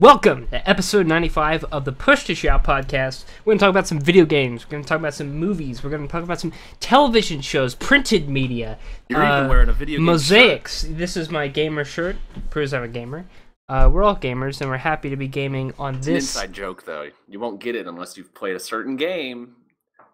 Welcome 0.00 0.48
to 0.48 0.68
episode 0.68 1.06
95 1.06 1.64
of 1.64 1.84
the 1.84 1.92
Push 1.92 2.24
to 2.24 2.34
Shout 2.34 2.64
podcast. 2.64 3.24
We're 3.44 3.50
going 3.50 3.58
to 3.58 3.62
talk 3.64 3.70
about 3.70 3.86
some 3.86 4.00
video 4.00 4.24
games. 4.24 4.64
We're 4.64 4.70
going 4.70 4.82
to 4.82 4.88
talk 4.88 4.98
about 4.98 5.12
some 5.12 5.34
movies. 5.34 5.84
We're 5.84 5.90
going 5.90 6.00
to 6.06 6.08
talk 6.08 6.22
about 6.22 6.40
some 6.40 6.52
television 6.80 7.42
shows, 7.42 7.74
printed 7.74 8.26
media. 8.30 8.78
You're 9.10 9.22
uh, 9.22 9.38
even 9.40 9.50
wearing 9.50 9.68
a 9.68 9.74
video 9.74 9.98
game 9.98 10.06
Mosaics. 10.06 10.86
This 10.88 11.18
is 11.18 11.28
my 11.28 11.48
gamer 11.48 11.84
shirt. 11.84 12.16
Proves 12.48 12.72
I'm 12.72 12.82
a 12.82 12.88
gamer. 12.88 13.26
Uh, 13.68 13.90
we're 13.92 14.02
all 14.02 14.16
gamers, 14.16 14.62
and 14.62 14.70
we're 14.70 14.78
happy 14.78 15.10
to 15.10 15.16
be 15.16 15.28
gaming 15.28 15.74
on 15.78 15.96
It's 15.96 16.06
an 16.06 16.14
this. 16.14 16.34
inside 16.34 16.54
joke, 16.54 16.86
though. 16.86 17.10
You 17.28 17.38
won't 17.38 17.60
get 17.60 17.76
it 17.76 17.86
unless 17.86 18.16
you've 18.16 18.34
played 18.34 18.56
a 18.56 18.60
certain 18.60 18.96
game. 18.96 19.54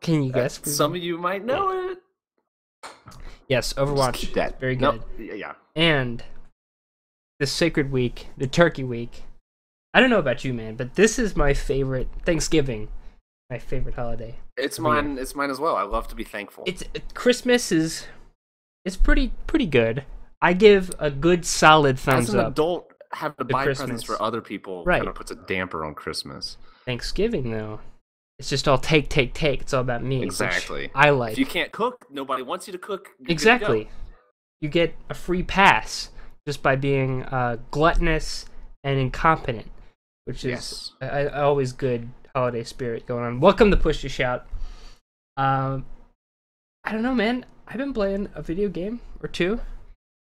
Can 0.01 0.23
you 0.25 0.33
guess? 0.33 0.61
Uh, 0.61 0.69
Some 0.69 0.97
of 0.97 1.03
you 1.03 1.17
might 1.17 1.45
know 1.45 1.91
it. 1.93 2.91
yes, 3.49 3.73
Overwatch. 3.75 4.15
keep 4.15 4.35
that. 4.35 4.59
Very 4.59 4.75
good. 4.75 5.01
y- 5.17 5.31
yeah. 5.37 5.53
And 5.77 6.25
the 7.39 7.47
sacred 7.47 7.93
week, 7.93 8.27
the 8.37 8.49
turkey 8.49 8.83
week. 8.83 9.23
I 9.97 10.01
don't 10.01 10.11
know 10.11 10.19
about 10.19 10.45
you, 10.45 10.53
man, 10.53 10.77
but 10.77 10.95
this 10.95 11.19
is 11.19 11.35
my 11.37 11.55
favorite 11.55 12.09
Thanksgiving. 12.27 12.89
My 13.49 13.59
favorite 13.59 13.95
holiday. 13.95 14.35
It's 14.59 14.79
mine. 14.79 15.17
It's 15.19 15.35
mine 15.35 15.49
as 15.51 15.59
well. 15.59 15.75
I 15.75 15.85
love 15.85 16.07
to 16.09 16.15
be 16.15 16.23
thankful. 16.25 16.65
it's 16.67 16.85
Christmas 17.15 17.73
is 17.73 18.07
it's 18.85 18.97
pretty 18.97 19.33
pretty 19.47 19.65
good. 19.67 20.05
I 20.43 20.53
give 20.53 20.91
a 20.99 21.11
good 21.11 21.47
solid 21.47 21.99
thumbs 21.99 22.29
As 22.29 22.35
an 22.35 22.41
up. 22.41 22.49
adult, 22.49 22.93
having 23.13 23.37
to 23.39 23.45
buy 23.47 23.65
Christmas. 23.65 23.87
presents 23.87 24.03
for 24.05 24.21
other 24.21 24.43
people 24.43 24.85
Right. 24.85 24.99
kind 24.99 25.09
of 25.09 25.15
puts 25.15 25.31
a 25.31 25.35
damper 25.37 25.83
on 25.83 25.95
Christmas. 25.95 26.59
Thanksgiving 26.85 27.51
though, 27.53 27.81
it's 28.39 28.51
just 28.51 28.69
all 28.69 28.77
take 28.79 29.09
take 29.09 29.33
take. 29.33 29.63
It's 29.63 29.73
all 29.73 29.81
about 29.81 30.03
me. 30.05 30.23
Exactly. 30.23 30.91
I 30.95 31.09
If 31.11 31.17
like 31.17 31.39
you 31.39 31.47
can't 31.47 31.73
cook, 31.73 32.05
nobody 32.11 32.43
wants 32.43 32.67
you 32.67 32.73
to 32.73 32.79
cook. 32.79 33.09
You're 33.19 33.19
good 33.19 33.19
to 33.19 33.25
go. 33.29 33.33
exactly. 33.33 33.89
You 34.61 34.69
get 34.69 34.95
a 35.09 35.15
free 35.15 35.43
pass 35.43 36.11
just 36.47 36.63
by 36.63 36.77
being 36.77 37.23
uh, 37.25 37.57
gluttonous 37.71 38.45
and 38.85 38.99
incompetent, 38.99 39.67
which 40.27 40.45
is 40.45 40.51
Yes. 40.51 40.93
I, 41.01 41.27
I 41.27 41.43
always 41.43 41.73
good 41.73 42.09
holiday 42.35 42.65
spirit 42.65 43.07
going 43.07 43.25
on. 43.25 43.41
Welcome 43.41 43.71
to 43.71 43.77
Push 43.77 44.01
to 44.03 44.09
Shout. 44.09 44.45
Um, 45.37 45.87
I 46.85 46.93
don't 46.93 47.03
know, 47.03 47.15
man. 47.15 47.47
I've 47.69 47.79
been 47.79 47.93
playing 47.93 48.29
a 48.35 48.43
video 48.43 48.69
game 48.69 49.01
or 49.23 49.29
two. 49.29 49.61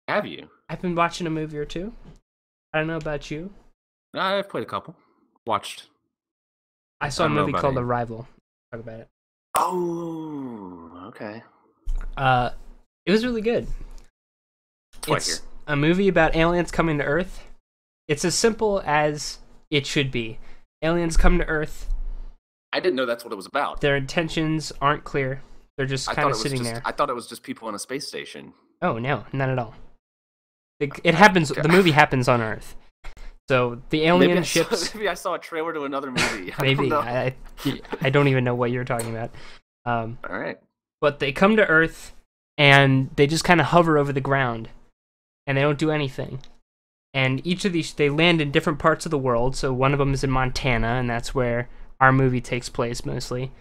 Have 0.10 0.26
you? 0.26 0.50
I've 0.70 0.82
been 0.82 0.94
watching 0.94 1.26
a 1.26 1.30
movie 1.30 1.58
or 1.58 1.64
two. 1.64 1.94
I 2.74 2.80
don't 2.80 2.88
know 2.88 2.98
about 2.98 3.32
you. 3.32 3.50
I've 4.14 4.50
played 4.50 4.64
a 4.64 4.68
couple. 4.68 4.94
Watched. 5.46 5.88
I 7.00 7.08
saw 7.08 7.24
I 7.24 7.28
a 7.28 7.30
movie 7.30 7.54
called. 7.54 7.78
Arrival. 7.78 8.28
Talk 8.74 8.82
about 8.82 9.00
it. 9.00 9.08
Oh, 9.56 11.06
okay. 11.08 11.44
Uh, 12.18 12.50
it 13.06 13.12
was 13.12 13.24
really 13.24 13.42
good. 13.42 13.68
What 15.06 15.18
it's 15.18 15.42
a 15.66 15.78
movie 15.78 16.10
about 16.10 16.36
aliens 16.36 16.72
coming 16.72 16.98
to 16.98 17.06
Earth. 17.06 17.46
It's 18.10 18.26
as 18.26 18.36
simple 18.36 18.82
as 18.86 19.40
it 19.72 19.86
should 19.86 20.12
be. 20.12 20.40
Aliens 20.82 21.18
come 21.18 21.38
to 21.40 21.46
Earth. 21.46 21.90
I 22.74 22.80
didn't 22.80 22.96
know 22.96 23.06
that's 23.06 23.24
what 23.24 23.34
it 23.34 23.38
was 23.38 23.46
about. 23.46 23.82
Their 23.82 23.96
intentions 23.96 24.72
aren't 24.82 25.04
clear. 25.04 25.42
They're 25.78 25.86
just 25.86 26.08
I 26.10 26.14
kind 26.14 26.24
thought 26.26 26.30
it 26.30 26.32
of 26.32 26.36
was 26.38 26.42
sitting 26.42 26.58
just. 26.60 26.72
there. 26.72 26.82
I 26.86 26.92
thought 26.92 27.10
it 27.10 27.16
was 27.16 27.28
just 27.28 27.44
people 27.44 27.68
on 27.68 27.76
a 27.76 27.80
space 27.80 28.08
station. 28.08 28.54
Oh 28.82 28.98
no, 28.98 29.26
not 29.34 29.50
at 29.50 29.58
all. 29.60 29.74
It, 30.80 30.92
it 31.04 31.16
happens. 31.16 31.50
The 31.50 31.70
movie 31.70 31.92
happens 31.92 32.28
on 32.28 32.42
Earth. 32.42 32.76
So 33.50 33.82
the 33.90 34.04
alien 34.04 34.32
maybe 34.32 34.40
I 34.40 34.42
ships. 34.44 34.88
Saw, 34.90 34.98
maybe 34.98 35.10
I 35.10 35.14
saw 35.14 35.34
a 35.36 35.40
trailer 35.40 35.74
to 35.74 35.84
another 35.86 36.12
movie. 36.12 36.54
I 36.58 36.62
maybe. 36.62 36.92
I, 36.92 37.34
I, 37.66 37.82
I 38.02 38.10
don't 38.10 38.28
even 38.28 38.44
know 38.44 38.56
what 38.56 38.72
you're 38.72 38.84
talking 38.84 39.10
about. 39.16 39.32
Um, 39.86 40.18
All 40.30 40.38
right. 40.38 40.60
but 41.00 41.20
they 41.20 41.32
come 41.32 41.56
to 41.56 41.66
Earth 41.66 42.14
and 42.58 43.10
they 43.16 43.26
just 43.26 43.46
kind 43.46 43.62
of 43.62 43.68
hover 43.68 43.98
over 43.98 44.12
the 44.12 44.20
ground 44.22 44.68
and 45.48 45.58
they 45.58 45.62
don't 45.62 45.80
do 45.80 45.92
anything. 45.92 46.40
And 47.14 47.46
each 47.46 47.66
of 47.66 47.74
these, 47.74 47.94
they 47.94 48.10
land 48.10 48.42
in 48.42 48.52
different 48.52 48.80
parts 48.80 49.06
of 49.06 49.12
the 49.12 49.18
world. 49.18 49.56
So 49.56 49.74
one 49.74 49.94
of 49.94 50.00
them 50.00 50.14
is 50.14 50.24
in 50.24 50.30
Montana, 50.30 50.88
and 50.88 51.10
that's 51.10 51.34
where 51.34 51.70
our 52.00 52.12
movie 52.12 52.42
takes 52.42 52.70
place 52.70 53.06
mostly. 53.06 53.52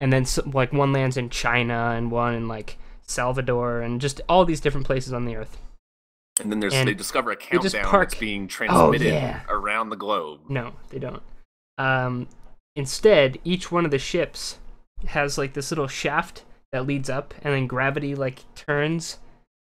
And 0.00 0.12
then, 0.12 0.24
so, 0.24 0.42
like, 0.52 0.72
one 0.72 0.92
lands 0.92 1.16
in 1.16 1.30
China, 1.30 1.94
and 1.96 2.10
one 2.10 2.34
in, 2.34 2.48
like, 2.48 2.76
Salvador, 3.02 3.80
and 3.80 4.00
just 4.00 4.20
all 4.28 4.44
these 4.44 4.60
different 4.60 4.86
places 4.86 5.12
on 5.12 5.24
the 5.24 5.36
Earth. 5.36 5.58
And 6.40 6.50
then 6.50 6.58
there's 6.58 6.74
And 6.74 6.88
they 6.88 6.94
discover 6.94 7.30
a 7.30 7.36
countdown 7.36 7.92
that's 7.92 8.14
being 8.16 8.44
Oh, 8.44 8.48
transmitted 8.48 9.06
yeah. 9.14 9.42
around 9.48 9.90
the 9.90 9.96
globe. 9.96 10.40
No, 10.48 10.72
they 10.90 10.98
don't. 10.98 11.22
Um, 11.78 12.26
instead, 12.74 13.38
each 13.44 13.70
one 13.70 13.84
of 13.84 13.92
the 13.92 13.98
ships 13.98 14.58
has 15.06 15.38
like 15.38 15.52
this 15.52 15.70
little 15.70 15.86
shaft 15.86 16.42
that 16.72 16.86
leads 16.86 17.08
up, 17.08 17.34
and 17.42 17.54
then 17.54 17.68
gravity 17.68 18.16
like 18.16 18.42
turns. 18.56 19.18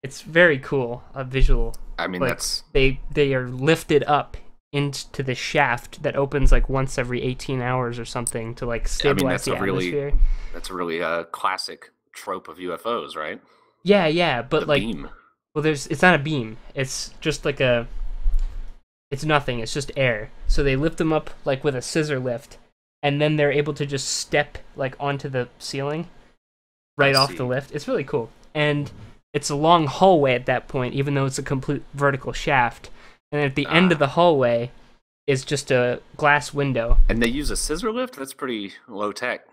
It's 0.04 0.22
very 0.22 0.60
cool, 0.60 1.04
a 1.14 1.24
visual. 1.24 1.76
I 1.98 2.08
mean, 2.08 2.22
Like, 2.22 2.32
that's 2.32 2.64
They 2.74 3.00
they 3.12 3.34
are 3.34 3.48
lifted 3.48 4.04
up 4.06 4.38
into 4.72 5.22
the 5.24 5.36
shaft 5.36 6.02
that 6.04 6.16
opens 6.16 6.52
like 6.52 6.68
once 6.68 6.98
every 6.98 7.22
18 7.22 7.62
hours 7.62 8.00
or 8.00 8.06
something 8.06 8.56
to 8.56 8.66
like 8.66 8.88
stabilize 8.88 9.32
that's 9.32 9.46
the 9.46 9.54
a 9.54 9.62
really- 9.62 9.88
atmosphere. 9.90 10.20
that's 10.54 10.70
a 10.70 10.74
really 10.74 11.02
uh, 11.02 11.24
classic 11.26 11.92
trope 12.12 12.48
of 12.48 12.58
UFOs, 12.58 13.16
right? 13.16 13.40
Yeah, 13.84 14.08
yeah, 14.08 14.42
but 14.42 14.62
the 14.62 14.66
like 14.66 14.82
beam. 14.82 15.10
Well, 15.54 15.62
there's 15.62 15.88
it's 15.88 16.02
not 16.02 16.16
a 16.16 16.20
beam. 16.20 16.58
It's 16.74 17.12
just 17.22 17.46
like 17.46 17.60
a. 17.60 17.88
It's 19.12 19.24
nothing. 19.24 19.60
It's 19.60 19.74
just 19.74 19.92
air. 19.96 20.32
So 20.48 20.64
they 20.64 20.76
lift 20.76 20.98
them 20.98 21.14
up 21.14 21.30
like 21.46 21.64
with 21.64 21.76
a 21.76 21.82
scissor 21.82 22.20
lift, 22.20 22.58
and 23.04 23.22
then 23.22 23.36
they're 23.36 23.52
able 23.52 23.74
to 23.76 23.86
just 23.86 24.08
step 24.08 24.58
like 24.76 24.96
onto 25.00 25.30
the 25.30 25.50
ceiling, 25.60 26.08
right 26.98 27.16
I 27.16 27.20
off 27.20 27.30
see. 27.32 27.38
the 27.38 27.44
lift. 27.46 27.72
It's 27.72 27.88
really 27.88 28.04
cool, 28.04 28.32
and 28.56 28.90
it's 29.34 29.50
a 29.50 29.56
long 29.56 29.88
hallway 29.88 30.36
at 30.36 30.46
that 30.46 30.68
point, 30.68 30.94
even 30.94 31.14
though 31.16 31.26
it's 31.26 31.40
a 31.40 31.44
complete 31.44 31.84
vertical 31.94 32.34
shaft. 32.34 32.90
And 33.32 33.42
at 33.42 33.56
the 33.56 33.66
end 33.68 33.92
of 33.92 33.98
Ah. 33.98 34.06
the 34.06 34.08
hallway 34.12 34.72
is 35.26 35.44
just 35.44 35.72
a 35.72 36.02
glass 36.18 36.54
window. 36.54 37.00
And 37.10 37.22
they 37.22 37.28
use 37.30 37.50
a 37.50 37.56
scissor 37.58 37.92
lift. 37.92 38.16
That's 38.16 38.34
pretty 38.34 38.74
low 38.88 39.12
tech. 39.12 39.46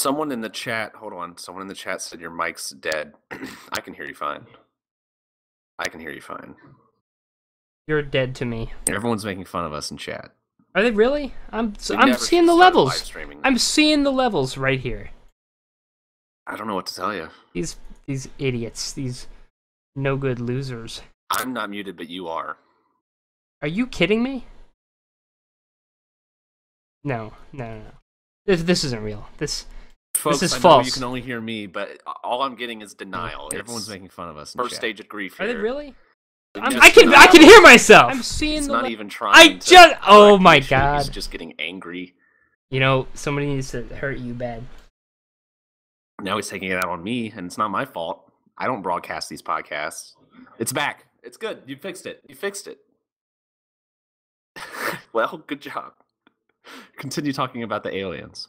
Someone 0.00 0.32
in 0.32 0.40
the 0.40 0.48
chat, 0.48 0.94
hold 0.94 1.12
on. 1.12 1.36
Someone 1.36 1.60
in 1.60 1.68
the 1.68 1.74
chat 1.74 2.00
said 2.00 2.20
your 2.20 2.30
mic's 2.30 2.70
dead. 2.70 3.12
I 3.72 3.82
can 3.82 3.92
hear 3.92 4.06
you 4.06 4.14
fine. 4.14 4.46
I 5.78 5.90
can 5.90 6.00
hear 6.00 6.10
you 6.10 6.22
fine. 6.22 6.54
You're 7.86 8.00
dead 8.00 8.34
to 8.36 8.46
me. 8.46 8.72
Everyone's 8.88 9.26
making 9.26 9.44
fun 9.44 9.66
of 9.66 9.74
us 9.74 9.90
in 9.90 9.98
chat. 9.98 10.30
Are 10.74 10.82
they 10.82 10.90
really? 10.90 11.34
I'm 11.50 11.74
I'm 11.90 12.14
seeing 12.14 12.46
the 12.46 12.54
levels. 12.54 13.12
I'm 13.44 13.58
seeing 13.58 14.02
the 14.04 14.10
levels 14.10 14.56
right 14.56 14.80
here. 14.80 15.10
I 16.46 16.56
don't 16.56 16.66
know 16.66 16.76
what 16.76 16.86
to 16.86 16.94
tell 16.94 17.14
you. 17.14 17.28
These 17.52 17.76
these 18.06 18.26
idiots, 18.38 18.94
these 18.94 19.26
no 19.94 20.16
good 20.16 20.40
losers. 20.40 21.02
I'm 21.30 21.52
not 21.52 21.68
muted, 21.68 21.98
but 21.98 22.08
you 22.08 22.26
are. 22.28 22.56
Are 23.60 23.68
you 23.68 23.86
kidding 23.86 24.22
me? 24.22 24.46
No, 27.04 27.34
no, 27.52 27.74
no, 27.74 27.78
no. 27.80 27.92
This 28.46 28.62
this 28.62 28.82
isn't 28.84 29.02
real. 29.02 29.28
This 29.36 29.66
Folks, 30.14 30.42
is 30.42 30.52
I 30.52 30.56
know 30.56 30.60
false. 30.62 30.86
you 30.86 30.92
can 30.92 31.04
only 31.04 31.20
hear 31.20 31.40
me, 31.40 31.66
but 31.66 32.02
all 32.24 32.42
I'm 32.42 32.54
getting 32.56 32.82
is 32.82 32.94
denial. 32.94 33.48
It's 33.48 33.58
Everyone's 33.60 33.88
making 33.88 34.08
fun 34.10 34.28
of 34.28 34.36
us. 34.36 34.54
In 34.54 34.60
Oh, 34.60 34.64
chat. 34.64 34.70
First 34.70 34.80
stage 34.80 35.00
of 35.00 35.08
grief. 35.08 35.40
are 35.40 35.46
they 35.46 35.54
really? 35.56 35.94
I'm, 36.56 36.72
just 36.72 36.82
I 36.84 36.90
can 36.90 37.14
I 37.14 37.26
can 37.28 37.42
hear 37.42 37.60
myself. 37.62 38.10
I'm 38.10 38.16
He's 38.18 38.26
seeing 38.26 38.62
the. 38.62 38.72
not 38.72 38.82
le- 38.84 38.90
even 38.90 39.08
trying. 39.08 39.34
I 39.36 39.56
just- 39.58 39.94
oh 40.06 40.36
my 40.36 40.58
the 40.58 40.64
issue, 40.66 40.96
He's 40.96 41.08
just 41.08 41.30
getting 41.30 41.54
angry. 41.60 42.14
You 42.70 42.80
know, 42.80 43.06
somebody 43.14 43.46
needs 43.46 43.70
to 43.70 43.82
hurt 43.84 44.18
you 44.18 44.34
bad. 44.34 44.64
Now 46.20 46.36
he's 46.36 46.48
taking 46.48 46.70
it 46.70 46.76
out 46.76 46.88
on 46.88 47.02
me, 47.02 47.32
and 47.34 47.46
it's 47.46 47.56
not 47.56 47.70
my 47.70 47.84
fault. 47.84 48.30
I 48.58 48.66
don't 48.66 48.82
broadcast 48.82 49.28
these 49.28 49.42
podcasts. 49.42 50.12
It's 50.58 50.72
back. 50.72 51.06
It's 51.22 51.36
good. 51.36 51.62
You 51.66 51.76
fixed 51.76 52.04
it. 52.04 52.22
You 52.28 52.34
fixed 52.34 52.66
it. 52.66 52.78
well, 55.12 55.42
good 55.46 55.60
job. 55.60 55.92
Continue 56.96 57.32
talking 57.32 57.62
about 57.62 57.82
the 57.82 57.94
aliens. 57.96 58.48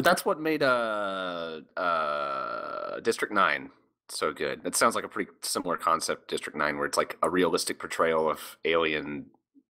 that's 0.00 0.24
what 0.24 0.40
made 0.40 0.62
uh 0.62 1.60
uh 1.76 3.00
District 3.00 3.32
Nine 3.32 3.70
so 4.12 4.32
good. 4.32 4.60
It 4.64 4.74
sounds 4.74 4.94
like 4.94 5.04
a 5.04 5.08
pretty 5.08 5.30
similar 5.42 5.76
concept, 5.76 6.28
District 6.28 6.56
Nine, 6.56 6.76
where 6.76 6.86
it's 6.86 6.98
like 6.98 7.16
a 7.22 7.30
realistic 7.30 7.78
portrayal 7.78 8.28
of 8.30 8.56
alien 8.64 9.26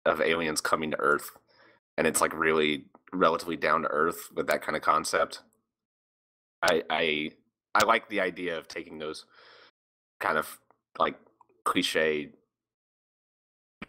of 0.05 0.21
aliens 0.21 0.61
coming 0.61 0.91
to 0.93 1.01
Earth, 1.01 1.31
and 1.97 2.07
it's 2.07 2.21
like 2.21 2.35
really 2.35 2.85
relatively 3.13 3.57
down 3.57 3.83
to 3.83 3.89
earth 3.89 4.29
with 4.35 4.47
that 4.49 4.63
kind 4.63 4.77
of 4.77 4.83
concept. 4.83 5.43
I 6.63 6.83
I 6.91 7.31
I 7.75 7.85
like 7.85 8.09
the 8.09 8.21
idea 8.21 8.59
of 8.59 8.69
taking 8.69 8.99
those 8.99 9.25
kind 10.21 10.39
of 10.39 10.59
like 10.99 11.17
cliche 11.65 12.31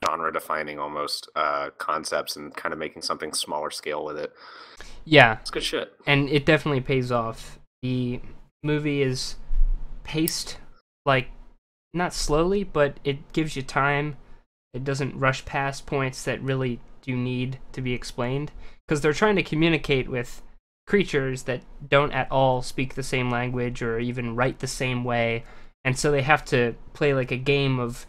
genre 0.05 0.31
defining 0.31 0.79
almost 0.79 1.29
uh 1.35 1.69
concepts 1.77 2.35
and 2.35 2.55
kind 2.55 2.73
of 2.73 2.79
making 2.79 3.01
something 3.01 3.33
smaller 3.33 3.71
scale 3.71 4.03
with 4.05 4.17
it. 4.17 4.33
Yeah, 5.05 5.37
It's 5.41 5.51
good 5.51 5.63
shit. 5.63 5.93
and 6.05 6.29
it 6.29 6.45
definitely 6.45 6.81
pays 6.81 7.11
off. 7.11 7.59
The 7.81 8.19
movie 8.63 9.01
is 9.01 9.35
paced 10.03 10.57
like 11.05 11.29
not 11.93 12.13
slowly, 12.13 12.63
but 12.63 12.99
it 13.03 13.31
gives 13.33 13.55
you 13.55 13.61
time. 13.61 14.17
It 14.73 14.83
doesn't 14.83 15.17
rush 15.17 15.45
past 15.45 15.85
points 15.85 16.23
that 16.23 16.41
really 16.41 16.79
do 17.01 17.15
need 17.15 17.59
to 17.71 17.81
be 17.81 17.93
explained 17.93 18.51
because 18.85 19.01
they're 19.01 19.13
trying 19.13 19.37
to 19.37 19.43
communicate 19.43 20.09
with 20.09 20.41
creatures 20.85 21.43
that 21.43 21.61
don't 21.89 22.11
at 22.11 22.29
all 22.31 22.61
speak 22.61 22.93
the 22.95 23.03
same 23.03 23.29
language 23.29 23.81
or 23.81 23.99
even 23.99 24.35
write 24.35 24.59
the 24.59 24.67
same 24.67 25.03
way, 25.03 25.43
and 25.83 25.97
so 25.97 26.11
they 26.11 26.21
have 26.21 26.43
to 26.45 26.75
play 26.93 27.13
like 27.13 27.31
a 27.31 27.37
game 27.37 27.79
of 27.79 28.05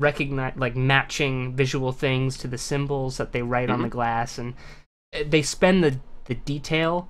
recognize 0.00 0.54
like 0.56 0.74
matching 0.74 1.54
visual 1.54 1.92
things 1.92 2.36
to 2.38 2.48
the 2.48 2.58
symbols 2.58 3.18
that 3.18 3.30
they 3.32 3.42
write 3.42 3.70
on 3.70 3.82
the 3.82 3.88
Mhm. 3.88 3.92
glass 3.92 4.38
and 4.38 4.54
uh, 5.14 5.22
they 5.28 5.42
spend 5.42 5.84
the 5.84 6.00
the 6.24 6.34
detail 6.34 7.08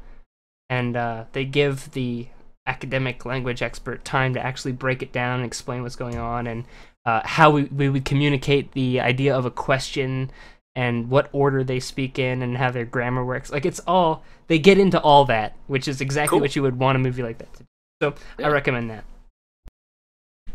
and 0.68 0.96
uh, 0.96 1.24
they 1.32 1.44
give 1.44 1.90
the 1.92 2.26
academic 2.66 3.24
language 3.24 3.62
expert 3.62 4.04
time 4.04 4.34
to 4.34 4.40
actually 4.44 4.72
break 4.72 5.02
it 5.02 5.12
down 5.12 5.40
and 5.40 5.46
explain 5.46 5.82
what's 5.82 5.96
going 5.96 6.16
on 6.18 6.46
and 6.46 6.64
uh, 7.06 7.20
how 7.24 7.50
we, 7.50 7.64
we 7.64 7.88
would 7.88 8.04
communicate 8.04 8.72
the 8.72 9.00
idea 9.00 9.34
of 9.36 9.44
a 9.46 9.50
question 9.50 10.30
and 10.76 11.10
what 11.10 11.28
order 11.32 11.64
they 11.64 11.80
speak 11.80 12.18
in 12.18 12.42
and 12.42 12.56
how 12.56 12.70
their 12.70 12.84
grammar 12.84 13.24
works. 13.24 13.50
Like 13.50 13.66
it's 13.66 13.80
all 13.86 14.22
they 14.46 14.58
get 14.58 14.78
into 14.78 15.00
all 15.00 15.24
that, 15.26 15.54
which 15.66 15.86
is 15.88 16.00
exactly 16.00 16.36
Cool. 16.36 16.40
what 16.40 16.56
you 16.56 16.62
would 16.62 16.78
want 16.78 16.96
a 16.96 16.98
movie 16.98 17.22
like 17.22 17.38
that 17.38 17.52
to 17.54 17.62
do. 17.62 17.66
So 18.02 18.14
Yeah. 18.38 18.46
I 18.46 18.50
recommend 18.50 18.88
that. 18.90 19.04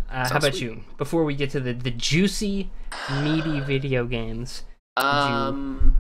Uh, 0.10 0.30
how 0.30 0.38
about 0.38 0.54
sweet. 0.54 0.62
you? 0.62 0.84
Before 0.98 1.24
we 1.24 1.36
get 1.36 1.50
to 1.52 1.60
the, 1.60 1.74
the 1.74 1.92
juicy, 1.92 2.69
meaty 3.22 3.60
video 3.60 4.06
games, 4.06 4.63
Um, 4.98 5.98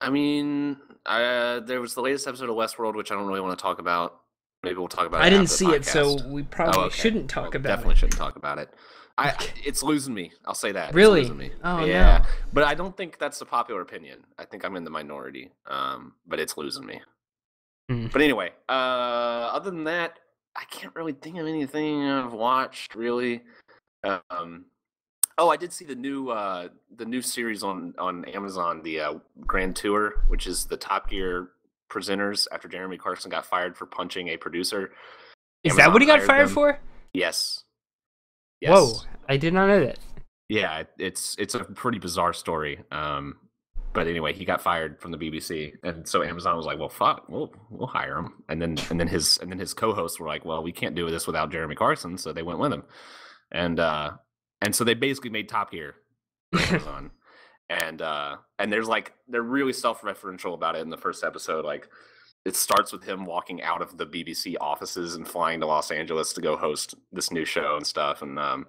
I 0.00 0.10
mean, 0.10 0.76
uh, 1.06 1.60
there 1.60 1.80
was 1.80 1.94
the 1.94 2.02
latest 2.02 2.26
episode 2.26 2.50
of 2.50 2.56
Westworld, 2.56 2.94
which 2.96 3.10
I 3.10 3.14
don't 3.14 3.26
really 3.26 3.40
want 3.40 3.58
to 3.58 3.62
talk 3.62 3.78
about. 3.78 4.20
Maybe 4.62 4.76
we'll 4.76 4.88
talk 4.88 5.06
about. 5.06 5.22
It. 5.22 5.24
I 5.26 5.30
didn't 5.30 5.48
see 5.48 5.66
it, 5.68 5.84
so 5.84 6.16
we 6.26 6.42
probably 6.42 6.78
Oh, 6.82 6.84
okay. 6.86 6.96
shouldn't 6.96 7.30
talk 7.30 7.44
Well, 7.52 7.56
about 7.60 7.68
Definitely 7.68 7.92
it. 7.94 7.98
shouldn't 7.98 8.18
talk 8.18 8.36
about 8.36 8.58
it. 8.58 8.70
I, 9.18 9.34
it's 9.64 9.82
losing 9.82 10.12
me. 10.12 10.32
I'll 10.44 10.54
say 10.54 10.72
that. 10.72 10.88
It's 10.88 10.94
Really? 10.94 11.22
losing 11.22 11.38
me. 11.38 11.50
Oh, 11.64 11.84
yeah. 11.84 12.18
no. 12.18 12.24
But 12.52 12.64
I 12.64 12.74
don't 12.74 12.94
think 12.96 13.18
that's 13.18 13.38
the 13.38 13.46
popular 13.46 13.80
opinion. 13.80 14.24
I 14.38 14.44
think 14.44 14.64
I'm 14.64 14.76
in 14.76 14.84
the 14.84 14.90
minority. 14.90 15.52
Um, 15.66 16.14
but 16.26 16.38
it's 16.38 16.58
losing 16.58 16.84
me. 16.84 17.00
Hmm. 17.88 18.08
But 18.12 18.20
anyway, 18.20 18.50
uh, 18.68 18.72
other 18.72 19.70
than 19.70 19.84
that, 19.84 20.18
I 20.56 20.64
can't 20.70 20.94
really 20.94 21.12
think 21.12 21.38
of 21.38 21.46
anything 21.46 22.04
I've 22.04 22.32
watched 22.32 22.94
really. 22.94 23.42
Um, 24.04 24.66
oh, 25.38 25.50
I 25.50 25.56
did 25.56 25.72
see 25.72 25.84
the 25.84 25.94
new 25.94 26.30
uh, 26.30 26.68
the 26.96 27.04
new 27.04 27.22
series 27.22 27.62
on 27.62 27.94
on 27.98 28.24
Amazon, 28.26 28.82
the 28.82 29.00
uh, 29.00 29.14
Grand 29.46 29.76
Tour, 29.76 30.24
which 30.28 30.46
is 30.46 30.64
the 30.64 30.76
Top 30.76 31.10
Gear 31.10 31.50
presenters 31.90 32.46
after 32.52 32.68
Jeremy 32.68 32.96
Clarkson 32.96 33.30
got 33.30 33.46
fired 33.46 33.76
for 33.76 33.86
punching 33.86 34.28
a 34.28 34.36
producer. 34.36 34.92
Is 35.62 35.76
that 35.76 35.92
what 35.92 36.00
he 36.00 36.06
got 36.06 36.18
Amazon 36.18 36.34
fired 36.34 36.48
them. 36.48 36.54
for? 36.54 36.80
Yes. 37.12 37.64
Yes. 38.60 38.72
Whoa, 38.72 39.00
I 39.28 39.36
did 39.36 39.52
not 39.52 39.66
know 39.66 39.84
that. 39.84 39.98
Yeah, 40.48 40.84
it's 40.98 41.34
it's 41.38 41.54
a 41.54 41.64
pretty 41.64 41.98
bizarre 41.98 42.32
story. 42.32 42.80
Um, 42.90 43.36
but 43.96 44.06
anyway, 44.06 44.32
he 44.32 44.44
got 44.44 44.60
fired 44.60 45.00
from 45.00 45.10
the 45.10 45.18
BBC, 45.18 45.72
and 45.82 46.06
so 46.06 46.22
Amazon 46.22 46.56
was 46.56 46.66
like, 46.66 46.78
"Well, 46.78 46.88
fuck, 46.88 47.28
we'll 47.28 47.52
we'll 47.70 47.88
hire 47.88 48.18
him." 48.18 48.44
And 48.48 48.62
then 48.62 48.76
and 48.90 49.00
then 49.00 49.08
his 49.08 49.38
and 49.38 49.50
then 49.50 49.58
his 49.58 49.74
co-hosts 49.74 50.20
were 50.20 50.28
like, 50.28 50.44
"Well, 50.44 50.62
we 50.62 50.70
can't 50.70 50.94
do 50.94 51.10
this 51.10 51.26
without 51.26 51.50
Jeremy 51.50 51.74
Clarkson," 51.74 52.18
so 52.18 52.32
they 52.32 52.42
went 52.44 52.60
with 52.60 52.72
him. 52.72 52.84
And 53.50 53.80
uh, 53.80 54.12
and 54.62 54.74
so 54.74 54.84
they 54.84 54.94
basically 54.94 55.30
made 55.30 55.48
Top 55.48 55.70
Gear 55.72 55.94
Amazon. 56.54 57.10
and 57.70 58.00
uh, 58.02 58.36
and 58.58 58.72
there's 58.72 58.86
like 58.88 59.12
they're 59.26 59.42
really 59.42 59.72
self-referential 59.72 60.54
about 60.54 60.76
it 60.76 60.82
in 60.82 60.90
the 60.90 60.96
first 60.96 61.24
episode. 61.24 61.64
Like 61.64 61.88
it 62.44 62.54
starts 62.54 62.92
with 62.92 63.02
him 63.02 63.24
walking 63.24 63.62
out 63.62 63.82
of 63.82 63.96
the 63.98 64.06
BBC 64.06 64.54
offices 64.60 65.16
and 65.16 65.26
flying 65.26 65.58
to 65.60 65.66
Los 65.66 65.90
Angeles 65.90 66.32
to 66.34 66.40
go 66.40 66.56
host 66.56 66.94
this 67.10 67.32
new 67.32 67.44
show 67.44 67.74
and 67.76 67.84
stuff. 67.86 68.22
And 68.22 68.38
um, 68.38 68.66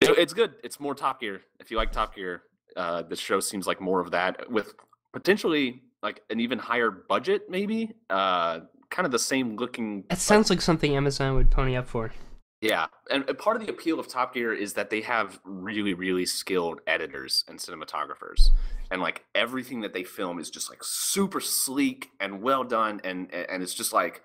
it- 0.00 0.18
it's 0.18 0.32
good. 0.34 0.54
It's 0.62 0.78
more 0.78 0.94
Top 0.94 1.20
Gear. 1.20 1.40
If 1.58 1.70
you 1.70 1.78
like 1.78 1.90
Top 1.90 2.14
Gear, 2.14 2.42
uh, 2.76 3.02
the 3.02 3.16
show 3.16 3.40
seems 3.40 3.66
like 3.66 3.80
more 3.80 4.00
of 4.00 4.10
that 4.10 4.50
with 4.50 4.74
potentially 5.12 5.82
like 6.02 6.20
an 6.30 6.40
even 6.40 6.58
higher 6.58 6.90
budget, 6.90 7.48
maybe. 7.48 7.92
Uh, 8.10 8.60
kind 8.90 9.06
of 9.06 9.12
the 9.12 9.18
same 9.18 9.56
looking. 9.56 10.04
That 10.08 10.18
sounds 10.18 10.50
like 10.50 10.60
something 10.60 10.94
Amazon 10.94 11.34
would 11.34 11.50
pony 11.50 11.76
up 11.76 11.88
for. 11.88 12.12
Yeah, 12.60 12.86
and 13.10 13.24
and 13.28 13.36
part 13.36 13.56
of 13.56 13.66
the 13.66 13.70
appeal 13.70 14.00
of 14.00 14.08
Top 14.08 14.34
Gear 14.34 14.54
is 14.54 14.72
that 14.74 14.88
they 14.88 15.02
have 15.02 15.38
really, 15.44 15.94
really 15.94 16.24
skilled 16.24 16.80
editors 16.86 17.44
and 17.48 17.58
cinematographers, 17.58 18.50
and 18.90 19.02
like 19.02 19.24
everything 19.34 19.82
that 19.82 19.92
they 19.92 20.04
film 20.04 20.38
is 20.38 20.48
just 20.48 20.70
like 20.70 20.82
super 20.82 21.40
sleek 21.40 22.10
and 22.18 22.40
well 22.42 22.64
done, 22.64 23.00
and 23.04 23.32
and 23.32 23.62
it's 23.62 23.74
just 23.74 23.92
like 23.92 24.22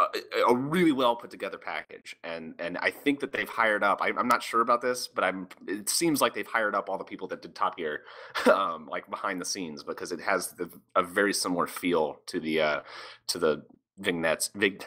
a, 0.00 0.04
a 0.48 0.54
really 0.54 0.92
well 0.92 1.16
put 1.16 1.30
together 1.30 1.58
package. 1.58 2.16
And 2.24 2.54
and 2.58 2.76
I 2.78 2.90
think 2.90 3.20
that 3.20 3.32
they've 3.32 3.48
hired 3.48 3.82
up. 3.82 4.00
I, 4.02 4.08
I'm 4.08 4.28
not 4.28 4.42
sure 4.42 4.60
about 4.60 4.82
this, 4.82 5.08
but 5.08 5.24
I'm. 5.24 5.48
It 5.66 5.88
seems 5.88 6.20
like 6.20 6.34
they've 6.34 6.46
hired 6.46 6.74
up 6.74 6.88
all 6.88 6.98
the 6.98 7.04
people 7.04 7.28
that 7.28 7.42
did 7.42 7.54
Top 7.54 7.76
Gear, 7.76 8.02
um, 8.52 8.86
like 8.90 9.08
behind 9.10 9.40
the 9.40 9.44
scenes, 9.44 9.82
because 9.82 10.12
it 10.12 10.20
has 10.20 10.48
the, 10.52 10.68
a 10.94 11.02
very 11.02 11.32
similar 11.32 11.66
feel 11.66 12.20
to 12.26 12.40
the 12.40 12.60
uh, 12.60 12.80
to 13.28 13.38
the 13.38 13.62
vignettes, 13.98 14.50
vig, 14.54 14.84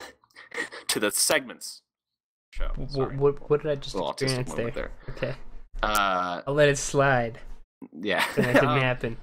to 0.88 0.98
the 1.00 1.10
segments 1.10 1.82
show. 2.50 2.70
What, 2.76 3.14
what, 3.16 3.50
what 3.50 3.62
did 3.62 3.70
I 3.70 3.74
just 3.76 3.94
experience 3.96 4.52
there? 4.54 4.70
there. 4.72 4.90
Okay, 5.10 5.34
Uh, 5.82 6.42
I'll 6.46 6.54
let 6.54 6.68
it 6.68 6.76
slide. 6.78 7.38
yeah. 7.92 8.24
That 8.36 8.54
didn't 8.54 8.68
Um, 8.68 8.80
happen. 8.80 9.16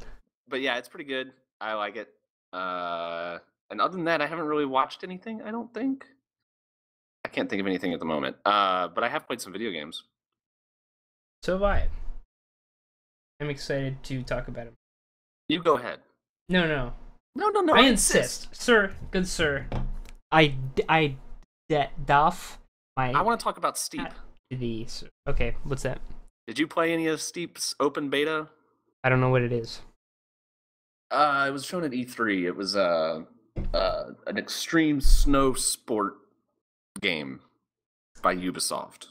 but 0.48 0.62
yeah, 0.62 0.78
it's 0.78 0.88
pretty 0.88 1.04
good. 1.06 1.34
I 1.60 1.74
like 1.74 1.98
it. 1.98 2.08
Uh, 2.54 3.40
and 3.70 3.82
other 3.82 3.96
than 3.96 4.06
that, 4.06 4.22
I 4.22 4.28
haven't 4.28 4.46
really 4.46 4.66
watched 4.66 5.04
anything. 5.04 5.42
I 5.42 5.52
don't 5.52 5.74
think. 5.74 6.06
I 7.26 7.30
can't 7.30 7.50
think 7.50 7.60
of 7.60 7.68
anything 7.68 7.94
at 7.94 8.00
the 8.00 8.06
moment. 8.06 8.38
Uh, 8.46 8.88
but 8.88 9.04
I 9.04 9.10
have 9.10 9.28
played 9.28 9.42
some 9.42 9.52
video 9.54 9.72
games. 9.72 10.04
So 11.44 11.54
have 11.54 11.64
I. 11.64 11.90
I'm 13.40 13.50
excited 13.50 14.02
to 14.04 14.24
talk 14.24 14.48
about 14.48 14.68
it. 14.68 14.74
You 15.50 15.62
go 15.62 15.78
ahead. 15.78 16.00
No, 16.50 16.68
no, 16.68 16.94
No, 17.36 17.50
no, 17.50 17.62
no. 17.62 17.74
I 17.76 17.82
insist, 17.82 18.56
sir. 18.56 18.94
Good 19.12 19.28
sir. 19.28 19.68
I 20.32 20.56
I 20.90 21.16
de- 21.70 21.90
doff 22.06 22.60
my 22.96 23.12
I 23.12 23.22
want 23.22 23.40
to 23.40 23.44
talk 23.44 23.58
about 23.58 23.78
Steep. 23.78 24.08
the. 24.50 24.88
Okay, 25.28 25.56
what's 25.64 25.84
that? 25.84 26.00
Did 26.48 26.58
you 26.58 26.68
play 26.68 26.94
any 26.94 27.08
of 27.08 27.22
Steep's 27.22 27.76
open 27.80 28.10
beta? 28.10 28.48
I 29.04 29.10
don't 29.10 29.20
know 29.20 29.30
what 29.30 29.42
it 29.42 29.52
is. 29.52 29.82
Uh, 31.12 31.46
it 31.48 31.52
was 31.52 31.66
shown 31.66 31.84
at 31.84 31.92
E3. 31.92 32.44
It 32.46 32.56
was 32.56 32.76
uh, 32.76 33.22
uh, 33.74 34.12
an 34.28 34.38
extreme 34.38 35.02
snow 35.02 35.54
sport 35.54 36.16
game 37.02 37.40
by 38.22 38.36
Ubisoft. 38.36 39.08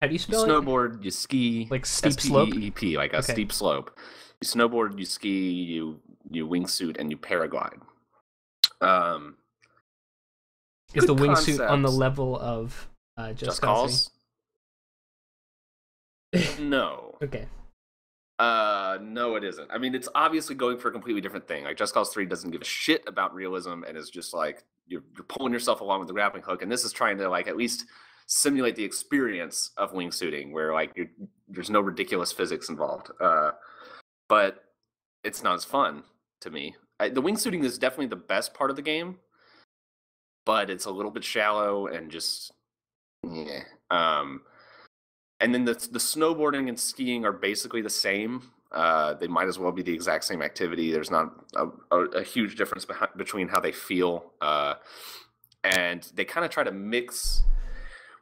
How 0.00 0.08
do 0.08 0.12
you 0.14 0.14
You 0.14 0.18
spell 0.18 0.44
it? 0.44 0.48
snowboard, 0.48 1.02
you 1.04 1.10
ski, 1.10 1.68
Like 1.70 1.86
steep 1.86 2.20
slope? 2.20 2.48
S-T-E-E-P, 2.50 2.96
like 2.96 3.12
a 3.12 3.18
Okay. 3.18 3.32
steep 3.32 3.52
slope. 3.52 3.98
You 4.40 4.46
snowboard, 4.46 4.98
you 4.98 5.04
ski, 5.04 5.50
you 5.50 6.00
you 6.30 6.46
wingsuit, 6.46 6.98
and 6.98 7.10
you 7.10 7.16
paraglide. 7.16 7.80
Um, 8.80 9.36
Is 10.94 11.06
the 11.06 11.14
wingsuit 11.14 11.68
on 11.68 11.82
the 11.82 11.90
level 11.90 12.38
of 12.38 12.88
uh, 13.16 13.32
Just, 13.32 13.40
Just? 13.44 13.62
Cause? 13.62 14.10
no. 16.58 17.16
Okay. 17.22 17.46
Uh, 18.38 18.98
no, 19.00 19.36
it 19.36 19.44
isn't. 19.44 19.70
I 19.70 19.78
mean, 19.78 19.94
it's 19.94 20.08
obviously 20.14 20.54
going 20.54 20.78
for 20.78 20.88
a 20.88 20.92
completely 20.92 21.20
different 21.20 21.46
thing. 21.46 21.64
Like 21.64 21.76
Just 21.76 21.94
Cause 21.94 22.10
Three 22.10 22.26
doesn't 22.26 22.50
give 22.50 22.62
a 22.62 22.64
shit 22.64 23.02
about 23.06 23.34
realism 23.34 23.84
and 23.86 23.96
is 23.96 24.10
just 24.10 24.34
like 24.34 24.64
you're, 24.86 25.04
you're 25.14 25.24
pulling 25.24 25.52
yourself 25.52 25.80
along 25.80 26.00
with 26.00 26.08
the 26.08 26.14
grappling 26.14 26.42
hook. 26.42 26.62
And 26.62 26.70
this 26.70 26.84
is 26.84 26.92
trying 26.92 27.18
to 27.18 27.28
like 27.28 27.46
at 27.46 27.56
least 27.56 27.84
simulate 28.26 28.74
the 28.74 28.84
experience 28.84 29.70
of 29.76 29.92
wingsuiting, 29.92 30.52
where 30.52 30.72
like 30.72 30.96
there's 31.48 31.70
no 31.70 31.80
ridiculous 31.80 32.32
physics 32.32 32.68
involved. 32.68 33.10
Uh, 33.20 33.52
but 34.28 34.64
it's 35.22 35.42
not 35.42 35.54
as 35.54 35.64
fun 35.64 36.02
to 36.40 36.50
me. 36.50 36.74
I, 36.98 37.10
the 37.10 37.22
wingsuiting 37.22 37.64
is 37.64 37.78
definitely 37.78 38.06
the 38.06 38.16
best 38.16 38.52
part 38.52 38.70
of 38.70 38.76
the 38.76 38.82
game, 38.82 39.18
but 40.44 40.70
it's 40.70 40.86
a 40.86 40.90
little 40.90 41.10
bit 41.10 41.22
shallow 41.22 41.86
and 41.86 42.10
just 42.10 42.52
yeah. 43.22 43.62
Um, 43.90 44.42
and 45.44 45.54
then 45.54 45.66
the 45.66 45.74
the 45.74 45.98
snowboarding 45.98 46.70
and 46.70 46.80
skiing 46.80 47.26
are 47.26 47.32
basically 47.32 47.82
the 47.82 47.90
same. 47.90 48.50
Uh, 48.72 49.12
they 49.12 49.28
might 49.28 49.46
as 49.46 49.58
well 49.58 49.70
be 49.70 49.82
the 49.82 49.92
exact 49.92 50.24
same 50.24 50.40
activity. 50.40 50.90
There's 50.90 51.10
not 51.10 51.34
a, 51.54 51.66
a, 51.90 51.98
a 52.20 52.22
huge 52.22 52.56
difference 52.56 52.86
between 53.14 53.48
how 53.48 53.60
they 53.60 53.70
feel, 53.70 54.32
uh, 54.40 54.74
and 55.62 56.02
they 56.14 56.24
kind 56.24 56.46
of 56.46 56.50
try 56.50 56.64
to 56.64 56.72
mix. 56.72 57.42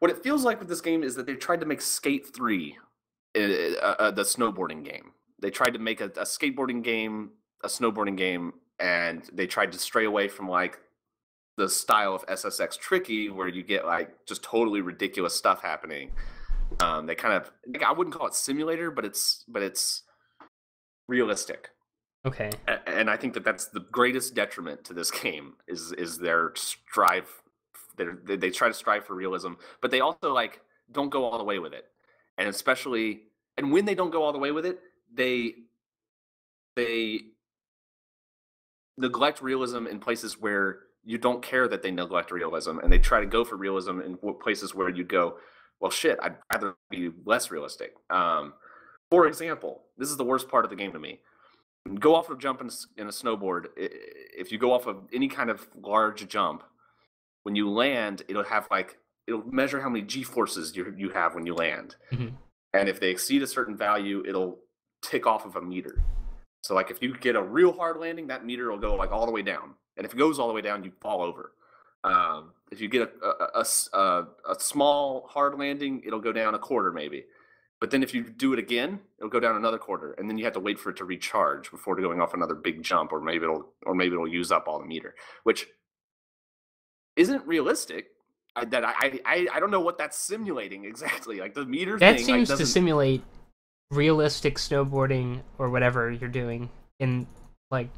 What 0.00 0.10
it 0.10 0.24
feels 0.24 0.42
like 0.42 0.58
with 0.58 0.68
this 0.68 0.80
game 0.80 1.04
is 1.04 1.14
that 1.14 1.26
they 1.26 1.36
tried 1.36 1.60
to 1.60 1.66
make 1.66 1.80
Skate 1.80 2.34
Three, 2.34 2.76
uh, 3.36 3.38
uh, 3.40 4.10
the 4.10 4.24
snowboarding 4.24 4.84
game. 4.84 5.12
They 5.38 5.50
tried 5.50 5.74
to 5.74 5.78
make 5.78 6.00
a, 6.00 6.06
a 6.06 6.24
skateboarding 6.24 6.82
game, 6.82 7.30
a 7.62 7.68
snowboarding 7.68 8.16
game, 8.16 8.54
and 8.80 9.22
they 9.32 9.46
tried 9.46 9.70
to 9.72 9.78
stray 9.78 10.06
away 10.06 10.26
from 10.26 10.48
like 10.48 10.80
the 11.56 11.68
style 11.68 12.16
of 12.16 12.26
SSX 12.26 12.76
Tricky, 12.80 13.30
where 13.30 13.46
you 13.46 13.62
get 13.62 13.86
like 13.86 14.26
just 14.26 14.42
totally 14.42 14.80
ridiculous 14.80 15.36
stuff 15.36 15.62
happening. 15.62 16.10
Um, 16.80 17.06
they 17.06 17.14
kind 17.14 17.34
of, 17.34 17.50
like, 17.66 17.82
I 17.82 17.92
wouldn't 17.92 18.14
call 18.14 18.26
it 18.26 18.34
simulator, 18.34 18.90
but 18.90 19.04
it's, 19.04 19.44
but 19.48 19.62
it's 19.62 20.02
realistic. 21.08 21.70
Okay. 22.24 22.50
A- 22.68 22.88
And 22.88 23.10
I 23.10 23.16
think 23.16 23.34
that 23.34 23.44
that's 23.44 23.66
the 23.66 23.80
greatest 23.80 24.34
detriment 24.34 24.84
to 24.84 24.94
this 24.94 25.10
game 25.22 25.54
is 25.66 25.92
is 25.92 26.18
their 26.18 26.52
strive. 26.54 27.28
They 27.96 28.36
they 28.36 28.50
try 28.50 28.68
to 28.68 28.74
strive 28.74 29.04
for 29.04 29.14
realism, 29.14 29.52
but 29.80 29.90
they 29.90 30.00
also 30.00 30.32
like 30.32 30.60
don't 30.90 31.10
go 31.10 31.24
all 31.24 31.36
the 31.38 31.44
way 31.44 31.58
with 31.58 31.72
it, 31.74 31.86
and 32.38 32.48
especially 32.48 33.22
and 33.58 33.70
when 33.72 33.84
they 33.84 33.94
don't 33.94 34.10
go 34.10 34.22
all 34.22 34.32
the 34.32 34.38
way 34.38 34.50
with 34.52 34.64
it, 34.64 34.78
they 35.12 35.54
they 36.76 37.20
neglect 38.96 39.42
realism 39.42 39.86
in 39.86 39.98
places 39.98 40.40
where 40.40 40.80
you 41.04 41.18
don't 41.18 41.42
care 41.42 41.66
that 41.68 41.82
they 41.82 41.90
neglect 41.90 42.30
realism, 42.30 42.78
and 42.78 42.92
they 42.92 42.98
try 42.98 43.20
to 43.20 43.26
go 43.26 43.44
for 43.44 43.56
realism 43.56 44.00
in 44.00 44.16
places 44.40 44.74
where 44.74 44.88
you 44.88 45.02
go, 45.04 45.36
well, 45.82 45.90
shit, 45.90 46.16
I'd 46.22 46.36
rather 46.54 46.76
be 46.90 47.10
less 47.26 47.50
realistic. 47.50 47.94
Um, 48.08 48.54
for 49.10 49.26
example, 49.26 49.82
this 49.98 50.08
is 50.10 50.16
the 50.16 50.24
worst 50.24 50.48
part 50.48 50.64
of 50.64 50.70
the 50.70 50.76
game 50.76 50.92
to 50.92 50.98
me. 51.00 51.20
Go 51.98 52.14
off 52.14 52.30
a 52.30 52.36
jump 52.36 52.60
in, 52.60 52.68
a 52.68 52.70
s- 52.70 52.86
in 52.96 53.08
a 53.08 53.10
snowboard. 53.10 53.66
If 53.76 54.52
you 54.52 54.58
go 54.58 54.72
off 54.72 54.86
of 54.86 55.08
any 55.12 55.26
kind 55.26 55.50
of 55.50 55.66
large 55.74 56.26
jump, 56.28 56.62
when 57.42 57.56
you 57.56 57.68
land, 57.68 58.22
it'll 58.28 58.44
have 58.44 58.68
like 58.70 58.98
it'll 59.26 59.44
measure 59.52 59.80
how 59.80 59.88
many 59.88 60.04
g 60.04 60.22
forces 60.22 60.76
you 60.76 60.94
you 60.96 61.10
have 61.10 61.34
when 61.34 61.44
you 61.46 61.54
land, 61.54 61.96
Mhm. 62.12 62.36
and 62.72 62.88
if 62.88 63.00
they 63.00 63.10
exceed 63.10 63.42
a 63.42 63.46
certain 63.48 63.76
value, 63.76 64.22
it'll 64.24 64.60
tick 65.02 65.26
off 65.26 65.44
of 65.44 65.56
a 65.56 65.60
meter. 65.60 66.00
So 66.62 66.76
like 66.76 66.92
if 66.92 67.02
you 67.02 67.16
get 67.18 67.34
a 67.34 67.42
real 67.42 67.72
hard 67.72 67.96
landing, 67.96 68.28
that 68.28 68.44
meter 68.46 68.70
will 68.70 68.78
go 68.78 68.94
like 68.94 69.10
all 69.10 69.26
the 69.26 69.32
way 69.32 69.42
down, 69.42 69.74
and 69.96 70.06
if 70.06 70.14
it 70.14 70.18
goes 70.18 70.38
all 70.38 70.46
the 70.46 70.54
way 70.54 70.60
down, 70.62 70.84
you 70.84 70.92
fall 71.00 71.20
over. 71.20 71.54
Um, 72.04 72.52
if 72.70 72.80
you 72.80 72.88
get 72.88 73.12
a 73.22 73.64
a 73.64 74.56
small 74.58 75.26
hard 75.28 75.58
landing, 75.58 76.02
it'll 76.04 76.20
go 76.20 76.32
down 76.32 76.54
a 76.54 76.58
quarter 76.58 76.90
maybe. 76.92 77.24
But 77.82 77.90
then 77.90 78.04
if 78.04 78.14
you 78.14 78.22
do 78.22 78.52
it 78.52 78.60
again, 78.60 79.00
it'll 79.18 79.28
go 79.28 79.40
down 79.40 79.56
another 79.56 79.76
quarter, 79.76 80.12
and 80.12 80.30
then 80.30 80.38
you 80.38 80.44
have 80.44 80.52
to 80.52 80.60
wait 80.60 80.78
for 80.78 80.90
it 80.90 80.96
to 80.98 81.04
recharge 81.04 81.68
before 81.68 81.96
going 81.96 82.20
off 82.20 82.32
another 82.32 82.54
big 82.54 82.80
jump, 82.80 83.12
or 83.12 83.20
maybe 83.20 83.44
it'll 83.44 83.72
or 83.84 83.94
maybe 83.94 84.14
it'll 84.14 84.28
use 84.28 84.52
up 84.52 84.68
all 84.68 84.78
the 84.78 84.86
meter, 84.86 85.16
which 85.42 85.66
isn't 87.16 87.44
realistic. 87.44 88.10
I, 88.54 88.66
that 88.66 88.84
I, 88.84 89.18
I 89.26 89.48
I 89.54 89.58
don't 89.60 89.72
know 89.72 89.80
what 89.80 89.98
that's 89.98 90.16
simulating 90.16 90.84
exactly. 90.92 91.40
Like 91.40 91.54
the 91.54 91.66
meter 91.66 91.98
That 91.98 92.18
thing, 92.18 92.24
seems 92.24 92.50
like, 92.50 92.58
to 92.58 92.66
simulate 92.66 93.24
realistic 93.90 94.58
snowboarding 94.58 95.42
or 95.58 95.68
whatever 95.68 96.10
you're 96.10 96.30
doing 96.30 96.70
in 97.00 97.26
like 97.72 97.88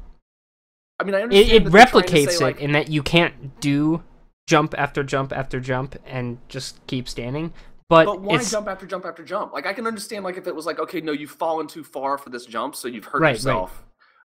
I 0.99 1.03
mean, 1.03 1.15
I 1.15 1.19
it, 1.19 1.23
understand 1.23 1.51
it 1.51 1.63
that 1.65 1.71
they're 1.71 1.85
trying 1.85 2.03
to 2.03 2.11
replicates 2.11 2.31
say, 2.31 2.35
it 2.35 2.41
like, 2.41 2.61
in 2.61 2.71
that 2.73 2.89
you 2.89 3.03
can't 3.03 3.59
do 3.59 4.03
jump 4.47 4.75
after 4.77 5.03
jump 5.03 5.33
after 5.33 5.59
jump 5.59 5.95
and 6.05 6.37
just 6.47 6.85
keep 6.87 7.09
standing 7.09 7.51
but, 7.87 8.05
But 8.05 8.21
why 8.21 8.43
jump 8.43 8.67
after 8.67 8.87
jump 8.87 9.05
after 9.05 9.23
jump? 9.23 9.53
Like 9.53 9.67
I 9.67 9.73
can 9.73 9.85
understand 9.85 10.23
like 10.23 10.37
if 10.37 10.47
it 10.47 10.55
was 10.55 10.65
like, 10.65 10.79
okay, 10.79 11.01
no, 11.01 11.11
you've 11.11 11.31
fallen 11.31 11.67
too 11.67 11.83
far 11.83 12.17
for 12.17 12.29
this 12.29 12.45
jump, 12.45 12.75
so 12.75 12.87
you've 12.87 13.05
hurt 13.05 13.21
Right, 13.21 13.27
right. 13.27 13.35
yourself. 13.35 13.83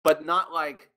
But 0.04 0.24
not 0.24 0.52
like, 0.52 0.90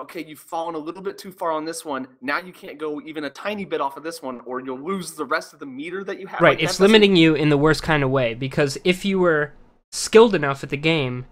okay, 0.00 0.24
you've 0.24 0.40
fallen 0.40 0.74
a 0.74 0.78
little 0.78 1.02
bit 1.02 1.18
too 1.18 1.30
far 1.30 1.50
on 1.52 1.66
this 1.66 1.84
one. 1.84 2.08
Now 2.22 2.38
you 2.38 2.52
can't 2.52 2.78
go 2.78 3.02
even 3.02 3.24
a 3.24 3.30
tiny 3.30 3.66
bit 3.66 3.82
off 3.82 3.98
of 3.98 4.02
this 4.02 4.22
one, 4.22 4.40
or 4.46 4.60
you'll 4.60 4.80
lose 4.80 5.12
the 5.12 5.26
rest 5.26 5.52
of 5.52 5.58
the 5.58 5.66
meter 5.66 6.02
that 6.04 6.18
you 6.18 6.26
have. 6.26 6.40
right 6.40 6.58
Like, 6.58 6.64
it's 6.64 6.80
limiting 6.80 7.16
you 7.16 7.34
in 7.34 7.50
the 7.50 7.58
worst 7.58 7.82
kind 7.82 8.02
of 8.02 8.10
way 8.10 8.32
because 8.32 8.78
if 8.82 9.04
you 9.04 9.18
were 9.18 9.52
skilled 9.92 10.34
enough 10.34 10.64
at 10.64 10.70
the 10.70 10.78
game 10.78 11.26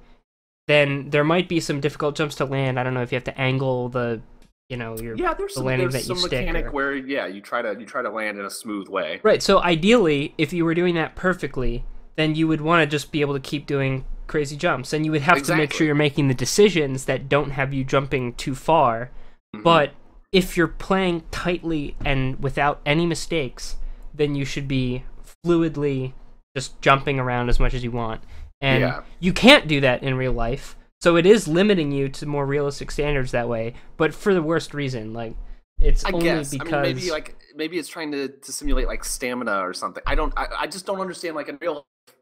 then 0.69 1.11
there 1.11 1.25
might 1.25 1.49
be 1.49 1.59
some 1.59 1.81
difficult 1.81 2.15
jumps 2.15 2.37
to 2.37 2.45
land 2.45 2.79
i 2.79 2.85
don't 2.85 2.95
know 2.95 3.03
if 3.03 3.11
you 3.11 3.17
have 3.17 3.25
to 3.25 3.37
angle 3.41 3.89
the 3.89 4.21
you 4.69 4.77
know 4.77 4.97
your 4.99 5.17
Yeah, 5.17 5.33
there's 5.35 5.55
the 5.55 5.61
some, 5.61 5.65
landing 5.65 5.89
there's 5.89 6.07
that 6.07 6.13
you 6.15 6.21
some 6.21 6.29
stick 6.29 6.41
mechanic 6.47 6.67
or- 6.67 6.71
where 6.73 6.95
yeah, 6.95 7.27
you 7.27 7.41
try 7.41 7.63
to 7.63 7.75
you 7.81 7.87
try 7.87 8.03
to 8.03 8.11
land 8.11 8.39
in 8.39 8.45
a 8.45 8.51
smooth 8.51 8.87
way. 8.89 9.19
Right. 9.23 9.43
So 9.43 9.63
ideally, 9.63 10.35
if 10.37 10.53
you 10.53 10.67
were 10.67 10.75
doing 10.75 10.95
that 10.97 11.17
perfectly, 11.17 11.85
then 12.17 12.35
you 12.35 12.47
would 12.49 12.61
want 12.61 12.83
to 12.83 12.87
just 12.87 13.11
be 13.11 13.23
able 13.23 13.33
to 13.33 13.41
keep 13.41 13.65
doing 13.67 14.05
crazy 14.27 14.57
jumps, 14.59 14.93
and 14.93 15.07
you 15.07 15.11
would 15.13 15.23
have 15.23 15.43
to 15.45 15.57
make 15.57 15.73
sure 15.73 15.87
you're 15.87 15.95
making 15.95 16.29
the 16.29 16.35
decisions 16.35 17.07
that 17.07 17.31
don't 17.31 17.53
have 17.53 17.73
you 17.73 17.83
jumping 17.83 18.35
too 18.35 18.55
far. 18.55 19.11
Mhm. 19.57 19.63
But 19.63 19.93
if 20.33 20.55
you're 20.55 20.69
playing 20.69 21.23
tightly 21.31 21.97
and 22.05 22.39
without 22.43 22.83
any 22.85 23.07
mistakes, 23.07 23.77
then 24.13 24.35
you 24.35 24.45
should 24.45 24.69
be 24.69 25.03
fluidly 25.47 26.13
just 26.55 26.79
jumping 26.83 27.19
around 27.19 27.49
as 27.49 27.59
much 27.59 27.73
as 27.73 27.83
you 27.83 27.91
want. 27.91 28.21
And 28.61 28.81
Yeah. 28.81 29.03
you 29.21 29.33
can't 29.33 29.69
do 29.69 29.81
that 29.83 30.03
in 30.03 30.17
real 30.17 30.33
life. 30.33 30.77
So 31.01 31.17
it 31.17 31.27
is 31.27 31.47
limiting 31.47 31.93
you 31.93 32.09
to 32.09 32.27
more 32.27 32.45
realistic 32.45 32.91
standards 32.91 33.31
that 33.31 33.49
way, 33.49 33.75
but 33.97 34.13
for 34.13 34.35
the 34.35 34.43
worst 34.43 34.75
reason. 34.75 35.13
Like 35.13 35.37
it's 35.81 36.05
I 36.05 36.11
only 36.11 36.25
guess. 36.25 36.51
because 36.51 36.73
I 36.73 36.83
mean, 36.83 36.97
maybe 36.97 37.11
like 37.13 37.37
maybe 37.55 37.79
it's 37.79 37.89
trying 37.89 38.11
to, 38.13 38.29
to 38.29 38.53
simulate 38.53 38.89
like 38.89 39.05
stamina 39.05 39.61
or 39.61 39.73
something. 39.73 40.03
I 40.07 40.17
don't. 40.17 40.33
I, 40.37 40.47
I 40.61 40.67
just 40.67 40.87
don't 40.87 41.01
understand. 41.01 41.37
Like 41.37 41.49
in 41.49 41.57
real 41.61 41.75
life, 41.75 42.15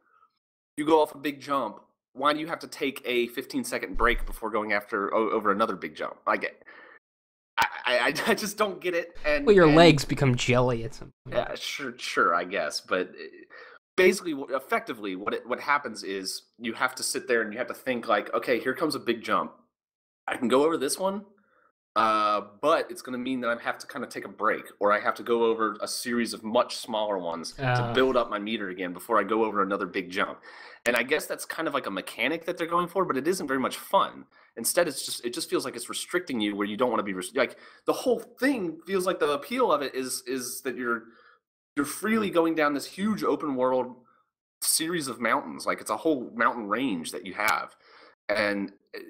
you 0.77 0.85
go 0.85 1.01
off 1.01 1.15
a 1.15 1.19
big 1.19 1.41
jump. 1.41 1.81
Why 2.13 2.35
do 2.35 2.41
you 2.41 2.47
have 2.49 2.59
to 2.61 2.67
take 2.67 3.01
a 3.07 3.29
15 3.29 3.65
second 3.65 3.97
break 3.97 4.27
before 4.27 4.51
going 4.51 4.73
after 4.75 5.13
over 5.15 5.53
another 5.53 5.77
big 5.77 5.95
jump? 5.95 6.17
I 6.27 6.37
get. 6.37 6.63
I, 7.59 7.67
I, 7.87 8.15
I 8.27 8.35
just 8.35 8.59
don't 8.59 8.79
get 8.79 8.95
it. 8.95 9.17
And 9.25 9.47
well, 9.47 9.55
your 9.57 9.67
and- 9.69 9.77
legs 9.77 10.05
become 10.05 10.35
jelly 10.35 10.85
at 10.85 10.95
some 10.95 11.13
point. 11.25 11.37
Yeah, 11.49 11.55
sure, 11.55 11.95
sure, 11.97 12.35
I 12.35 12.45
guess, 12.45 12.81
but 12.83 13.09
uh, 13.09 13.46
basically, 13.97 14.35
effectively, 14.51 15.17
what 15.17 15.35
it, 15.35 15.47
what 15.47 15.61
happens 15.61 16.03
is 16.03 16.43
you 16.59 16.75
have 16.75 16.95
to 16.97 17.03
sit 17.03 17.27
there 17.29 17.43
and 17.43 17.53
you 17.53 17.59
have 17.59 17.69
to 17.69 17.75
think 17.75 18.07
like, 18.09 18.33
okay, 18.35 18.61
here 18.61 18.75
comes 18.75 18.95
a 18.95 18.99
big 19.01 19.23
jump. 19.23 19.53
I 20.29 20.37
can 20.37 20.49
go 20.49 20.65
over 20.65 20.77
this 20.77 20.99
one, 20.99 21.25
uh, 21.95 22.43
but 22.61 22.91
it's 22.91 23.01
going 23.01 23.13
to 23.13 23.19
mean 23.19 23.41
that 23.41 23.49
I 23.49 23.63
have 23.63 23.79
to 23.79 23.87
kind 23.87 24.05
of 24.05 24.11
take 24.11 24.25
a 24.25 24.29
break, 24.29 24.65
or 24.81 24.93
I 24.93 25.01
have 25.01 25.15
to 25.15 25.23
go 25.23 25.45
over 25.45 25.77
a 25.81 25.89
series 25.89 26.35
of 26.35 26.43
much 26.45 26.77
smaller 26.77 27.17
ones 27.19 27.55
Ah. 27.59 27.75
to 27.89 27.95
build 27.95 28.17
up 28.17 28.29
my 28.29 28.39
meter 28.39 28.69
again 28.69 28.93
before 28.93 29.19
I 29.19 29.23
go 29.23 29.45
over 29.45 29.63
another 29.63 29.87
big 29.87 30.11
jump. 30.11 30.41
And 30.85 30.95
I 30.97 31.03
guess 31.03 31.27
that's 31.27 31.45
kind 31.45 31.67
of 31.67 31.75
like 31.75 31.87
a 31.87 31.91
mechanic 31.91 32.45
that 32.45 32.59
they're 32.59 32.67
going 32.67 32.89
for, 32.89 33.05
but 33.05 33.17
it 33.17 33.27
isn't 33.27 33.47
very 33.49 33.59
much 33.61 33.77
fun. 33.79 34.25
Instead, 34.57 34.89
it's 34.89 35.05
just 35.05 35.25
it 35.25 35.33
just 35.35 35.49
feels 35.51 35.65
like 35.65 35.75
it's 35.77 35.89
restricting 35.89 36.41
you 36.41 36.55
where 36.57 36.67
you 36.67 36.77
don't 36.77 36.91
want 36.91 37.01
to 37.01 37.05
be 37.05 37.13
res- 37.13 37.35
like 37.35 37.57
the 37.87 37.93
whole 37.93 38.21
thing 38.41 38.79
feels 38.87 39.05
like 39.07 39.19
the 39.19 39.31
appeal 39.31 39.73
of 39.73 39.83
it 39.83 39.95
is 39.95 40.23
is 40.27 40.61
that 40.63 40.77
you're 40.77 41.03
you're 41.77 41.85
freely 41.85 42.31
going 42.31 42.55
down 42.55 42.75
this 42.75 42.87
huge 42.87 43.23
open 43.23 43.55
world 43.55 43.95
series 44.63 45.07
of 45.07 45.21
mountains 45.21 45.67
like 45.67 45.81
it's 45.81 45.91
a 45.91 45.97
whole 45.97 46.31
mountain 46.35 46.67
range 46.67 47.13
that 47.13 47.27
you 47.27 47.35
have 47.35 47.77
and 48.29 48.73
uh, 48.95 49.01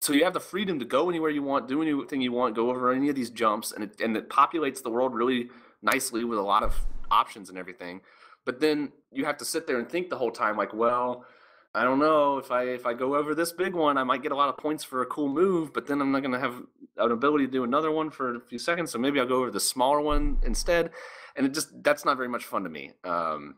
so 0.00 0.12
you 0.12 0.22
have 0.22 0.32
the 0.32 0.40
freedom 0.40 0.78
to 0.78 0.84
go 0.84 1.10
anywhere 1.10 1.30
you 1.30 1.42
want 1.42 1.66
do 1.66 1.82
anything 1.82 2.20
you 2.20 2.32
want 2.32 2.54
go 2.54 2.70
over 2.70 2.92
any 2.92 3.08
of 3.08 3.16
these 3.16 3.30
jumps 3.30 3.72
and 3.72 3.84
it, 3.84 4.00
and 4.00 4.16
it 4.16 4.30
populates 4.30 4.82
the 4.82 4.90
world 4.90 5.14
really 5.14 5.50
nicely 5.82 6.24
with 6.24 6.38
a 6.38 6.42
lot 6.42 6.62
of 6.62 6.74
options 7.10 7.48
and 7.48 7.58
everything 7.58 8.00
but 8.46 8.60
then 8.60 8.92
you 9.12 9.24
have 9.24 9.36
to 9.36 9.44
sit 9.44 9.66
there 9.66 9.78
and 9.78 9.88
think 9.88 10.08
the 10.08 10.16
whole 10.16 10.30
time 10.30 10.56
like 10.56 10.72
well 10.72 11.26
I 11.74 11.84
don't 11.84 11.98
know 11.98 12.38
if 12.38 12.50
I 12.50 12.62
if 12.62 12.86
I 12.86 12.94
go 12.94 13.14
over 13.14 13.34
this 13.34 13.52
big 13.52 13.74
one, 13.74 13.98
I 13.98 14.02
might 14.02 14.22
get 14.22 14.32
a 14.32 14.34
lot 14.34 14.48
of 14.48 14.56
points 14.56 14.82
for 14.82 15.02
a 15.02 15.06
cool 15.06 15.28
move, 15.28 15.72
but 15.74 15.86
then 15.86 16.00
I'm 16.00 16.10
not 16.10 16.22
going 16.22 16.32
to 16.32 16.40
have 16.40 16.54
an 16.96 17.12
ability 17.12 17.46
to 17.46 17.52
do 17.52 17.62
another 17.62 17.92
one 17.92 18.10
for 18.10 18.36
a 18.36 18.40
few 18.40 18.58
seconds. 18.58 18.90
So 18.90 18.98
maybe 18.98 19.20
I'll 19.20 19.26
go 19.26 19.36
over 19.36 19.50
the 19.50 19.60
smaller 19.60 20.00
one 20.00 20.38
instead, 20.42 20.90
and 21.38 21.46
it 21.46 21.54
just 21.54 21.82
that's 21.82 22.04
not 22.04 22.16
very 22.18 22.28
much 22.28 22.44
fun 22.44 22.64
to 22.64 22.68
me. 22.68 22.92
Um, 23.04 23.54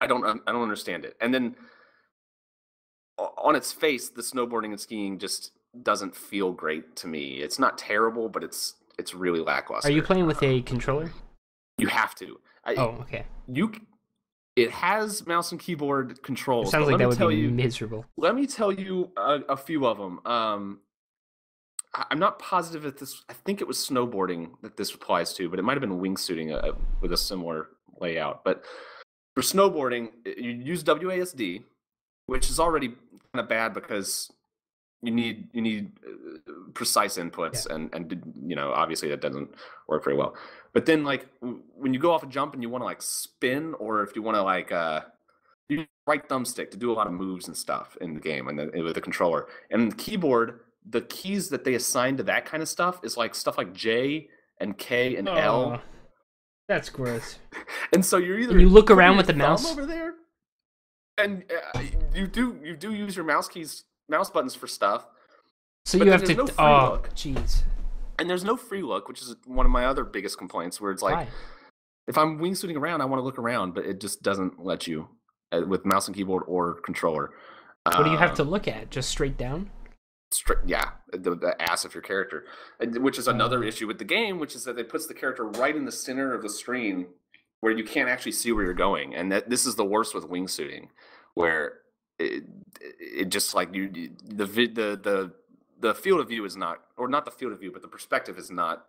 I 0.00 0.06
don't 0.06 0.24
I 0.24 0.52
don't 0.52 0.62
understand 0.62 1.04
it. 1.04 1.16
And 1.20 1.34
then 1.34 1.56
on 3.18 3.54
its 3.54 3.72
face, 3.72 4.08
the 4.08 4.22
snowboarding 4.22 4.66
and 4.70 4.80
skiing 4.80 5.18
just 5.18 5.52
doesn't 5.82 6.16
feel 6.16 6.52
great 6.52 6.96
to 6.96 7.06
me. 7.06 7.34
It's 7.40 7.58
not 7.58 7.76
terrible, 7.76 8.28
but 8.28 8.42
it's 8.42 8.74
it's 8.98 9.14
really 9.14 9.40
lackluster. 9.40 9.88
Are 9.88 9.92
you 9.92 10.02
playing 10.02 10.26
with 10.26 10.42
a 10.42 10.62
controller? 10.62 11.12
You 11.78 11.88
have 11.88 12.14
to. 12.16 12.40
I, 12.64 12.74
Oh, 12.76 12.98
okay. 13.02 13.24
you. 13.46 13.72
It 14.56 14.70
has 14.72 15.26
mouse 15.26 15.52
and 15.52 15.60
keyboard 15.60 16.10
It 16.10 16.22
controls. 16.22 16.70
sounds 16.70 16.86
like 16.88 16.98
that 16.98 17.08
would 17.08 17.16
tell 17.16 17.28
be 17.28 17.36
you, 17.36 17.50
miserable. 17.50 18.04
let 18.16 18.34
me 18.34 18.46
tell 18.46 18.70
you 18.72 19.10
a, 19.16 19.40
a 19.50 19.56
few 19.56 19.86
of 19.86 19.96
them. 19.96 20.20
Um, 20.26 20.80
I'm 21.94 22.18
not 22.18 22.38
positive 22.38 22.86
if 22.86 22.98
this. 22.98 23.22
I 23.28 23.32
think 23.32 23.60
it 23.60 23.66
was 23.66 23.78
snowboarding 23.78 24.50
that 24.62 24.76
this 24.76 24.94
applies 24.94 25.34
to, 25.34 25.48
but 25.48 25.58
it 25.58 25.62
might 25.62 25.74
have 25.74 25.80
been 25.80 26.00
wingsuiting 26.00 26.52
uh, 26.52 26.72
with 27.00 27.12
a 27.12 27.16
similar 27.16 27.68
layout. 28.00 28.44
But 28.44 28.64
for 29.34 29.42
snowboarding, 29.42 30.10
you 30.24 30.50
use 30.50 30.84
WASD, 30.84 31.64
which 32.26 32.48
is 32.48 32.60
already 32.60 32.88
kind 32.88 33.40
of 33.40 33.48
bad 33.48 33.74
because 33.74 34.30
you 35.02 35.10
need 35.10 35.48
you 35.52 35.62
need 35.62 35.92
uh, 36.06 36.52
precise 36.74 37.18
inputs, 37.18 37.66
and 37.66 37.92
and 37.92 38.34
you 38.44 38.54
know 38.54 38.72
obviously 38.72 39.08
that 39.08 39.20
doesn't 39.20 39.52
work 39.88 40.04
very 40.04 40.16
well. 40.16 40.36
But 40.72 40.86
then 40.86 41.02
like 41.02 41.26
when 41.40 41.92
you 41.92 41.98
go 41.98 42.12
off 42.12 42.22
a 42.22 42.26
jump 42.26 42.54
and 42.54 42.62
you 42.62 42.68
want 42.68 42.82
to 42.82 42.86
like 42.86 43.02
spin, 43.02 43.74
or 43.74 44.02
if 44.04 44.14
you 44.14 44.22
want 44.22 44.36
to 44.36 44.42
like 44.42 44.70
uh 44.70 45.00
you 45.68 45.78
use 45.78 45.88
right 46.06 46.28
thumbstick 46.28 46.70
to 46.72 46.76
do 46.76 46.92
a 46.92 46.94
lot 46.94 47.06
of 47.06 47.12
moves 47.12 47.48
and 47.48 47.56
stuff 47.56 47.96
in 48.00 48.14
the 48.14 48.20
game 48.20 48.48
and 48.48 48.58
the, 48.58 48.82
with 48.82 48.94
the 48.94 49.00
controller. 49.00 49.46
And 49.70 49.90
the 49.90 49.96
keyboard, 49.96 50.60
the 50.88 51.00
keys 51.02 51.48
that 51.50 51.64
they 51.64 51.74
assign 51.74 52.16
to 52.16 52.22
that 52.24 52.46
kind 52.46 52.62
of 52.62 52.68
stuff 52.68 53.00
is 53.04 53.16
like 53.16 53.34
stuff 53.34 53.58
like 53.58 53.72
J 53.72 54.28
and 54.58 54.76
K 54.78 55.16
and 55.16 55.28
L. 55.28 55.78
Oh, 55.78 55.80
That's 56.68 56.88
gross. 56.88 57.38
And 57.92 58.04
so 58.04 58.18
you're 58.18 58.38
either 58.38 58.52
And 58.52 58.60
you 58.60 58.68
look 58.68 58.90
around 58.90 59.16
with 59.16 59.26
the 59.26 59.34
mouse? 59.34 59.68
over 59.68 59.84
there, 59.84 60.14
and 61.18 61.44
uh, 61.74 61.80
you 62.14 62.26
do 62.28 62.56
you 62.62 62.76
do 62.76 62.92
use 62.94 63.16
your 63.16 63.24
mouse 63.24 63.48
keys, 63.48 63.84
mouse 64.08 64.30
buttons 64.30 64.54
for 64.54 64.66
stuff. 64.68 65.06
So 65.86 65.98
you 65.98 66.10
have 66.12 66.22
to. 66.24 66.34
no 66.34 66.46
oh, 66.58 66.90
look. 66.92 67.10
jeez. 67.14 67.62
And 68.18 68.28
there's 68.30 68.44
no 68.44 68.56
free 68.56 68.82
look, 68.82 69.08
which 69.08 69.22
is 69.22 69.34
one 69.46 69.66
of 69.66 69.72
my 69.72 69.86
other 69.86 70.04
biggest 70.04 70.38
complaints. 70.38 70.80
Where 70.80 70.92
it's 70.92 71.02
like, 71.02 71.16
Why? 71.16 71.28
if 72.06 72.16
I'm 72.16 72.38
wingsuiting 72.38 72.76
around, 72.76 73.00
I 73.00 73.06
want 73.06 73.18
to 73.18 73.24
look 73.24 73.38
around, 73.38 73.74
but 73.74 73.84
it 73.86 74.00
just 74.00 74.22
doesn't 74.22 74.62
let 74.64 74.86
you 74.86 75.08
uh, 75.52 75.62
with 75.66 75.84
mouse 75.84 76.06
and 76.06 76.14
keyboard 76.16 76.44
or 76.46 76.74
controller. 76.82 77.32
What 77.86 78.04
do 78.04 78.10
you 78.10 78.18
have 78.18 78.34
to 78.34 78.42
Um, 78.42 78.50
look 78.50 78.68
at? 78.68 78.90
Just 78.90 79.08
straight 79.10 79.36
down? 79.38 79.70
Stri- 80.32 80.62
yeah, 80.66 80.90
the, 81.12 81.34
the 81.34 81.60
ass 81.60 81.84
of 81.84 81.94
your 81.94 82.02
character, 82.02 82.44
which 82.80 83.18
is 83.18 83.28
another 83.28 83.62
issue 83.64 83.86
with 83.86 83.98
the 83.98 84.04
game, 84.04 84.38
which 84.38 84.54
is 84.54 84.64
that 84.64 84.78
it 84.78 84.88
puts 84.88 85.06
the 85.06 85.14
character 85.14 85.44
right 85.46 85.74
in 85.76 85.84
the 85.84 85.92
center 85.92 86.34
of 86.34 86.42
the 86.42 86.50
screen 86.50 87.06
where 87.60 87.72
you 87.72 87.84
can't 87.84 88.08
actually 88.08 88.32
see 88.32 88.52
where 88.52 88.64
you're 88.64 88.72
going, 88.74 89.14
and 89.14 89.30
that 89.32 89.50
this 89.50 89.66
is 89.66 89.74
the 89.74 89.84
worst 89.84 90.14
with 90.14 90.24
wingsuiting, 90.28 90.88
where 91.34 91.74
it, 92.18 92.44
it 92.80 93.28
just 93.28 93.54
like 93.54 93.74
you 93.74 93.90
the 94.24 94.46
the 94.46 94.66
the 95.02 95.32
the 95.80 95.94
field 95.94 96.20
of 96.20 96.28
view 96.28 96.44
is 96.44 96.56
not 96.56 96.78
or 96.96 97.08
not 97.08 97.24
the 97.24 97.30
field 97.30 97.52
of 97.52 97.60
view, 97.60 97.70
but 97.72 97.82
the 97.82 97.88
perspective 97.88 98.38
is 98.38 98.50
not 98.50 98.86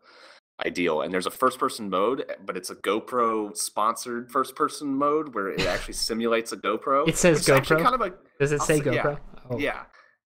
ideal. 0.66 1.02
And 1.02 1.14
there's 1.14 1.26
a 1.26 1.32
first 1.32 1.58
person 1.60 1.90
mode, 1.90 2.26
but 2.46 2.56
it's 2.56 2.70
a 2.70 2.76
GoPro 2.76 3.56
sponsored 3.58 4.32
first 4.32 4.56
person 4.56 4.94
mode 4.94 5.34
where 5.34 5.50
it 5.50 5.66
actually 5.66 5.96
simulates 5.96 6.52
a 6.52 6.58
GoPro. 6.58 7.08
It 7.08 7.18
says 7.18 7.40
which 7.40 7.42
is 7.44 7.50
actually 7.50 7.78
GoPro? 7.78 7.84
Kind 7.84 7.96
of 7.96 8.02
a 8.02 8.14
Does 8.40 8.52
it 8.52 8.60
I'll 8.62 8.68
say 8.68 8.80
say- 8.82 8.94
yeah. 8.94 9.04
GoPro? 9.04 9.20
Oh. 9.50 9.58
yeah. 9.58 9.84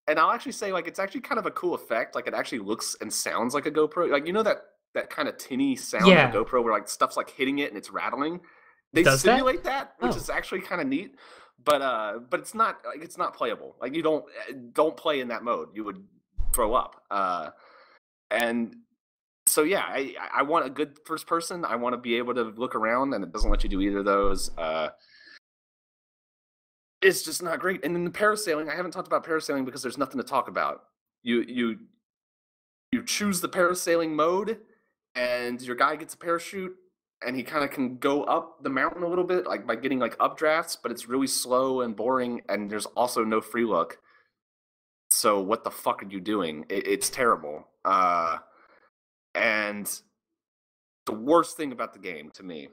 And 0.07 0.19
I'll 0.19 0.31
actually 0.31 0.51
say 0.51 0.71
like 0.71 0.88
it's 0.88 1.00
actually 1.00 1.21
kind 1.21 1.39
of 1.39 1.45
a 1.45 1.51
cool 1.51 1.74
effect. 1.74 2.13
Like 2.15 2.27
it 2.27 2.33
actually 2.33 2.59
looks 2.59 2.95
and 3.01 3.12
sounds 3.12 3.53
like 3.53 3.65
a 3.65 3.71
GoPro. 3.71 4.09
Like 4.12 4.27
you 4.27 4.33
know 4.33 4.43
that 4.43 4.62
that 4.93 5.09
kind 5.09 5.27
of 5.27 5.38
tinny 5.38 5.75
sound 5.75 6.07
Yeah. 6.07 6.29
of 6.29 6.35
a 6.35 6.38
GoPro 6.45 6.63
where 6.63 6.74
like 6.74 6.88
stuff's 6.88 7.17
like 7.17 7.29
hitting 7.29 7.59
it 7.59 7.69
and 7.69 7.77
it's 7.77 7.89
rattling. 7.89 8.39
They 8.93 9.03
Does 9.03 9.21
simulate 9.21 9.63
that, 9.63 9.95
which 10.00 10.13
Oh. 10.13 10.15
is 10.15 10.29
actually 10.29 10.62
kind 10.62 10.79
of 10.79 10.88
neat. 10.88 11.15
But 11.63 11.81
uh 11.81 12.19
but 12.29 12.39
it's 12.39 12.53
not 12.53 12.77
like 12.85 13.01
it's 13.03 13.17
not 13.17 13.35
playable. 13.35 13.75
Like 13.81 13.95
you 13.95 14.03
don't 14.03 14.25
eh, 14.47 14.53
don't 14.74 14.95
play 14.95 15.19
in 15.21 15.29
that 15.29 15.43
mode. 15.43 15.69
You 15.74 15.83
would 15.85 16.03
throw 16.53 16.74
up. 16.75 17.03
Uh 17.09 17.50
and 18.31 18.75
so 19.47 19.63
yeah, 19.63 19.83
I 19.88 20.15
I 20.33 20.43
want 20.43 20.65
a 20.65 20.69
good 20.69 21.00
first 21.05 21.25
person. 21.27 21.65
I 21.65 21.75
want 21.77 21.93
to 21.93 21.97
be 21.97 22.15
able 22.15 22.33
to 22.35 22.43
look 22.43 22.75
around 22.75 23.13
and 23.13 23.24
it 23.24 23.31
doesn't 23.31 23.50
let 23.50 23.63
you 23.63 23.69
do 23.69 23.81
either 23.81 24.00
of 24.00 24.05
those. 24.05 24.55
Uh 24.57 24.89
it's 27.05 27.21
just 27.21 27.43
not 27.43 27.59
great. 27.59 27.85
And 27.85 27.95
then 27.95 28.03
the 28.03 28.12
parasailing, 28.12 28.69
I 28.69 28.75
haven't 28.75 28.91
talked 28.91 29.07
about 29.07 29.25
parasailing 29.25 29.63
because 29.63 29.83
there's 29.83 29.97
nothing 29.97 30.17
to 30.17 30.27
talk 30.27 30.47
about. 30.47 30.85
You 31.21 31.45
you 31.47 31.77
you 32.91 33.03
choose 33.03 33.41
the 33.41 33.50
parasailing 33.50 34.12
mode, 34.12 34.59
and 35.13 35.62
your 35.62 35.75
guy 35.75 35.95
gets 35.95 36.15
a 36.15 36.17
parachute, 36.17 36.75
and 37.25 37.35
he 37.35 37.43
kind 37.43 37.63
of 37.63 37.71
can 37.71 37.97
go 37.97 38.24
up 38.24 38.63
the 38.63 38.69
mountain 38.69 39.03
a 39.03 39.07
little 39.07 39.24
bit, 39.24 39.45
like 39.45 39.67
by 39.67 39.75
getting 39.75 40.00
like 40.00 40.17
updrafts, 40.17 40.77
but 40.82 40.91
it's 40.91 41.08
really 41.08 41.27
slow 41.27 41.82
and 41.82 41.95
boring, 41.95 42.41
and 42.49 42.69
there's 42.69 42.88
also 42.88 43.23
no 43.23 43.39
free 43.39 43.65
look. 43.65 43.99
So 45.12 45.39
what 45.39 45.63
the 45.63 45.71
fuck 45.71 46.03
are 46.03 46.08
you 46.08 46.19
doing? 46.19 46.65
It, 46.69 46.88
it's 46.88 47.10
terrible. 47.10 47.67
Uh, 47.84 48.38
and 49.36 49.89
the 51.06 51.13
worst 51.13 51.56
thing 51.56 51.71
about 51.71 51.93
the 51.93 51.99
game 51.99 52.32
to 52.32 52.43
me 52.43 52.69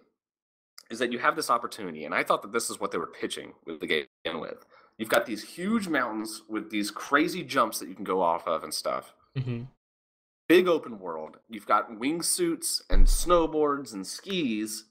is 0.92 0.98
that 0.98 1.11
you 1.11 1.18
have 1.18 1.35
this 1.35 1.50
opportunity, 1.50 2.05
and 2.05 2.14
I 2.14 2.22
thought 2.22 2.42
that 2.42 2.52
this 2.52 2.70
is 2.70 2.78
what 2.78 2.92
they 2.92 2.98
were 2.98 3.07
pitching 3.07 3.55
with 3.66 3.81
the 3.81 3.87
game 3.87 4.07
with. 4.35 4.64
You've 4.98 5.09
got 5.09 5.26
these 5.26 5.42
huge 5.42 5.88
mountains 5.88 6.42
with 6.48 6.70
these 6.70 6.90
crazy 6.90 7.42
jumps 7.42 7.78
that 7.78 7.88
you 7.88 7.94
can 7.94 8.05
go 8.05 8.20
off 8.20 8.46
of 8.46 8.62
and 8.62 8.72
stuff. 8.72 9.14
hmm 9.37 9.62
Big 10.48 10.68
open 10.68 10.98
world. 10.98 11.38
You've 11.48 11.66
got 11.66 11.92
wingsuits 11.92 12.83
and 12.90 13.07
snowboards 13.07 13.94
and 13.94 14.07
skis. 14.07 14.85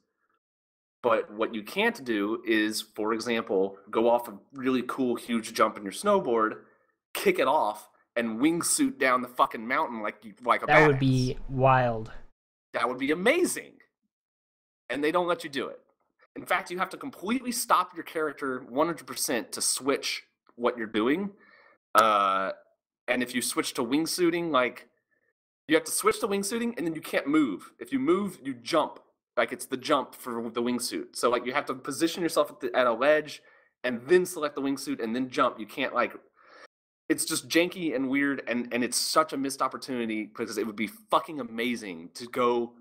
But 1.03 1.31
what 1.31 1.53
you 1.53 1.61
can't 1.61 2.03
do 2.03 2.41
is, 2.47 2.81
for 2.81 3.13
example, 3.13 3.77
go 3.91 4.09
off 4.09 4.27
a 4.27 4.37
really 4.53 4.83
cool, 4.87 5.15
huge 5.15 5.53
jump 5.53 5.77
in 5.77 5.83
your 5.83 5.91
snowboard, 5.91 6.61
kick 7.13 7.37
it 7.37 7.47
off, 7.47 7.89
and 8.15 8.39
wingsuit 8.39 8.97
down 8.97 9.21
the 9.21 9.27
fucking 9.27 9.67
mountain 9.67 10.01
like 10.01 10.23
you 10.23 10.33
like 10.43 10.63
a 10.63 10.67
That 10.67 10.87
would 10.87 10.99
be 10.99 11.37
wild. 11.47 12.11
That 12.73 12.87
would 12.87 12.97
be 12.97 13.11
amazing. 13.11 13.73
And 14.89 15.03
they 15.03 15.11
don't 15.11 15.27
let 15.27 15.43
you 15.43 15.49
do 15.49 15.67
it. 15.67 15.79
In 16.35 16.45
fact, 16.45 16.71
you 16.71 16.77
have 16.79 16.89
to 16.89 16.97
completely 16.97 17.51
stop 17.51 17.93
your 17.95 18.03
character 18.03 18.63
100% 18.71 19.51
to 19.51 19.61
switch 19.61 20.23
what 20.55 20.77
you're 20.77 20.87
doing. 20.87 21.31
Uh, 21.95 22.51
and 23.07 23.21
if 23.21 23.35
you 23.35 23.41
switch 23.41 23.73
to 23.73 23.83
wingsuiting, 23.83 24.51
like 24.51 24.87
you 25.67 25.75
have 25.75 25.83
to 25.85 25.91
switch 25.91 26.19
to 26.21 26.27
wingsuiting 26.27 26.73
and 26.77 26.87
then 26.87 26.93
you 26.93 27.01
can't 27.01 27.27
move. 27.27 27.71
If 27.79 27.91
you 27.91 27.99
move, 27.99 28.39
you 28.43 28.53
jump. 28.53 28.99
Like 29.37 29.51
it's 29.51 29.65
the 29.65 29.77
jump 29.77 30.15
for 30.15 30.49
the 30.49 30.61
wingsuit. 30.61 31.15
So 31.15 31.29
like 31.29 31.45
you 31.45 31.53
have 31.53 31.65
to 31.65 31.73
position 31.73 32.21
yourself 32.21 32.51
at, 32.51 32.59
the, 32.59 32.75
at 32.75 32.87
a 32.87 32.93
ledge 32.93 33.41
and 33.83 34.01
then 34.07 34.25
select 34.25 34.55
the 34.55 34.61
wingsuit 34.61 35.01
and 35.01 35.15
then 35.15 35.29
jump. 35.29 35.59
You 35.59 35.65
can't 35.65 35.93
like 35.93 36.13
it's 37.09 37.25
just 37.25 37.49
janky 37.49 37.95
and 37.95 38.09
weird 38.09 38.43
and 38.47 38.73
and 38.73 38.83
it's 38.83 38.97
such 38.97 39.33
a 39.33 39.37
missed 39.37 39.61
opportunity 39.61 40.25
because 40.25 40.57
it 40.57 40.65
would 40.65 40.75
be 40.75 40.87
fucking 40.87 41.39
amazing 41.39 42.09
to 42.13 42.25
go 42.27 42.73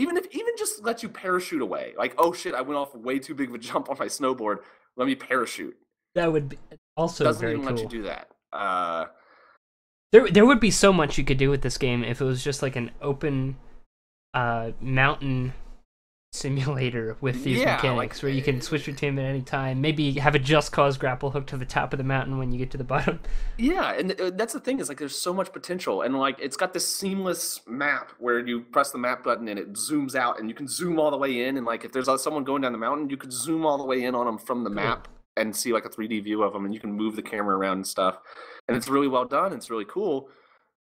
even 0.00 0.16
if 0.16 0.26
even 0.34 0.54
just 0.56 0.82
let 0.82 1.02
you 1.02 1.08
parachute 1.08 1.62
away 1.62 1.92
like 1.98 2.14
oh 2.18 2.32
shit 2.32 2.54
i 2.54 2.60
went 2.60 2.76
off 2.78 2.94
way 2.94 3.18
too 3.18 3.34
big 3.34 3.48
of 3.50 3.54
a 3.54 3.58
jump 3.68 3.90
on 3.90 3.96
my 3.98 4.06
snowboard 4.06 4.58
let 4.96 5.06
me 5.06 5.14
parachute 5.14 5.76
That 6.14 6.32
would 6.32 6.48
be 6.48 6.58
also 6.96 7.24
doesn't 7.24 7.46
even 7.46 7.60
cool. 7.62 7.70
let 7.74 7.82
you 7.82 7.88
do 7.88 8.02
that 8.02 8.28
uh 8.52 9.06
There, 10.12 10.28
there 10.30 10.46
would 10.46 10.60
be 10.60 10.70
so 10.70 10.92
much 10.92 11.18
you 11.18 11.24
could 11.24 11.38
do 11.38 11.50
with 11.50 11.62
this 11.62 11.78
game 11.78 12.02
if 12.02 12.20
it 12.20 12.24
was 12.24 12.42
just 12.42 12.62
like 12.62 12.76
an 12.76 12.90
open 13.00 13.56
uh, 14.34 14.70
mountain 14.80 15.52
simulator 16.32 17.16
with 17.20 17.42
these 17.44 17.58
Yeah, 17.58 17.74
like, 17.74 17.82
mechanics 17.82 18.22
where 18.22 18.32
you 18.32 18.42
can 18.42 18.60
switch 18.60 18.86
your 18.86 18.96
team 18.96 19.18
at 19.18 19.24
any 19.24 19.42
time. 19.42 19.80
Maybe 19.80 20.12
have 20.14 20.34
a 20.34 20.38
just 20.38 20.72
cause 20.72 20.96
grapple 20.96 21.30
hook 21.30 21.46
to 21.48 21.56
the 21.56 21.64
top 21.64 21.92
of 21.92 21.98
the 21.98 22.04
mountain 22.04 22.38
when 22.38 22.52
you 22.52 22.58
get 22.58 22.70
to 22.72 22.78
the 22.78 22.84
bottom. 22.90 23.20
yeah 23.58 23.92
and 23.92 24.18
uh, 24.20 24.30
that's 24.34 24.52
the 24.52 24.60
thing 24.60 24.78
is 24.80 24.88
like 24.88 24.98
there's 24.98 25.16
so 25.18 25.32
much 25.32 25.52
potential 25.52 26.02
and 26.02 26.18
like 26.18 26.36
it's 26.40 26.56
got 26.56 26.72
this 26.72 26.86
seamless 26.86 27.60
map 27.66 28.12
where 28.18 28.38
you 28.46 28.60
press 28.62 28.90
the 28.90 28.98
map 28.98 29.24
button 29.24 29.48
and 29.48 29.58
it 29.58 29.72
zooms 29.74 30.14
out 30.14 30.38
and 30.40 30.48
you 30.48 30.54
can 30.54 30.66
zoom 30.68 30.98
all 30.98 31.10
the 31.10 31.16
way 31.16 31.46
in 31.46 31.56
and 31.56 31.66
like 31.66 31.84
if 31.84 31.92
there's 31.92 32.08
uh, 32.08 32.16
someone 32.16 32.44
going 32.44 32.62
down 32.62 32.72
the 32.72 32.78
mountain 32.78 33.10
you 33.10 33.16
could 33.16 33.32
zoom 33.32 33.66
all 33.66 33.78
the 33.78 33.84
way 33.84 34.04
in 34.04 34.14
on 34.14 34.26
them 34.26 34.38
from 34.38 34.64
the 34.64 34.70
Cool. 34.70 34.76
map 34.76 35.08
and 35.36 35.54
see 35.54 35.72
like 35.72 35.84
a 35.84 35.88
3d 35.88 36.24
view 36.24 36.42
of 36.42 36.52
them 36.52 36.64
and 36.64 36.74
you 36.74 36.80
can 36.80 36.92
move 36.92 37.16
the 37.16 37.22
camera 37.22 37.56
around 37.56 37.78
and 37.78 37.86
stuff 37.86 38.18
and 38.68 38.76
it's 38.76 38.88
really 38.88 39.08
well 39.08 39.24
done 39.24 39.52
it's 39.52 39.70
really 39.70 39.84
cool 39.86 40.28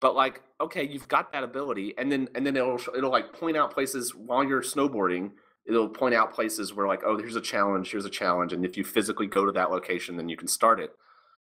but 0.06 0.14
like 0.14 0.44
okay 0.62 0.84
you've 0.84 1.08
got 1.08 1.34
that 1.34 1.44
ability 1.44 1.96
and 1.98 2.12
then 2.12 2.30
and 2.36 2.46
then 2.46 2.56
it'll 2.56 2.80
it'll 2.96 3.10
like 3.10 3.34
point 3.34 3.58
out 3.58 3.74
places 3.74 4.14
while 4.14 4.44
you're 4.44 4.62
snowboarding 4.62 5.32
it'll 5.66 5.90
point 5.90 6.14
out 6.14 6.32
places 6.32 6.76
where 6.76 6.86
like 6.86 7.02
oh 7.04 7.18
here's 7.18 7.36
a 7.36 7.42
challenge 7.42 7.90
here's 7.90 8.06
a 8.06 8.10
challenge 8.12 8.54
and 8.54 8.64
if 8.64 8.78
you 8.78 8.84
physically 8.84 9.26
go 9.26 9.48
to 9.48 9.52
that 9.52 9.72
location 9.72 10.16
then 10.16 10.30
you 10.30 10.38
can 10.38 10.48
start 10.48 10.80
it. 10.80 10.92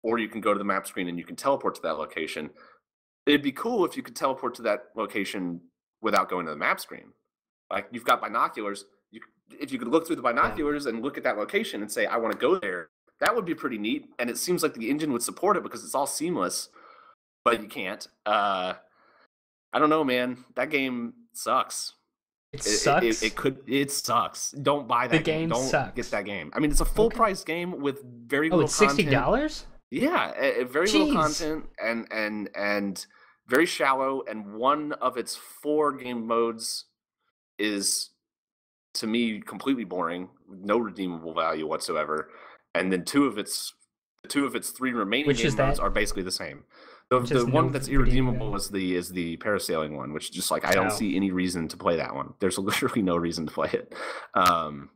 Or 0.03 0.19
you 0.19 0.29
can 0.29 0.41
go 0.41 0.55
to 0.55 0.59
the 0.59 0.65
map 0.65 0.87
screen 0.87 1.09
and 1.09 1.19
you 1.19 1.27
can 1.27 1.37
teleport 1.37 1.75
to 1.75 1.83
that 1.83 1.99
location. 1.99 2.49
It'd 3.27 3.43
be 3.43 3.53
cool 3.53 3.85
if 3.85 3.99
you 3.99 4.03
could 4.03 4.17
teleport 4.17 4.55
to 4.55 4.63
that 4.63 4.85
location 4.97 5.61
without 6.01 6.31
going 6.31 6.47
to 6.47 6.53
the 6.53 6.57
map 6.57 6.81
screen. 6.81 7.13
Like 7.71 7.89
you've 7.93 8.07
got 8.07 8.23
binoculars 8.23 8.87
you 9.11 9.21
if 9.61 9.73
you 9.73 9.79
could 9.79 9.89
look 9.89 10.07
through 10.07 10.17
the 10.17 10.23
binoculars 10.23 10.87
and 10.87 11.03
look 11.03 11.19
at 11.19 11.25
that 11.25 11.37
location 11.37 11.83
and 11.83 11.93
say 11.93 12.07
i 12.07 12.17
want 12.17 12.33
to 12.33 12.39
go 12.39 12.59
there 12.59 12.89
that 13.21 13.35
would 13.35 13.45
be 13.45 13.55
pretty 13.55 13.79
neat 13.79 14.07
and 14.19 14.31
it 14.31 14.39
seems 14.39 14.63
like 14.63 14.75
the 14.75 14.89
engine 14.89 15.13
would 15.13 15.23
support 15.23 15.57
it 15.57 15.63
because 15.63 15.85
it's 15.85 15.95
all 15.95 16.07
seamless 16.07 16.69
but 17.45 17.63
you 17.63 17.69
can't 17.69 18.07
uh 18.27 18.75
i 19.73 19.79
don't 19.79 19.91
know 19.91 20.05
man 20.05 20.45
that 20.57 20.71
game 20.71 21.13
sucks 21.33 21.95
It, 22.53 22.61
it, 22.61 22.63
sucks. 22.63 23.05
It, 23.05 23.23
it, 23.27 23.37
could. 23.37 23.59
It 23.67 23.91
sucks. 23.91 24.53
Don't 24.53 24.89
buy 24.89 25.07
that 25.07 25.19
The 25.19 25.23
game. 25.23 25.41
game 25.41 25.49
Don't 25.51 25.69
sucks. 25.69 25.95
get 25.95 26.11
that 26.13 26.25
game. 26.25 26.51
I 26.55 26.61
mean, 26.61 26.71
it's 26.71 26.81
a 26.81 26.85
full 26.87 27.07
Okay. 27.13 27.17
price 27.17 27.45
game 27.45 27.81
with 27.83 28.03
very 28.27 28.49
oh, 28.51 28.57
little 28.57 28.65
it's 28.65 28.75
sixty 28.75 29.05
dollars. 29.05 29.67
Yeah, 29.91 30.33
very 30.65 30.87
Jeez. 30.89 30.93
little 30.95 31.13
content 31.13 31.65
and 31.79 32.07
and 32.11 32.49
and 32.57 33.05
very 33.49 33.67
shallow. 33.67 34.23
And 34.27 34.55
one 34.55 34.93
of 34.95 35.19
its 35.19 35.37
four 35.37 35.93
game 35.93 36.27
modes 36.27 36.87
is, 37.59 38.11
to 38.95 39.07
me, 39.07 39.41
completely 39.41 39.85
boring. 39.85 40.31
No 40.49 40.79
redeemable 40.79 41.35
value 41.35 41.67
whatsoever. 41.67 42.31
And 42.75 42.91
then 42.91 43.05
two 43.05 43.27
of 43.27 43.37
its 43.37 43.75
two 44.29 44.47
of 44.47 44.55
its 44.55 44.71
three 44.71 44.93
remaining 44.95 45.27
Which 45.27 45.43
game 45.43 45.55
modes 45.55 45.77
that? 45.79 45.83
are 45.83 45.91
basically 45.91 46.23
the 46.23 46.33
same. 46.33 46.65
The, 47.11 47.21
the 47.21 47.47
one 47.47 47.73
that's 47.73 47.89
irredeemable 47.89 48.55
is 48.55 48.69
the 48.69 48.95
is 48.95 49.09
the 49.11 49.39
parasailing 49.39 49.97
one, 49.97 50.13
which 50.13 50.31
just 50.31 50.51
like 50.51 50.65
I 50.67 50.73
don't 50.73 50.89
Oh. 50.93 50.95
see 50.95 51.17
any 51.17 51.31
reason 51.31 51.67
to 51.69 51.77
play 51.77 51.97
that 51.97 52.15
one. 52.15 52.35
There's 52.39 52.59
literally 52.59 53.01
no 53.03 53.17
reason 53.17 53.47
to 53.47 53.53
play 53.53 53.71
it. 53.73 53.95
Um, 54.35 54.91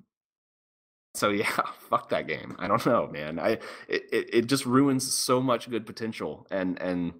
so 1.15 1.31
yeah, 1.31 1.49
fuck 1.89 2.11
that 2.11 2.27
game. 2.29 2.55
I 2.59 2.69
don't 2.69 2.85
know, 2.85 3.07
man. 3.07 3.39
I 3.39 3.53
it, 3.89 4.03
it, 4.13 4.35
it 4.35 4.47
just 4.47 4.67
ruins 4.67 5.11
so 5.11 5.41
much 5.41 5.71
good 5.71 5.87
potential, 5.87 6.47
and 6.51 6.81
and 6.83 7.15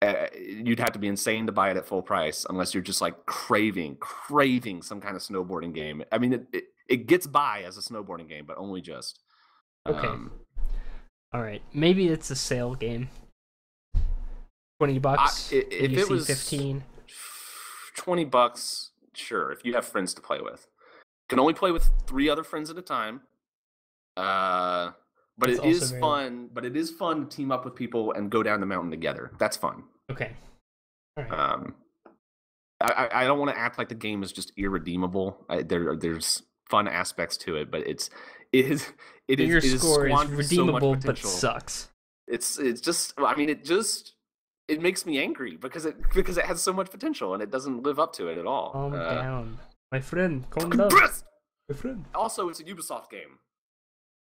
uh, 0.00 0.26
you'd 0.38 0.78
have 0.78 0.92
to 0.92 1.00
be 1.00 1.08
insane 1.08 1.46
to 1.46 1.52
buy 1.52 1.72
it 1.72 1.76
at 1.76 1.84
full 1.84 2.02
price 2.02 2.46
unless 2.48 2.72
you're 2.72 2.82
just 2.84 3.00
like 3.00 3.26
craving 3.26 3.96
craving 3.98 4.80
some 4.82 5.00
kind 5.00 5.16
of 5.16 5.22
snowboarding 5.22 5.74
game. 5.74 6.04
I 6.12 6.18
mean, 6.18 6.34
it, 6.34 6.46
it, 6.52 6.64
it 6.88 7.06
gets 7.08 7.26
by 7.26 7.62
as 7.66 7.76
a 7.76 7.80
snowboarding 7.80 8.28
game, 8.28 8.44
but 8.46 8.58
only 8.58 8.80
just. 8.80 9.18
Okay. 9.88 10.06
Um, 10.06 10.30
All 11.32 11.42
right, 11.42 11.62
maybe 11.74 12.06
it's 12.06 12.30
a 12.30 12.36
sale 12.36 12.76
game. 12.76 13.08
Twenty 14.78 14.98
bucks. 14.98 15.52
I- 15.52 15.56
if 15.56 15.92
it 15.92 16.08
was- 16.08 16.26
fifteen. 16.26 16.84
20 17.96 18.24
bucks, 18.24 18.92
sure, 19.12 19.50
if 19.50 19.64
you 19.64 19.74
have 19.74 19.84
friends 19.84 20.14
to 20.14 20.20
play 20.20 20.40
with. 20.40 20.68
Can 21.28 21.40
only 21.40 21.52
play 21.52 21.72
with 21.72 21.90
three 22.06 22.28
other 22.28 22.44
friends 22.44 22.70
at 22.70 22.78
a 22.78 22.82
time. 22.82 23.22
Uh, 24.16 24.92
but 25.36 25.48
That's 25.50 25.58
it 25.58 25.66
is 25.66 25.90
very- 25.90 26.00
fun. 26.00 26.48
But 26.52 26.64
it 26.64 26.76
is 26.76 26.90
fun 26.90 27.28
to 27.28 27.36
team 27.36 27.50
up 27.50 27.64
with 27.64 27.74
people 27.74 28.12
and 28.12 28.30
go 28.30 28.42
down 28.44 28.60
the 28.60 28.66
mountain 28.66 28.90
together. 28.92 29.32
That's 29.38 29.56
fun. 29.56 29.82
Okay. 30.10 30.36
Right. 31.16 31.30
Um, 31.30 31.74
I, 32.80 33.08
I- 33.12 33.24
don't 33.24 33.40
want 33.40 33.50
to 33.50 33.58
act 33.58 33.78
like 33.78 33.88
the 33.88 33.94
game 33.96 34.22
is 34.22 34.30
just 34.32 34.52
irredeemable. 34.56 35.44
I, 35.48 35.62
there, 35.62 35.96
there's 35.96 36.42
fun 36.70 36.86
aspects 36.86 37.36
to 37.38 37.56
it, 37.56 37.70
but 37.70 37.80
it's 37.86 38.10
it 38.52 38.66
is 38.70 38.92
it 39.26 39.40
is 39.40 39.48
Your 39.48 39.58
it 39.58 39.64
is 39.64 39.80
score 39.80 40.06
is 40.06 40.12
squandered 40.12 40.46
so 40.46 40.62
redeemable 40.62 40.94
but 40.96 41.18
sucks. 41.18 41.88
It's 42.28 42.58
it's 42.60 42.80
just 42.80 43.14
I 43.18 43.34
mean 43.34 43.48
it 43.48 43.64
just 43.64 44.14
it 44.68 44.80
makes 44.82 45.04
me 45.06 45.18
angry 45.20 45.56
because 45.56 45.86
it 45.86 45.96
because 46.14 46.36
it 46.38 46.44
has 46.44 46.62
so 46.62 46.72
much 46.72 46.90
potential 46.90 47.34
and 47.34 47.42
it 47.42 47.50
doesn't 47.50 47.82
live 47.82 47.98
up 47.98 48.12
to 48.14 48.28
it 48.28 48.38
at 48.38 48.46
all. 48.46 48.70
Calm 48.72 48.92
Uh, 48.94 49.14
down, 49.14 49.58
my 49.90 50.00
friend. 50.00 50.48
Calm 50.50 50.70
down, 50.70 50.88
my 51.68 51.74
friend. 51.74 52.04
Also, 52.14 52.48
it's 52.48 52.60
a 52.60 52.64
Ubisoft 52.64 53.10
game. 53.10 53.38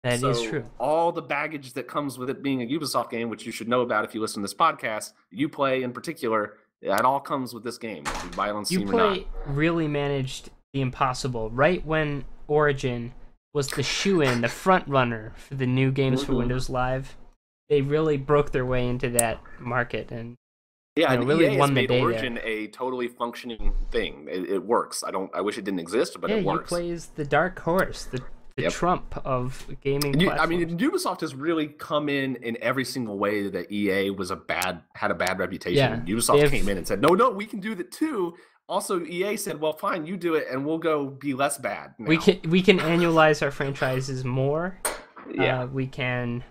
That 0.04 0.14
is 0.14 0.20
so 0.20 0.48
true. 0.50 0.64
All 0.78 1.10
the 1.10 1.22
baggage 1.22 1.72
that 1.72 1.88
comes 1.88 2.16
with 2.18 2.30
it 2.30 2.42
being 2.42 2.62
a 2.62 2.66
Ubisoft 2.66 3.10
game, 3.10 3.28
which 3.28 3.44
you 3.44 3.50
should 3.50 3.68
know 3.68 3.80
about 3.80 4.04
if 4.04 4.14
you 4.14 4.20
listen 4.20 4.40
to 4.42 4.44
this 4.44 4.54
podcast, 4.54 5.12
Uplay 5.34 5.82
in 5.82 5.92
particular, 5.92 6.54
that 6.82 7.04
all 7.04 7.18
comes 7.18 7.52
with 7.52 7.64
this 7.64 7.76
game, 7.78 8.04
whether 8.04 8.24
you 8.26 8.30
buy 8.32 8.48
it 8.48 8.52
on 8.52 8.60
You 8.60 8.64
Steam 8.66 8.90
or 8.90 8.92
not. 8.92 9.14
play 9.14 9.26
really 9.46 9.88
managed 9.88 10.50
the 10.72 10.80
impossible 10.80 11.50
right 11.50 11.84
when 11.84 12.24
Origin 12.46 13.14
was 13.54 13.68
the 13.68 13.82
shoe 13.82 14.20
in, 14.20 14.42
the 14.42 14.48
front 14.48 14.86
runner 14.86 15.32
for 15.36 15.54
the 15.54 15.66
new 15.66 15.90
games 15.90 16.22
for. 16.22 16.34
Windows 16.36 16.68
Live. 16.68 17.16
They 17.68 17.82
really 17.82 18.16
broke 18.16 18.52
their 18.52 18.64
way 18.64 18.86
into 18.88 19.10
that 19.10 19.40
market, 19.58 20.12
and 20.12 20.36
Yeah, 20.94 21.12
you 21.12 21.18
know, 21.20 21.24
really 21.26 21.44
EA 21.46 21.50
has 21.50 21.58
won 21.58 21.68
the 21.70 21.74
made 21.74 21.88
day 21.88 21.96
there. 21.98 22.04
Origin 22.04 22.38
a 22.44 22.68
totally 22.68 23.08
functioning 23.08 23.72
thing. 23.90 24.28
It, 24.30 24.48
it 24.50 24.64
works. 24.64 25.02
I 25.04 25.10
don't. 25.10 25.30
I 25.34 25.40
wish 25.40 25.58
it 25.58 25.64
didn't 25.64 25.80
exist, 25.80 26.20
but 26.20 26.30
yeah, 26.30 26.36
it 26.36 26.44
works. 26.44 26.68
play 26.68 26.90
as 26.90 27.06
the 27.06 27.24
dark 27.24 27.58
horse, 27.58 28.04
the, 28.04 28.18
the 28.56 28.62
Yep. 28.62 28.72
trump 28.72 29.20
of 29.24 29.66
gaming. 29.82 30.18
You- 30.20 30.30
I 30.30 30.46
mean. 30.46 30.78
Ubisoft 30.78 31.20
has 31.22 31.34
really 31.34 31.66
come 31.66 32.08
in 32.08 32.36
in 32.36 32.56
every 32.62 32.84
single 32.84 33.18
way 33.18 33.48
that 33.48 33.70
EA 33.72 34.10
was 34.10 34.30
a 34.30 34.36
bad 34.36 34.82
had 34.94 35.10
a 35.10 35.14
bad 35.14 35.38
reputation. 35.40 36.04
Yeah, 36.06 36.14
Ubisoft 36.14 36.40
have- 36.40 36.50
came 36.52 36.68
in 36.68 36.78
and 36.78 36.86
said, 36.86 37.00
"No, 37.02 37.08
no, 37.14 37.30
we 37.30 37.46
can 37.46 37.58
do 37.60 37.74
that 37.74 37.90
too." 37.90 38.34
Also, 38.68 39.00
EA 39.04 39.36
said, 39.36 39.60
"Well, 39.60 39.72
fine, 39.72 40.06
you 40.06 40.16
do 40.16 40.34
it, 40.34 40.46
and 40.50 40.64
we'll 40.64 40.78
go 40.78 41.06
be 41.06 41.34
less 41.34 41.58
bad." 41.58 41.94
we 41.98 42.16
can 42.16 42.38
we 42.48 42.62
can 42.62 42.78
annualize 42.92 43.42
our 43.42 43.50
franchises 43.50 44.24
more. 44.24 44.78
yeah, 45.34 45.62
Uh, 45.62 45.66
we 45.66 45.86
can 45.88 46.42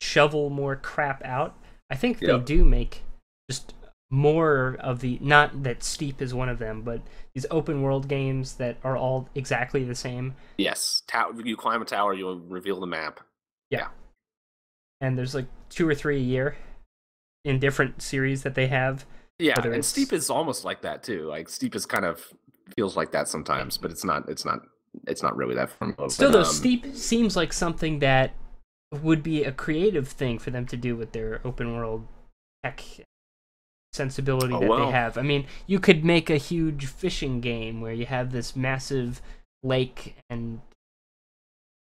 shovel 0.00 0.50
more 0.50 0.76
crap 0.76 1.24
out. 1.24 1.56
I 1.90 1.96
think 1.96 2.18
they 2.20 2.38
do 2.38 2.64
make 2.64 3.02
just 3.50 3.74
more 4.10 4.76
of 4.80 5.00
the 5.00 5.18
not 5.20 5.62
that 5.64 5.82
Steep 5.82 6.22
is 6.22 6.32
one 6.34 6.48
of 6.48 6.58
them, 6.58 6.82
but 6.82 7.00
these 7.34 7.46
open 7.50 7.82
world 7.82 8.08
games 8.08 8.54
that 8.54 8.76
are 8.84 8.96
all 8.96 9.28
exactly 9.34 9.84
the 9.84 9.94
same. 9.94 10.34
yes. 10.56 11.02
You 11.44 11.56
climb 11.56 11.82
a 11.82 11.84
tower, 11.84 12.14
you'll 12.14 12.40
reveal 12.40 12.80
the 12.80 12.86
map. 12.86 13.20
Yeah. 13.70 13.88
And 15.00 15.16
there's 15.16 15.34
like 15.34 15.46
two 15.68 15.88
or 15.88 15.94
three 15.94 16.16
a 16.16 16.20
year 16.24 16.56
in 17.44 17.58
different 17.58 18.02
series 18.02 18.42
that 18.42 18.54
they 18.54 18.66
have. 18.66 19.06
Yeah, 19.38 19.54
and 19.56 19.66
it's- 19.66 19.86
Steep 19.86 20.12
is 20.12 20.30
almost 20.30 20.64
like 20.64 20.82
that 20.82 21.02
too. 21.02 21.26
Like 21.26 21.48
Steep 21.48 21.74
is 21.76 21.86
kind 21.86 22.04
of 22.04 22.26
feels 22.76 22.96
like 22.96 23.12
that 23.12 23.28
sometimes, 23.28 23.76
but 23.78 23.90
it's 23.90 24.04
not. 24.04 24.28
It's 24.28 24.44
not. 24.44 24.60
It's 25.06 25.22
not 25.22 25.36
really 25.36 25.54
that 25.54 25.70
from. 25.70 25.94
Still, 26.08 26.28
but, 26.30 26.32
though, 26.32 26.38
um, 26.40 26.44
Steep 26.44 26.96
seems 26.96 27.36
like 27.36 27.52
something 27.52 28.00
that 28.00 28.32
would 28.92 29.22
be 29.22 29.44
a 29.44 29.52
creative 29.52 30.08
thing 30.08 30.38
for 30.38 30.50
them 30.50 30.66
to 30.66 30.76
do 30.76 30.96
with 30.96 31.12
their 31.12 31.40
open 31.44 31.76
world 31.76 32.06
tech 32.64 32.82
sensibility 33.92 34.54
Oh, 34.54 34.60
that 34.60 34.86
they 34.86 34.90
have. 34.90 35.18
I 35.18 35.22
mean, 35.22 35.46
you 35.66 35.78
could 35.78 36.04
make 36.04 36.30
a 36.30 36.36
huge 36.36 36.86
fishing 36.86 37.40
game 37.40 37.80
where 37.80 37.92
you 37.92 38.06
have 38.06 38.32
this 38.32 38.56
massive 38.56 39.20
lake 39.62 40.16
and 40.30 40.60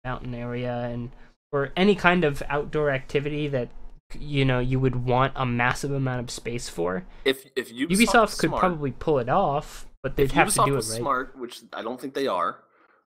mountain 0.04 0.34
area 0.34 0.89
and 0.91 1.12
or 1.52 1.72
any 1.76 1.96
kind 1.96 2.24
of 2.24 2.43
outdoor 2.50 2.89
activity 2.89 3.48
that 3.48 3.70
you 4.17 4.46
know 4.46 4.60
you 4.60 4.80
would 4.80 5.06
want 5.06 5.34
a 5.36 5.46
massive 5.46 5.91
amount 5.91 6.22
of 6.22 6.32
space 6.32 6.70
for. 6.70 7.06
If 7.26 7.46
if 7.56 7.74
Ubisoft, 7.74 7.89
Ubisoft, 7.89 8.39
could 8.39 8.50
smart, 8.50 8.60
probably 8.60 8.91
pull 8.91 9.20
it 9.20 9.30
off, 9.30 9.86
but 10.04 10.15
they'd 10.15 10.32
have 10.32 10.48
Ubisoft 10.48 10.65
to 10.65 10.72
do 10.72 10.74
it 10.74 10.76
right. 10.76 10.84
smart, 10.84 11.38
which 11.38 11.62
I 11.74 11.82
don't 11.82 12.00
think 12.00 12.13
they 12.13 12.28
are, 12.28 12.63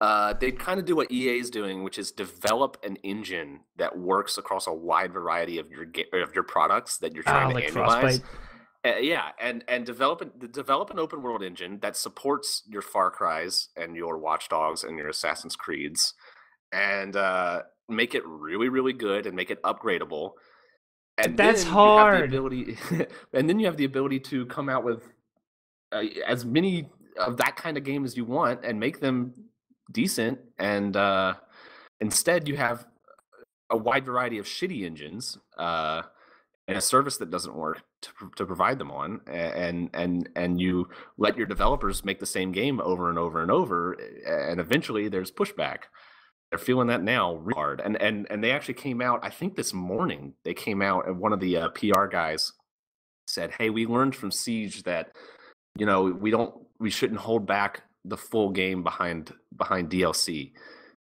uh, 0.00 0.32
they'd 0.34 0.58
kind 0.58 0.78
of 0.78 0.86
do 0.86 0.94
what 0.94 1.10
EA 1.10 1.38
is 1.38 1.50
doing, 1.50 1.82
which 1.82 1.98
is 1.98 2.12
develop 2.12 2.76
an 2.84 2.96
engine 2.96 3.60
that 3.76 3.98
works 3.98 4.38
across 4.38 4.66
a 4.66 4.72
wide 4.72 5.12
variety 5.12 5.58
of 5.58 5.68
your 5.70 5.86
of 6.22 6.34
your 6.34 6.44
products 6.44 6.98
that 6.98 7.14
you're 7.14 7.24
trying 7.24 7.52
like 7.52 7.66
to. 7.66 7.72
Frostbite. 7.72 8.22
Uh, 8.84 8.96
yeah, 9.00 9.30
and 9.40 9.64
and 9.66 9.84
develop 9.84 10.20
an, 10.20 10.30
develop 10.52 10.90
an 10.90 11.00
open 11.00 11.20
world 11.20 11.42
engine 11.42 11.80
that 11.80 11.96
supports 11.96 12.62
your 12.68 12.80
Far 12.80 13.10
Cries 13.10 13.70
and 13.76 13.96
your 13.96 14.18
Watch 14.18 14.48
Dogs 14.48 14.84
and 14.84 14.96
your 14.96 15.08
Assassin's 15.08 15.56
Creeds, 15.56 16.14
and 16.70 17.16
uh, 17.16 17.62
make 17.88 18.14
it 18.14 18.24
really 18.24 18.68
really 18.68 18.92
good 18.92 19.26
and 19.26 19.34
make 19.34 19.50
it 19.50 19.60
upgradable. 19.64 20.32
And 21.16 21.36
that's 21.36 21.64
then 21.64 21.72
you 21.72 21.78
have 21.78 21.88
the 21.88 21.92
hard. 21.92 22.24
ability, 22.28 22.78
and 23.32 23.48
then 23.48 23.58
you 23.58 23.66
have 23.66 23.76
the 23.76 23.84
ability 23.84 24.20
to 24.20 24.46
come 24.46 24.68
out 24.68 24.84
with 24.84 25.02
uh, 25.90 26.04
as 26.24 26.44
many 26.44 26.88
of 27.18 27.36
that 27.38 27.56
kind 27.56 27.76
of 27.76 27.82
game 27.82 28.04
as 28.04 28.16
you 28.16 28.24
want 28.24 28.64
and 28.64 28.78
make 28.78 29.00
them 29.00 29.34
decent. 29.90 30.38
And 30.58 30.96
uh, 30.96 31.34
instead, 32.00 32.48
you 32.48 32.56
have 32.56 32.86
a 33.70 33.76
wide 33.76 34.04
variety 34.04 34.38
of 34.38 34.46
shitty 34.46 34.84
engines. 34.84 35.38
Uh, 35.56 36.02
and 36.68 36.76
a 36.76 36.82
service 36.82 37.16
that 37.16 37.30
doesn't 37.30 37.56
work 37.56 37.82
to, 38.02 38.10
to 38.36 38.46
provide 38.46 38.78
them 38.78 38.90
on 38.90 39.20
and 39.26 39.90
and 39.94 40.28
and 40.36 40.60
you 40.60 40.88
let 41.16 41.36
your 41.36 41.46
developers 41.46 42.04
make 42.04 42.20
the 42.20 42.26
same 42.26 42.52
game 42.52 42.80
over 42.80 43.08
and 43.08 43.18
over 43.18 43.42
and 43.42 43.50
over 43.50 43.94
and 44.26 44.60
eventually 44.60 45.08
there's 45.08 45.32
pushback 45.32 45.84
they're 46.50 46.58
feeling 46.58 46.86
that 46.86 47.02
now 47.02 47.42
hard 47.54 47.80
and 47.80 48.00
and 48.00 48.26
and 48.30 48.44
they 48.44 48.52
actually 48.52 48.74
came 48.74 49.00
out 49.00 49.18
i 49.22 49.30
think 49.30 49.56
this 49.56 49.72
morning 49.72 50.34
they 50.44 50.54
came 50.54 50.82
out 50.82 51.08
and 51.08 51.18
one 51.18 51.32
of 51.32 51.40
the 51.40 51.56
uh, 51.56 51.68
pr 51.70 52.06
guys 52.06 52.52
said 53.26 53.50
hey 53.58 53.70
we 53.70 53.86
learned 53.86 54.14
from 54.14 54.30
siege 54.30 54.82
that 54.82 55.16
you 55.76 55.86
know 55.86 56.04
we 56.04 56.30
don't 56.30 56.54
we 56.78 56.90
shouldn't 56.90 57.18
hold 57.18 57.46
back 57.46 57.82
the 58.08 58.16
full 58.16 58.50
game 58.50 58.82
behind 58.82 59.32
behind 59.56 59.90
dlc 59.90 60.52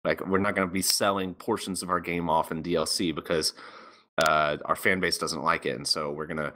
like 0.03 0.25
we're 0.27 0.37
not 0.37 0.55
going 0.55 0.67
to 0.67 0.73
be 0.73 0.81
selling 0.81 1.33
portions 1.33 1.81
of 1.81 1.89
our 1.89 1.99
game 1.99 2.29
off 2.29 2.51
in 2.51 2.61
dlc 2.61 3.13
because 3.15 3.53
uh, 4.17 4.57
our 4.65 4.75
fan 4.75 4.99
base 4.99 5.17
doesn't 5.17 5.43
like 5.43 5.65
it, 5.65 5.75
and 5.75 5.87
so 5.87 6.11
we're 6.11 6.25
gonna. 6.25 6.53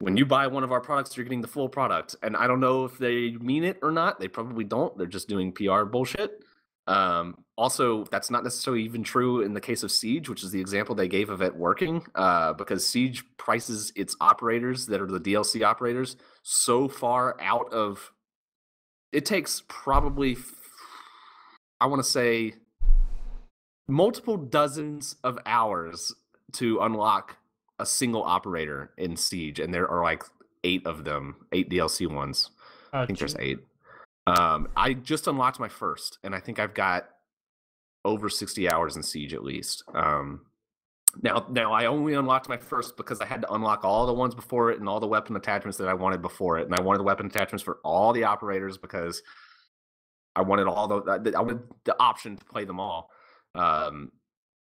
When 0.00 0.16
you 0.16 0.26
buy 0.26 0.46
one 0.46 0.64
of 0.64 0.72
our 0.72 0.80
products, 0.80 1.16
you're 1.16 1.24
getting 1.24 1.40
the 1.40 1.48
full 1.48 1.68
product, 1.68 2.16
and 2.22 2.36
I 2.36 2.46
don't 2.46 2.60
know 2.60 2.84
if 2.84 2.98
they 2.98 3.32
mean 3.32 3.64
it 3.64 3.78
or 3.82 3.90
not. 3.90 4.20
They 4.20 4.28
probably 4.28 4.64
don't. 4.64 4.96
They're 4.96 5.06
just 5.06 5.28
doing 5.28 5.52
PR 5.52 5.84
bullshit. 5.84 6.42
Um, 6.86 7.38
also, 7.56 8.04
that's 8.10 8.30
not 8.30 8.44
necessarily 8.44 8.82
even 8.82 9.02
true 9.02 9.40
in 9.40 9.54
the 9.54 9.60
case 9.60 9.82
of 9.82 9.90
Siege, 9.90 10.28
which 10.28 10.44
is 10.44 10.50
the 10.50 10.60
example 10.60 10.94
they 10.94 11.08
gave 11.08 11.30
of 11.30 11.40
it 11.40 11.54
working, 11.54 12.04
uh, 12.14 12.52
because 12.52 12.86
Siege 12.86 13.24
prices 13.36 13.92
its 13.96 14.14
operators 14.20 14.86
that 14.86 15.00
are 15.00 15.06
the 15.06 15.20
DLC 15.20 15.64
operators 15.64 16.16
so 16.42 16.88
far 16.88 17.36
out 17.40 17.72
of. 17.72 18.10
It 19.14 19.24
takes 19.24 19.62
probably, 19.68 20.36
I 21.80 21.86
want 21.86 22.02
to 22.02 22.08
say, 22.08 22.54
multiple 23.86 24.36
dozens 24.36 25.14
of 25.22 25.38
hours 25.46 26.12
to 26.54 26.80
unlock 26.80 27.36
a 27.78 27.86
single 27.86 28.24
operator 28.24 28.90
in 28.98 29.16
Siege, 29.16 29.60
and 29.60 29.72
there 29.72 29.88
are 29.88 30.02
like 30.02 30.24
eight 30.64 30.84
of 30.84 31.04
them, 31.04 31.36
eight 31.52 31.70
DLC 31.70 32.12
ones. 32.12 32.50
Oh, 32.92 33.02
I 33.02 33.06
think 33.06 33.20
there's 33.20 33.36
eight. 33.38 33.58
Um, 34.26 34.66
I 34.76 34.94
just 34.94 35.28
unlocked 35.28 35.60
my 35.60 35.68
first, 35.68 36.18
and 36.24 36.34
I 36.34 36.40
think 36.40 36.58
I've 36.58 36.74
got 36.74 37.08
over 38.04 38.28
60 38.28 38.68
hours 38.68 38.96
in 38.96 39.04
Siege 39.04 39.32
at 39.32 39.44
least. 39.44 39.84
Um, 39.94 40.40
now, 41.22 41.46
now 41.50 41.72
I 41.72 41.86
only 41.86 42.14
unlocked 42.14 42.48
my 42.48 42.56
first 42.56 42.96
because 42.96 43.20
I 43.20 43.26
had 43.26 43.42
to 43.42 43.52
unlock 43.52 43.84
all 43.84 44.06
the 44.06 44.12
ones 44.12 44.34
before 44.34 44.70
it 44.70 44.80
and 44.80 44.88
all 44.88 45.00
the 45.00 45.06
weapon 45.06 45.36
attachments 45.36 45.78
that 45.78 45.88
I 45.88 45.94
wanted 45.94 46.22
before 46.22 46.58
it, 46.58 46.66
and 46.66 46.74
I 46.74 46.80
wanted 46.80 46.98
the 46.98 47.04
weapon 47.04 47.26
attachments 47.26 47.62
for 47.62 47.78
all 47.84 48.12
the 48.12 48.24
operators 48.24 48.78
because 48.78 49.22
I 50.36 50.42
wanted 50.42 50.66
all 50.66 50.88
the 50.88 51.32
I 51.36 51.40
wanted 51.40 51.62
the 51.84 51.96
option 52.00 52.36
to 52.36 52.44
play 52.44 52.64
them 52.64 52.80
all 52.80 53.10
um, 53.54 54.12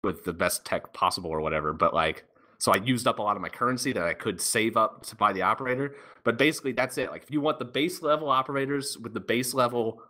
with 0.02 0.24
the 0.24 0.32
best 0.32 0.64
tech 0.64 0.92
possible 0.92 1.30
or 1.30 1.40
whatever. 1.40 1.72
But 1.72 1.94
like, 1.94 2.24
so 2.58 2.72
I 2.72 2.76
used 2.76 3.06
up 3.06 3.18
a 3.18 3.22
lot 3.22 3.36
of 3.36 3.42
my 3.42 3.48
currency 3.48 3.92
that 3.92 4.04
I 4.04 4.14
could 4.14 4.40
save 4.40 4.76
up 4.76 5.04
to 5.06 5.16
buy 5.16 5.32
the 5.32 5.42
operator. 5.42 5.96
But 6.24 6.38
basically, 6.38 6.72
that's 6.72 6.98
it. 6.98 7.10
Like, 7.10 7.22
if 7.22 7.30
you 7.30 7.40
want 7.40 7.58
the 7.58 7.64
base 7.64 8.02
level 8.02 8.28
operators 8.28 8.98
with 8.98 9.14
the 9.14 9.20
base 9.20 9.54
level 9.54 10.02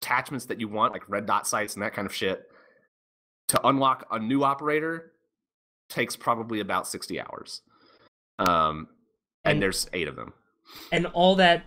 attachments 0.00 0.46
that 0.46 0.60
you 0.60 0.68
want, 0.68 0.92
like 0.92 1.08
red 1.08 1.26
dot 1.26 1.46
sights 1.46 1.74
and 1.74 1.82
that 1.82 1.94
kind 1.94 2.06
of 2.06 2.14
shit, 2.14 2.42
to 3.48 3.66
unlock 3.66 4.06
a 4.10 4.18
new 4.18 4.44
operator 4.44 5.12
takes 5.90 6.16
probably 6.16 6.60
about 6.60 6.86
60 6.88 7.20
hours. 7.20 7.60
Um, 8.38 8.88
and, 9.44 9.54
And- 9.54 9.62
there's 9.62 9.88
eight 9.92 10.08
of 10.08 10.16
them. 10.16 10.32
and 10.92 11.06
all 11.06 11.34
that 11.36 11.64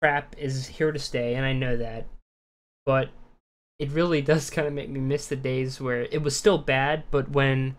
crap 0.00 0.34
is 0.38 0.66
here 0.66 0.92
to 0.92 0.98
stay, 0.98 1.34
and 1.34 1.44
I 1.44 1.52
know 1.52 1.76
that. 1.76 2.06
But 2.86 3.10
it 3.78 3.90
really 3.90 4.22
does 4.32 4.48
kind 4.50 4.66
of 4.66 4.72
make 4.72 4.88
me 4.88 5.00
miss 5.00 5.26
the 5.26 5.36
days 5.36 5.80
where 5.80 6.02
it 6.02 6.22
was 6.22 6.36
still 6.36 6.58
bad, 6.58 7.04
but 7.10 7.30
when 7.30 7.76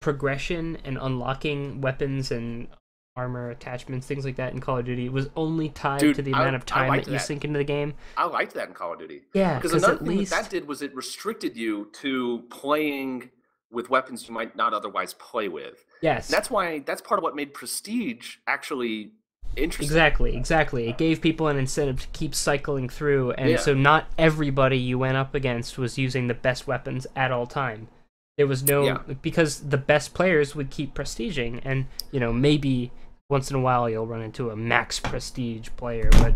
progression 0.00 0.78
and 0.84 0.98
unlocking 1.00 1.80
weapons 1.80 2.30
and 2.30 2.68
armor 3.16 3.48
attachments, 3.50 4.06
things 4.06 4.24
like 4.26 4.36
that 4.36 4.52
in 4.52 4.60
Call 4.60 4.76
of 4.78 4.84
Duty 4.84 5.08
was 5.08 5.28
only 5.36 5.70
tied 5.70 6.00
Dude, 6.00 6.16
to 6.16 6.22
the 6.22 6.34
I- 6.34 6.42
amount 6.42 6.56
of 6.56 6.66
time 6.66 6.92
that 6.96 7.06
you 7.06 7.14
that. 7.14 7.22
sink 7.22 7.44
into 7.44 7.58
the 7.58 7.64
game. 7.64 7.94
I 8.16 8.24
liked 8.26 8.54
that 8.54 8.68
in 8.68 8.74
Call 8.74 8.92
of 8.92 8.98
Duty. 8.98 9.22
Yeah, 9.34 9.56
Because 9.56 9.72
another 9.72 9.94
at 9.94 9.98
thing 10.00 10.08
least 10.18 10.30
that 10.32 10.42
that 10.44 10.50
did 10.50 10.68
was 10.68 10.82
it 10.82 10.94
restricted 10.94 11.56
you 11.56 11.90
to 11.94 12.44
playing 12.50 13.30
with 13.70 13.90
weapons 13.90 14.26
you 14.28 14.34
might 14.34 14.56
not 14.56 14.72
otherwise 14.72 15.14
play 15.14 15.48
with. 15.48 15.84
yes, 16.02 16.28
And 16.28 16.34
that's 16.36 16.50
why 16.50 16.80
that's 16.80 17.02
part 17.02 17.18
of 17.18 17.22
what 17.22 17.34
made 17.34 17.52
Prestige 17.54 18.36
actually 18.46 19.10
interesting. 19.56 19.86
Exactly, 19.86 20.36
exactly. 20.36 20.88
It 20.88 20.98
gave 20.98 21.20
people 21.20 21.48
an 21.48 21.56
incentive 21.56 22.00
to 22.02 22.08
keep 22.08 22.34
cycling 22.34 22.88
through, 22.88 23.32
and 23.32 23.50
Yeah. 23.50 23.56
so 23.56 23.74
not 23.74 24.06
everybody 24.18 24.76
you 24.78 24.98
went 24.98 25.16
up 25.16 25.34
against 25.34 25.78
was 25.78 25.98
using 25.98 26.26
the 26.26 26.34
best 26.34 26.66
weapons 26.66 27.06
at 27.16 27.32
all 27.32 27.46
time. 27.46 27.88
There 28.36 28.46
was 28.46 28.62
no 28.62 28.84
Yeah. 28.84 28.98
because 29.22 29.68
the 29.70 29.78
best 29.78 30.12
players 30.14 30.54
would 30.54 30.70
keep 30.70 30.94
prestiging, 30.94 31.60
and 31.64 31.86
you 32.12 32.20
know 32.20 32.32
maybe 32.32 32.92
once 33.30 33.50
in 33.50 33.56
a 33.56 33.60
while 33.60 33.88
you'll 33.90 34.06
run 34.06 34.22
into 34.22 34.50
a 34.50 34.56
max 34.56 35.00
prestige 35.00 35.70
player, 35.76 36.08
but 36.12 36.34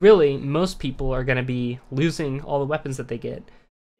really 0.00 0.36
most 0.38 0.78
people 0.78 1.12
are 1.12 1.24
going 1.24 1.36
to 1.36 1.42
be 1.42 1.78
losing 1.90 2.40
all 2.40 2.58
the 2.60 2.64
weapons 2.64 2.96
that 2.96 3.08
they 3.08 3.18
get. 3.18 3.42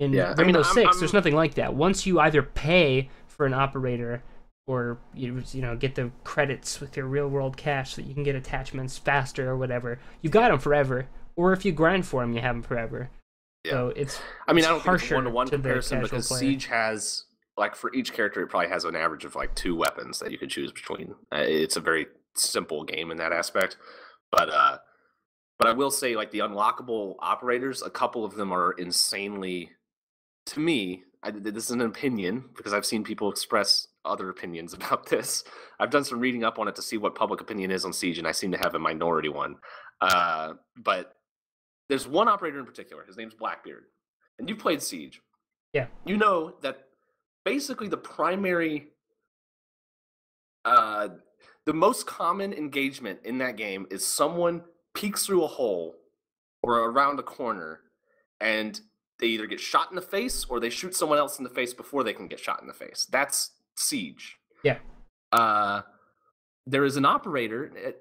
In 0.00 0.12
Yeah, 0.12 0.24
I 0.24 0.28
mean, 0.42 0.46
Rainbow 0.46 0.62
I'm- 0.62 0.74
Six, 0.74 0.98
there's 0.98 1.12
I'm- 1.14 1.18
nothing 1.18 1.34
like 1.36 1.54
that. 1.54 1.74
Once 1.74 2.06
you 2.06 2.18
either 2.18 2.42
pay 2.42 3.08
for 3.28 3.46
an 3.46 3.54
operator 3.54 4.22
or 4.66 4.98
you 5.14 5.42
you 5.52 5.62
know 5.62 5.76
get 5.76 5.94
the 5.94 6.10
credits 6.24 6.80
with 6.80 6.96
your 6.96 7.06
real 7.06 7.28
world 7.28 7.56
cash 7.56 7.94
so 7.94 8.02
that 8.02 8.08
you 8.08 8.14
can 8.14 8.22
get 8.22 8.34
attachments 8.34 8.98
faster 8.98 9.48
or 9.50 9.56
whatever. 9.56 9.98
You've 10.22 10.32
got 10.32 10.48
them 10.50 10.58
forever, 10.58 11.06
or 11.36 11.52
if 11.52 11.64
you 11.64 11.72
grind 11.72 12.06
for 12.06 12.22
them, 12.22 12.32
you 12.32 12.40
have 12.40 12.56
them 12.56 12.62
forever. 12.62 13.10
Yeah. 13.64 13.72
So 13.72 13.92
it's 13.94 14.20
I 14.48 14.52
mean, 14.52 14.58
it's 14.60 14.66
I 14.68 14.70
don't 14.70 14.82
think 14.82 15.02
it's 15.02 15.10
one 15.12 15.24
to 15.24 15.30
one 15.30 15.48
comparison 15.48 16.00
because 16.00 16.28
player. 16.28 16.40
Siege 16.40 16.66
has 16.66 17.24
like 17.58 17.76
for 17.76 17.92
each 17.94 18.12
character, 18.14 18.42
it 18.42 18.46
probably 18.46 18.68
has 18.70 18.84
an 18.84 18.96
average 18.96 19.24
of 19.26 19.34
like 19.34 19.54
two 19.54 19.76
weapons 19.76 20.18
that 20.20 20.30
you 20.32 20.38
could 20.38 20.48
choose 20.50 20.72
between. 20.72 21.14
Uh, 21.30 21.44
It's 21.46 21.76
a 21.76 21.80
very 21.80 22.06
simple 22.34 22.84
game 22.84 23.10
in 23.10 23.18
that 23.18 23.32
aspect, 23.32 23.76
but 24.32 24.48
uh, 24.50 24.78
but 25.58 25.68
I 25.68 25.72
will 25.72 25.90
say 25.90 26.16
like 26.16 26.30
the 26.30 26.38
unlockable 26.38 27.16
operators, 27.18 27.82
a 27.82 27.90
couple 27.90 28.24
of 28.24 28.34
them 28.36 28.50
are 28.52 28.72
insanely, 28.72 29.72
to 30.50 30.60
me. 30.60 31.04
I, 31.22 31.30
this 31.30 31.64
is 31.64 31.70
an 31.70 31.82
opinion 31.82 32.44
because 32.56 32.72
I've 32.72 32.86
seen 32.86 33.04
people 33.04 33.30
express 33.30 33.86
other 34.04 34.30
opinions 34.30 34.72
about 34.74 35.06
this. 35.08 35.44
I've 35.78 35.90
done 35.90 36.04
some 36.04 36.20
reading 36.20 36.44
up 36.44 36.58
on 36.58 36.68
it 36.68 36.76
to 36.76 36.82
see 36.82 36.96
what 36.96 37.14
public 37.14 37.40
opinion 37.40 37.70
is 37.70 37.84
on 37.84 37.92
Siege, 37.92 38.18
and 38.18 38.26
I 38.26 38.32
seem 38.32 38.50
to 38.52 38.58
have 38.58 38.74
a 38.74 38.78
minority 38.78 39.28
one. 39.28 39.56
Uh, 40.00 40.54
but 40.76 41.14
there's 41.88 42.06
one 42.06 42.28
operator 42.28 42.58
in 42.58 42.66
particular. 42.66 43.04
His 43.04 43.16
name's 43.16 43.34
Blackbeard, 43.34 43.84
and 44.38 44.48
you've 44.48 44.58
played 44.58 44.82
Siege. 44.82 45.20
Yeah. 45.72 45.86
You 46.04 46.16
know 46.16 46.54
that 46.62 46.86
basically 47.44 47.88
the 47.88 47.96
primary, 47.96 48.88
uh, 50.64 51.08
the 51.66 51.72
most 51.72 52.06
common 52.06 52.52
engagement 52.52 53.20
in 53.24 53.38
that 53.38 53.56
game 53.56 53.86
is 53.90 54.06
someone 54.06 54.62
peeks 54.94 55.26
through 55.26 55.44
a 55.44 55.48
hole 55.48 55.96
or 56.62 56.90
around 56.90 57.18
a 57.18 57.22
corner, 57.22 57.80
and 58.40 58.80
they 59.20 59.26
either 59.28 59.46
get 59.46 59.60
shot 59.60 59.90
in 59.90 59.96
the 59.96 60.02
face 60.02 60.44
or 60.48 60.58
they 60.60 60.70
shoot 60.70 60.94
someone 60.96 61.18
else 61.18 61.38
in 61.38 61.44
the 61.44 61.50
face 61.50 61.72
before 61.74 62.02
they 62.02 62.12
can 62.12 62.26
get 62.26 62.40
shot 62.40 62.60
in 62.60 62.66
the 62.66 62.74
face. 62.74 63.06
That's 63.10 63.52
Siege. 63.76 64.38
Yeah. 64.64 64.78
Uh, 65.32 65.82
there 66.66 66.84
is 66.84 66.96
an 66.96 67.04
operator. 67.04 67.70
eh, 67.84 67.92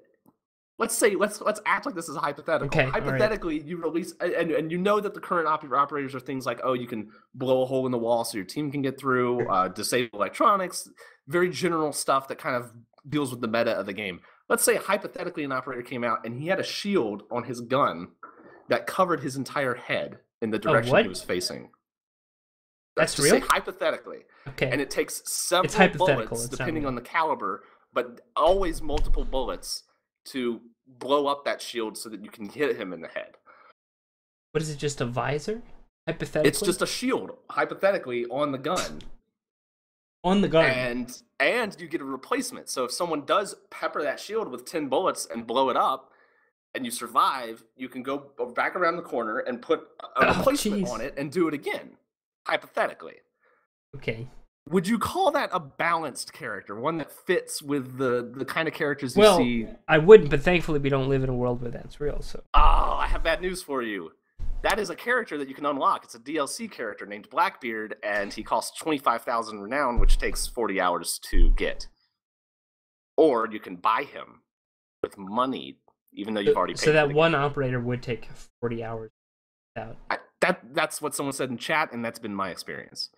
Let's 0.78 0.96
say 0.96 1.14
let's 1.14 1.42
let's 1.42 1.60
act 1.66 1.84
like 1.84 1.94
this 1.94 2.08
is 2.08 2.16
a 2.16 2.20
hypothetical. 2.20 2.66
Okay, 2.68 2.86
all 2.86 2.90
right. 2.92 3.02
Hypothetically, 3.02 3.60
you 3.60 3.76
release 3.76 4.14
and 4.18 4.32
and- 4.32 4.50
and 4.50 4.72
you 4.72 4.78
know 4.78 4.98
that 4.98 5.12
the 5.12 5.20
current 5.20 5.46
op- 5.46 5.70
operators 5.70 6.14
are 6.14 6.20
things 6.20 6.46
like 6.46 6.58
oh 6.64 6.72
you 6.72 6.86
can 6.86 7.10
blow 7.34 7.62
a 7.62 7.66
hole 7.66 7.84
in 7.84 7.92
the 7.92 7.98
wall 7.98 8.24
so 8.24 8.38
your 8.38 8.46
team 8.46 8.70
can 8.72 8.80
get 8.80 8.98
through, 8.98 9.46
uh, 9.50 9.68
disable 9.68 10.18
electronics, 10.18 10.88
very 11.28 11.50
general 11.50 11.92
stuff 11.92 12.28
that 12.28 12.38
kind 12.38 12.56
of 12.56 12.72
deals 13.06 13.30
with 13.30 13.42
the 13.42 13.46
meta 13.48 13.72
of 13.78 13.84
the 13.84 13.92
game. 13.92 14.20
Let's 14.48 14.64
say 14.64 14.76
hypothetically 14.76 15.44
an 15.44 15.52
operator 15.52 15.82
came 15.82 16.02
out 16.02 16.24
and 16.24 16.40
he 16.40 16.46
had 16.48 16.58
a 16.58 16.64
shield 16.64 17.24
on 17.30 17.44
his 17.44 17.60
gun 17.60 18.08
that 18.70 18.86
covered 18.86 19.20
his 19.20 19.36
entire 19.36 19.74
head 19.74 20.20
in 20.42 20.50
the 20.50 20.58
direction 20.58 20.96
he 21.02 21.08
was 21.08 21.22
facing. 21.22 21.70
That's 22.96 23.14
say 23.14 23.38
real? 23.38 23.46
hypothetically 23.48 24.20
okay. 24.48 24.68
and 24.70 24.80
it 24.80 24.90
takes 24.90 25.22
several 25.24 25.88
bullets 25.90 26.48
depending 26.48 26.86
on 26.86 26.94
the 26.94 27.00
caliber, 27.00 27.62
but 27.92 28.20
always 28.36 28.82
multiple 28.82 29.24
bullets 29.24 29.84
to 30.26 30.60
blow 30.86 31.26
up 31.26 31.44
that 31.44 31.62
shield 31.62 31.96
so 31.96 32.08
that 32.08 32.22
you 32.24 32.30
can 32.30 32.48
hit 32.48 32.76
him 32.76 32.92
in 32.92 33.00
the 33.00 33.08
head. 33.08 33.36
what 34.52 34.62
is 34.62 34.70
it? 34.70 34.78
Just 34.78 35.00
a 35.00 35.06
visor? 35.06 35.62
Hypothetically, 36.06 36.48
It's 36.48 36.60
just 36.60 36.82
a 36.82 36.86
shield, 36.86 37.36
hypothetically, 37.50 38.26
on 38.26 38.52
the 38.52 38.58
gun, 38.58 39.00
on 40.24 40.40
the 40.40 40.48
gun. 40.48 40.64
and 40.64 41.22
and 41.38 41.76
you 41.78 41.86
get 41.86 42.00
a 42.00 42.04
replacement. 42.04 42.68
So 42.68 42.84
if 42.84 42.90
someone 42.90 43.24
does 43.24 43.54
pepper 43.70 44.02
that 44.02 44.18
shield 44.18 44.48
with 44.50 44.64
ten 44.64 44.88
bullets 44.88 45.26
and 45.26 45.46
blow 45.46 45.70
it 45.70 45.76
up, 45.76 46.09
and 46.74 46.84
you 46.84 46.90
survive, 46.90 47.62
you 47.76 47.88
can 47.88 48.02
go 48.02 48.30
back 48.54 48.76
around 48.76 48.96
the 48.96 49.02
corner 49.02 49.38
and 49.40 49.60
put 49.60 49.80
a 50.02 50.06
Oh, 50.26 50.38
replacement 50.38 50.88
on 50.88 51.00
it 51.00 51.14
and 51.16 51.30
do 51.32 51.48
it 51.48 51.54
again, 51.54 51.96
hypothetically. 52.46 53.16
okay. 53.96 54.28
Would 54.68 54.86
you 54.86 54.98
call 54.98 55.32
that 55.32 55.50
a 55.52 55.58
balanced 55.58 56.32
character, 56.32 56.78
one 56.78 56.98
that 56.98 57.10
fits 57.10 57.60
with 57.60 57.96
the 57.98 58.30
the 58.36 58.44
kind 58.44 58.68
of 58.68 58.74
characters 58.74 59.16
you 59.16 59.20
Well, 59.22 59.38
see? 59.38 59.66
I 59.88 59.98
wouldn't, 59.98 60.30
but 60.30 60.42
thankfully 60.42 60.78
we 60.78 60.88
don't 60.90 61.08
live 61.08 61.24
in 61.24 61.28
a 61.30 61.34
world 61.34 61.60
where 61.60 61.72
that's 61.72 61.98
real. 62.00 62.20
So 62.22 62.42
Oh, 62.54 62.96
I 63.00 63.06
have 63.08 63.22
bad 63.24 63.40
news 63.40 63.62
for 63.64 63.82
you. 63.82 64.12
That 64.62 64.78
is 64.78 64.90
a 64.90 64.94
character 64.94 65.38
that 65.38 65.48
you 65.48 65.54
can 65.54 65.66
unlock. 65.66 66.04
It's 66.04 66.14
a 66.14 66.20
DLC 66.20 66.70
character 66.70 67.04
named 67.06 67.28
Blackbeard, 67.30 67.96
and 68.04 68.32
he 68.32 68.44
costs 68.44 68.78
twenty 68.78 68.98
five 68.98 69.22
thousand 69.22 69.60
renown, 69.60 69.98
which 69.98 70.18
takes 70.18 70.46
forty 70.46 70.80
hours 70.80 71.18
to 71.30 71.50
get. 71.52 71.88
Or 73.16 73.48
you 73.50 73.58
can 73.58 73.76
buy 73.76 74.04
him 74.04 74.42
with 75.02 75.18
money, 75.18 75.78
even 76.12 76.34
though 76.34 76.40
you've 76.40 76.56
already 76.56 76.74
paid. 76.74 76.80
so 76.80 76.92
that 76.92 77.12
one 77.12 77.34
operator 77.34 77.80
would 77.80 78.02
take 78.02 78.28
forty 78.60 78.82
hours. 78.82 79.10
Out. 79.76 79.96
I, 80.10 80.18
that 80.40 80.60
that's 80.72 81.00
what 81.00 81.14
someone 81.14 81.32
said 81.32 81.50
in 81.50 81.58
chat, 81.58 81.92
and 81.92 82.04
that's 82.04 82.18
been 82.18 82.34
my 82.34 82.50
experience. 82.50 83.10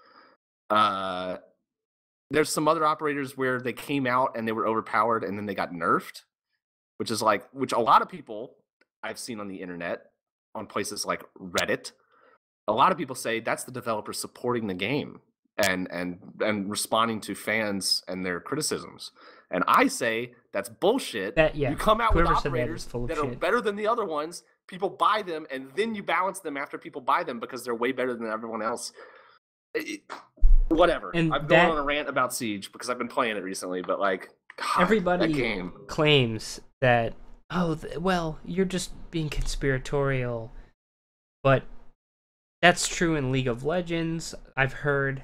Uh, 0.71 1.39
there's 2.31 2.51
some 2.51 2.69
other 2.69 2.85
operators 2.85 3.37
where 3.37 3.61
they 3.61 3.73
came 3.73 4.07
out 4.07 4.37
and 4.37 4.47
they 4.47 4.53
were 4.53 4.67
overpowered, 4.67 5.25
and 5.25 5.37
then 5.39 5.47
they 5.47 5.55
got 5.55 5.73
nerfed, 5.73 6.23
which 6.99 7.11
is 7.11 7.23
like 7.23 7.49
which 7.53 7.73
a 7.73 7.81
lot 7.81 8.03
of 8.03 8.09
people 8.09 8.57
I've 9.03 9.19
seen 9.19 9.41
on 9.41 9.49
the 9.49 9.57
internet 9.57 10.07
on 10.55 10.67
places 10.67 11.05
like 11.07 11.25
Reddit. 11.39 11.93
A 12.69 12.73
lot 12.73 12.93
of 12.93 12.99
people 12.99 13.17
say 13.17 13.41
that's 13.41 13.65
the 13.65 13.73
developer 13.73 14.13
supporting 14.13 14.67
the 14.67 14.75
game 14.75 15.21
and 15.59 15.91
and 15.91 16.19
and 16.41 16.71
responding 16.71 17.21
to 17.23 17.35
fans 17.35 18.03
and 18.09 18.25
their 18.25 18.41
criticisms. 18.41 19.11
And 19.51 19.65
I 19.69 19.87
say 19.89 20.33
that's 20.53 20.69
bullshit. 20.69 21.37
That 21.37 21.55
yeah. 21.55 21.71
You 21.71 21.77
come 21.77 22.01
out 22.01 22.15
with 22.15 22.25
Whoever 22.27 22.35
that 22.35 22.41
is 22.41 22.47
operators 22.47 22.89
of 22.95 23.09
that 23.09 23.19
are 23.19 23.31
shit. 23.31 23.41
better 23.41 23.61
than 23.61 23.77
the 23.77 23.87
other 23.87 24.05
ones. 24.05 24.45
People 24.67 24.89
buy 24.89 25.23
them, 25.23 25.47
and 25.51 25.69
then 25.77 25.95
you 25.95 26.03
balance 26.03 26.41
them 26.41 26.57
after 26.57 26.79
people 26.79 27.01
buy 27.03 27.23
them 27.25 27.39
because 27.39 27.65
they're 27.65 27.75
way 27.75 27.93
better 27.93 28.15
than 28.15 28.29
everyone 28.29 28.63
else. 28.63 28.93
It- 29.75 30.03
whatever. 30.69 31.11
And 31.15 31.35
I've 31.35 31.49
that- 31.49 31.67
gone 31.69 31.73
on 31.73 31.79
a 31.79 31.83
rant 31.83 32.09
about 32.09 32.33
Siege 32.33 32.73
because 32.73 32.89
I've 32.89 32.99
been 32.99 33.09
playing 33.09 33.37
it 33.37 33.43
recently, 33.43 33.83
but 33.83 34.01
like 34.01 34.31
God, 34.57 34.81
Everybody 34.83 35.33
that 35.33 35.87
claims 35.89 36.61
that 36.81 37.15
oh 37.51 37.75
th- 37.75 37.99
well 37.99 38.39
you're 38.45 38.65
just 38.65 38.93
being 39.11 39.29
conspiratorial, 39.29 40.53
but 41.43 41.65
that's 42.63 42.87
true 42.89 43.17
in 43.17 43.33
League 43.33 43.49
of 43.49 43.65
Legends. 43.65 44.35
I've 44.57 44.73
heard 44.75 45.23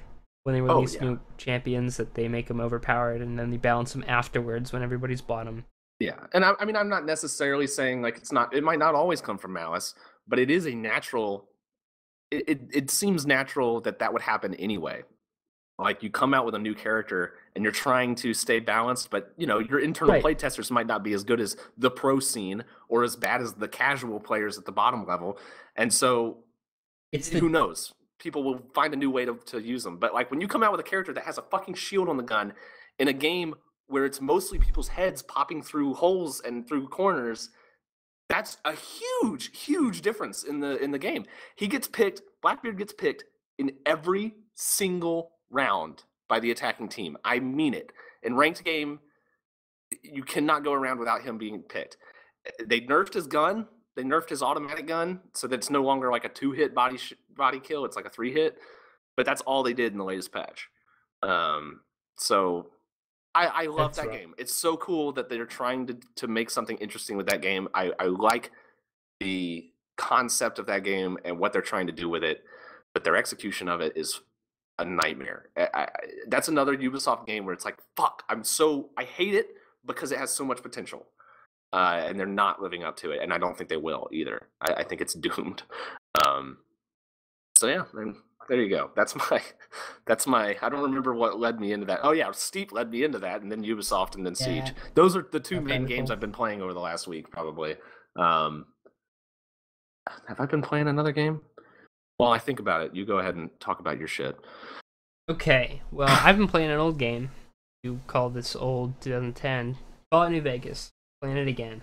when 0.51 0.53
they 0.65 0.71
Oh, 0.71 0.75
release 0.75 0.95
yeah. 0.95 1.03
new 1.03 1.19
champions 1.37 1.97
that 1.97 2.15
they 2.15 2.27
make 2.27 2.47
them 2.47 2.59
overpowered 2.59 3.21
and 3.21 3.37
then 3.37 3.51
they 3.51 3.57
balance 3.57 3.93
them 3.93 4.03
afterwards 4.07 4.73
when 4.73 4.81
everybody's 4.81 5.21
bought 5.21 5.45
them. 5.45 5.65
Yeah, 5.99 6.25
and 6.33 6.45
I, 6.45 6.53
I 6.59 6.65
mean, 6.65 6.75
I'm 6.75 6.89
not 6.89 7.05
necessarily 7.05 7.67
saying 7.67 8.01
like 8.01 8.17
it's 8.17 8.31
not. 8.31 8.53
It 8.55 8.63
might 8.63 8.79
not 8.79 8.95
always 8.95 9.19
come 9.21 9.37
from 9.37 9.53
malice, 9.53 9.93
but 10.27 10.39
it 10.39 10.49
is 10.49 10.65
a 10.65 10.73
natural. 10.73 11.49
It 12.31 12.47
it, 12.47 12.61
it 12.73 12.91
seems 12.91 13.25
natural 13.25 13.81
that 13.81 13.99
that 13.99 14.13
would 14.13 14.21
happen 14.21 14.53
anyway. 14.55 15.03
Like 15.77 16.01
you 16.03 16.09
come 16.09 16.33
out 16.33 16.45
with 16.45 16.55
a 16.55 16.59
new 16.59 16.73
character 16.73 17.33
and 17.55 17.63
you're 17.63 17.71
trying 17.73 18.15
to 18.15 18.33
stay 18.33 18.59
balanced, 18.59 19.09
but 19.09 19.33
you 19.37 19.45
know 19.47 19.59
your 19.59 19.79
internal 19.79 20.13
Right. 20.15 20.23
playtesters 20.23 20.71
might 20.71 20.87
not 20.87 21.03
be 21.03 21.13
as 21.13 21.23
good 21.23 21.39
as 21.41 21.57
the 21.77 21.91
pro 21.91 22.19
scene 22.19 22.63
or 22.89 23.03
as 23.03 23.15
bad 23.15 23.41
as 23.41 23.53
the 23.53 23.67
casual 23.67 24.19
players 24.19 24.57
at 24.57 24.65
the 24.65 24.71
bottom 24.71 25.05
level, 25.05 25.37
and 25.75 25.93
so 25.93 26.43
It's 27.11 27.29
the 27.29 27.39
who 27.39 27.49
knows? 27.49 27.93
People 28.19 28.43
will 28.43 28.61
find 28.73 28.93
a 28.93 28.97
new 28.97 29.09
way 29.09 29.25
to, 29.25 29.39
to 29.47 29.59
use 29.59 29.83
them. 29.83 29.97
But 29.97 30.13
like 30.13 30.29
when 30.29 30.41
you 30.41 30.47
come 30.47 30.63
out 30.63 30.71
with 30.71 30.81
a 30.81 30.83
character 30.83 31.13
that 31.13 31.23
has 31.23 31.37
a 31.37 31.43
fucking 31.43 31.75
shield 31.75 32.09
on 32.09 32.17
the 32.17 32.23
gun 32.23 32.53
in 32.99 33.07
a 33.07 33.13
game 33.13 33.55
where 33.87 34.05
it's 34.05 34.21
mostly 34.21 34.59
people's 34.59 34.89
heads 34.89 35.21
popping 35.21 35.61
through 35.61 35.93
holes 35.95 36.41
and 36.41 36.67
through 36.67 36.87
corners, 36.89 37.49
that's 38.27 38.57
a 38.65 38.73
huge, 38.73 39.57
huge 39.57 40.01
difference 40.01 40.43
in 40.43 40.59
the 40.59 40.77
in 40.83 40.91
the 40.91 40.99
game. 40.99 41.25
He 41.55 41.67
gets 41.67 41.87
picked, 41.87 42.21
Blackbeard 42.41 42.77
gets 42.77 42.93
picked 42.93 43.23
in 43.57 43.71
every 43.85 44.35
single 44.53 45.31
round 45.49 46.03
by 46.27 46.39
the 46.39 46.51
attacking 46.51 46.89
team. 46.89 47.17
I 47.25 47.39
mean 47.39 47.73
it. 47.73 47.91
In 48.21 48.35
ranked 48.35 48.63
game, 48.63 48.99
you 50.03 50.23
cannot 50.23 50.63
go 50.63 50.73
around 50.73 50.99
without 50.99 51.23
him 51.23 51.37
being 51.37 51.63
picked. 51.63 51.97
They 52.63 52.81
nerfed 52.81 53.13
his 53.13 53.27
gun. 53.27 53.67
They 53.99 54.05
nerfed 54.05 54.29
his 54.29 54.41
automatic 54.41 54.87
gun 54.87 55.19
so 55.33 55.45
that 55.47 55.55
it's 55.55 55.69
no 55.69 55.83
longer 55.83 56.09
like 56.09 56.23
a 56.23 56.29
two 56.29 56.53
hit 56.53 56.73
body 56.73 56.97
sh- 56.97 57.15
body 57.35 57.59
kill. 57.59 57.83
It's 57.83 57.97
like 57.97 58.05
a 58.05 58.09
three 58.09 58.31
hit. 58.31 58.57
But 59.17 59.25
that's 59.25 59.41
all 59.41 59.63
they 59.63 59.73
did 59.73 59.91
in 59.91 59.97
the 59.97 60.05
latest 60.05 60.31
patch. 60.31 60.69
Um, 61.21 61.81
so 62.15 62.67
I, 63.35 63.47
I 63.47 63.65
love 63.65 63.93
That's 63.93 63.97
that 63.97 64.07
right. 64.07 64.19
game. 64.21 64.33
It's 64.37 64.55
so 64.55 64.77
cool 64.77 65.11
that 65.13 65.27
they're 65.27 65.45
trying 65.45 65.87
to 65.87 65.97
to 66.15 66.27
make 66.27 66.49
something 66.49 66.77
interesting 66.77 67.17
with 67.17 67.27
that 67.27 67.41
game. 67.41 67.67
I, 67.73 67.91
I 67.99 68.05
like 68.05 68.51
the 69.19 69.69
concept 69.97 70.59
of 70.59 70.67
that 70.67 70.85
game 70.85 71.17
and 71.25 71.37
what 71.37 71.51
they're 71.51 71.61
trying 71.61 71.87
to 71.87 71.93
do 71.93 72.07
with 72.07 72.23
it, 72.23 72.45
but 72.93 73.03
their 73.03 73.17
execution 73.17 73.67
of 73.67 73.81
it 73.81 73.97
is 73.97 74.21
a 74.77 74.85
nightmare. 74.85 75.49
I, 75.57 75.67
I, 75.73 75.87
that's 76.29 76.47
another 76.47 76.77
Ubisoft 76.77 77.27
game 77.27 77.43
where 77.43 77.53
it's 77.53 77.65
like, 77.65 77.77
fuck, 77.97 78.23
I'm 78.29 78.45
so 78.45 78.91
I 78.97 79.03
hate 79.03 79.35
it 79.35 79.47
because 79.85 80.13
it 80.13 80.17
has 80.17 80.31
so 80.31 80.45
much 80.45 80.63
potential, 80.63 81.05
uh, 81.73 82.01
and 82.05 82.19
they're 82.19 82.25
not 82.25 82.61
living 82.61 82.83
up 82.83 82.97
to 82.97 83.11
it, 83.11 83.21
and 83.21 83.33
I 83.33 83.37
don't 83.37 83.57
think 83.57 83.69
they 83.69 83.77
will 83.77 84.09
either. 84.11 84.47
I, 84.61 84.73
I 84.75 84.83
think 84.83 85.01
it's 85.01 85.13
doomed. 85.15 85.63
Um, 86.25 86.57
so 87.55 87.67
yeah, 87.67 87.83
there 88.47 88.61
you 88.61 88.69
go. 88.69 88.91
That's 88.95 89.15
my, 89.15 89.41
that's 90.05 90.25
my. 90.25 90.57
I 90.61 90.69
don't 90.69 90.81
remember 90.81 91.13
what 91.13 91.39
led 91.39 91.59
me 91.59 91.71
into 91.71 91.85
that. 91.87 91.99
Oh 92.03 92.11
yeah, 92.11 92.31
Steep 92.31 92.71
led 92.71 92.89
me 92.89 93.03
into 93.03 93.19
that, 93.19 93.41
and 93.41 93.51
then 93.51 93.63
Ubisoft, 93.63 94.15
and 94.15 94.25
then 94.25 94.35
Siege. 94.35 94.73
Those 94.95 95.15
are 95.15 95.27
the 95.31 95.39
two 95.39 95.55
That's 95.55 95.67
main 95.67 95.85
games 95.85 96.09
cool. 96.09 96.13
I've 96.13 96.19
been 96.19 96.31
playing 96.31 96.61
over 96.61 96.73
the 96.73 96.79
last 96.79 97.07
week, 97.07 97.29
probably. 97.29 97.75
Um, 98.15 98.65
have 100.27 100.39
I 100.39 100.45
been 100.45 100.61
playing 100.61 100.87
another 100.87 101.11
game? 101.11 101.41
While 102.17 102.31
I 102.31 102.39
think 102.39 102.59
about 102.59 102.81
it, 102.81 102.95
you 102.95 103.05
go 103.05 103.19
ahead 103.19 103.35
and 103.35 103.49
talk 103.59 103.79
about 103.79 103.99
your 103.99 104.07
shit. 104.07 104.37
Okay, 105.29 105.81
well, 105.91 106.09
I've 106.09 106.37
been 106.37 106.47
playing 106.47 106.71
an 106.71 106.79
old 106.79 106.97
game. 106.97 107.29
You 107.83 108.01
call 108.07 108.29
this 108.29 108.55
old 108.55 108.99
2010. 109.01 109.77
Fallout 110.11 110.31
New 110.31 110.41
Vegas. 110.41 110.91
Playing 111.21 111.37
it 111.37 111.47
again. 111.47 111.81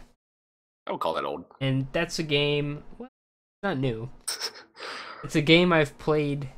I 0.87 0.93
would 0.93 1.01
call 1.01 1.15
that 1.15 1.25
old. 1.25 1.45
And 1.61 1.89
that's 1.93 2.19
a 2.19 2.23
game. 2.23 2.83
Well, 2.99 3.09
it's 3.09 3.63
not 3.63 3.79
new. 3.79 4.11
It's 5.27 5.35
a 5.35 5.43
game 5.43 5.73
I've 5.73 5.99
played 5.99 6.51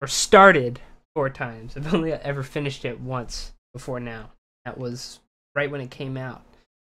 or 0.00 0.08
started 0.08 0.80
four 1.14 1.28
times. 1.28 1.76
I've 1.76 1.92
only 1.92 2.12
ever 2.12 2.42
finished 2.42 2.86
it 2.86 3.00
once 3.00 3.52
before 3.74 4.00
now. 4.00 4.30
That 4.64 4.78
was 4.78 5.20
right 5.54 5.70
when 5.70 5.82
it 5.82 5.90
came 5.90 6.16
out. 6.16 6.42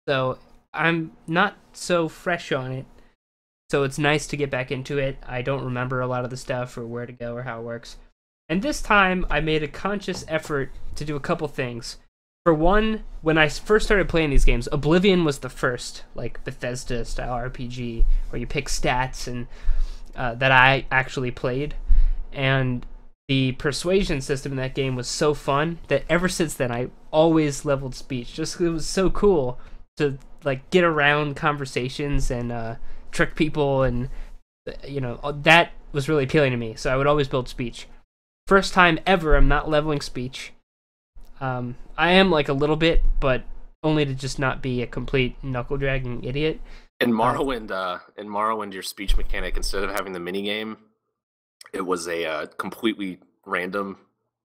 So 0.08 0.38
I'm 0.72 1.12
not 1.28 1.56
so 1.72 2.08
fresh 2.08 2.50
on 2.50 2.72
it. 2.72 2.86
So 3.70 3.84
it's 3.84 3.98
nice 3.98 4.26
to 4.26 4.36
get 4.36 4.50
back 4.50 4.72
into 4.72 4.98
it. 4.98 5.18
I 5.24 5.40
don't 5.40 5.64
remember 5.64 6.00
a 6.00 6.08
lot 6.08 6.24
of 6.24 6.30
the 6.30 6.36
stuff 6.36 6.76
or 6.76 6.84
where 6.84 7.06
to 7.06 7.12
go 7.12 7.36
or 7.36 7.44
how 7.44 7.60
it 7.60 7.64
works. 7.64 7.96
And 8.48 8.60
this 8.60 8.82
time 8.82 9.24
I 9.30 9.38
made 9.38 9.62
a 9.62 9.68
conscious 9.68 10.24
effort 10.26 10.72
to 10.96 11.04
do 11.04 11.14
a 11.14 11.20
couple 11.20 11.46
things. 11.46 11.98
For 12.44 12.52
one, 12.52 13.04
when 13.22 13.38
I 13.38 13.48
first 13.48 13.86
started 13.86 14.08
playing 14.08 14.28
these 14.28 14.44
games, 14.44 14.68
Oblivion 14.70 15.24
was 15.24 15.38
the 15.38 15.48
first, 15.48 16.04
like 16.14 16.44
Bethesda 16.44 17.06
style 17.06 17.32
RPG, 17.32 18.04
where 18.28 18.38
you 18.38 18.46
pick 18.46 18.68
stats 18.68 19.26
and 19.26 19.46
uh, 20.14 20.34
that 20.34 20.52
I 20.52 20.86
actually 20.90 21.30
played. 21.30 21.74
And 22.32 22.84
the 23.28 23.52
persuasion 23.52 24.20
system 24.20 24.52
in 24.52 24.58
that 24.58 24.74
game 24.74 24.94
was 24.94 25.08
so 25.08 25.32
fun 25.32 25.78
that 25.88 26.04
ever 26.10 26.28
since 26.28 26.52
then 26.52 26.70
I 26.70 26.88
always 27.10 27.64
leveled 27.64 27.94
speech. 27.94 28.34
Just 28.34 28.60
it 28.60 28.68
was 28.68 28.86
so 28.86 29.08
cool 29.08 29.58
to 29.96 30.18
like 30.44 30.68
get 30.68 30.84
around 30.84 31.36
conversations 31.36 32.30
and 32.30 32.52
uh, 32.52 32.74
trick 33.10 33.36
people, 33.36 33.82
and 33.82 34.10
uh, 34.68 34.72
you 34.86 35.00
know 35.00 35.18
uh, 35.22 35.32
that 35.42 35.72
was 35.92 36.10
really 36.10 36.24
appealing 36.24 36.50
to 36.50 36.58
me. 36.58 36.74
So 36.74 36.92
I 36.92 36.96
would 36.96 37.06
always 37.06 37.28
build 37.28 37.48
speech. 37.48 37.86
First 38.46 38.74
time 38.74 38.98
ever, 39.06 39.34
I'm 39.34 39.48
not 39.48 39.70
leveling 39.70 40.02
speech. 40.02 40.52
Um, 41.40 41.76
I 41.96 42.12
am 42.12 42.30
like 42.30 42.48
a 42.48 42.52
little 42.52 42.76
bit, 42.76 43.02
but 43.20 43.42
only 43.82 44.04
to 44.04 44.14
just 44.14 44.38
not 44.38 44.62
be 44.62 44.82
a 44.82 44.86
complete 44.86 45.36
knuckle 45.42 45.76
dragging 45.76 46.24
idiot. 46.24 46.60
In 47.00 47.12
Morrowind, 47.12 47.70
uh, 47.70 47.98
in 48.16 48.28
Morrowind, 48.28 48.72
your 48.72 48.82
speech 48.82 49.16
mechanic 49.16 49.56
instead 49.56 49.84
of 49.84 49.90
having 49.90 50.12
the 50.12 50.20
mini 50.20 50.42
game, 50.42 50.78
it 51.72 51.82
was 51.82 52.08
a 52.08 52.24
uh, 52.24 52.46
completely 52.58 53.18
random 53.44 53.98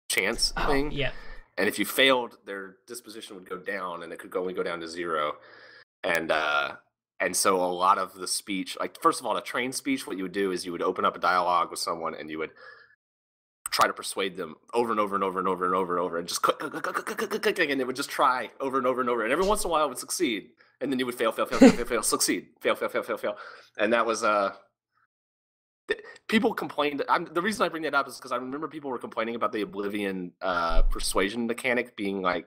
chance 0.09 0.51
thing. 0.67 0.87
Oh, 0.87 0.91
Yeah, 0.91 1.11
And 1.57 1.67
if 1.67 1.77
you 1.77 1.85
failed, 1.85 2.37
their 2.45 2.77
disposition 2.87 3.35
would 3.35 3.49
go 3.49 3.57
down, 3.57 4.03
and 4.03 4.11
it 4.11 4.19
could 4.19 4.35
only 4.35 4.53
go 4.53 4.63
down 4.63 4.79
to 4.79 4.87
zero. 4.87 5.33
And 6.03 6.31
uh, 6.31 6.75
and 7.19 7.35
so 7.35 7.57
a 7.57 7.67
lot 7.67 7.97
of 7.97 8.13
the 8.15 8.27
speech, 8.27 8.77
like 8.79 8.99
first 9.01 9.19
of 9.19 9.25
all, 9.25 9.35
a 9.35 9.43
train 9.43 9.73
speech, 9.73 10.07
what 10.07 10.17
you 10.17 10.23
would 10.23 10.31
do 10.31 10.51
is 10.51 10.65
you 10.65 10.71
would 10.71 10.81
open 10.81 11.05
up 11.05 11.15
a 11.15 11.19
dialogue 11.19 11.69
with 11.69 11.79
someone, 11.79 12.15
and 12.15 12.29
you 12.29 12.39
would 12.39 12.51
try 13.71 13.87
to 13.87 13.93
persuade 13.93 14.35
them 14.37 14.55
over 14.73 14.91
and 14.91 14.99
over 14.99 15.15
and 15.15 15.23
over 15.23 15.39
and 15.39 15.47
over 15.47 15.65
and 15.65 15.75
over 15.75 15.97
and 15.97 16.05
over 16.05 16.17
and 16.17 16.27
just 16.27 16.41
click, 16.41 16.57
and 16.61 17.79
they 17.79 17.83
would 17.83 17.95
just 17.95 18.09
try 18.09 18.49
over 18.59 18.77
and 18.77 18.87
over 18.87 19.01
and 19.01 19.09
over. 19.09 19.23
And 19.23 19.31
every 19.31 19.45
once 19.45 19.63
in 19.63 19.69
a 19.69 19.71
while 19.71 19.85
it 19.85 19.89
would 19.89 19.97
succeed. 19.97 20.49
And 20.81 20.91
then 20.91 20.97
you 20.97 21.05
would 21.05 21.15
fail, 21.15 21.31
fail, 21.31 21.45
fail, 21.45 21.59
fail, 21.59 21.71
fail, 21.71 21.85
fail, 21.85 22.03
succeed, 22.03 22.47
fail, 22.61 22.75
fail, 22.75 22.87
fail, 22.89 23.03
fail, 23.03 23.17
fail. 23.17 23.37
And 23.77 23.91
that 23.93 24.05
was 24.05 24.23
uh 24.23 24.53
people 26.27 26.53
complained 26.53 27.03
I'm, 27.09 27.25
the 27.25 27.41
reason 27.41 27.65
i 27.65 27.69
bring 27.69 27.83
that 27.83 27.95
up 27.95 28.07
is 28.07 28.17
because 28.17 28.31
i 28.31 28.35
remember 28.35 28.67
people 28.67 28.89
were 28.89 28.99
complaining 28.99 29.35
about 29.35 29.51
the 29.51 29.61
oblivion 29.61 30.31
uh, 30.41 30.83
persuasion 30.83 31.47
mechanic 31.47 31.95
being 31.95 32.21
like 32.21 32.45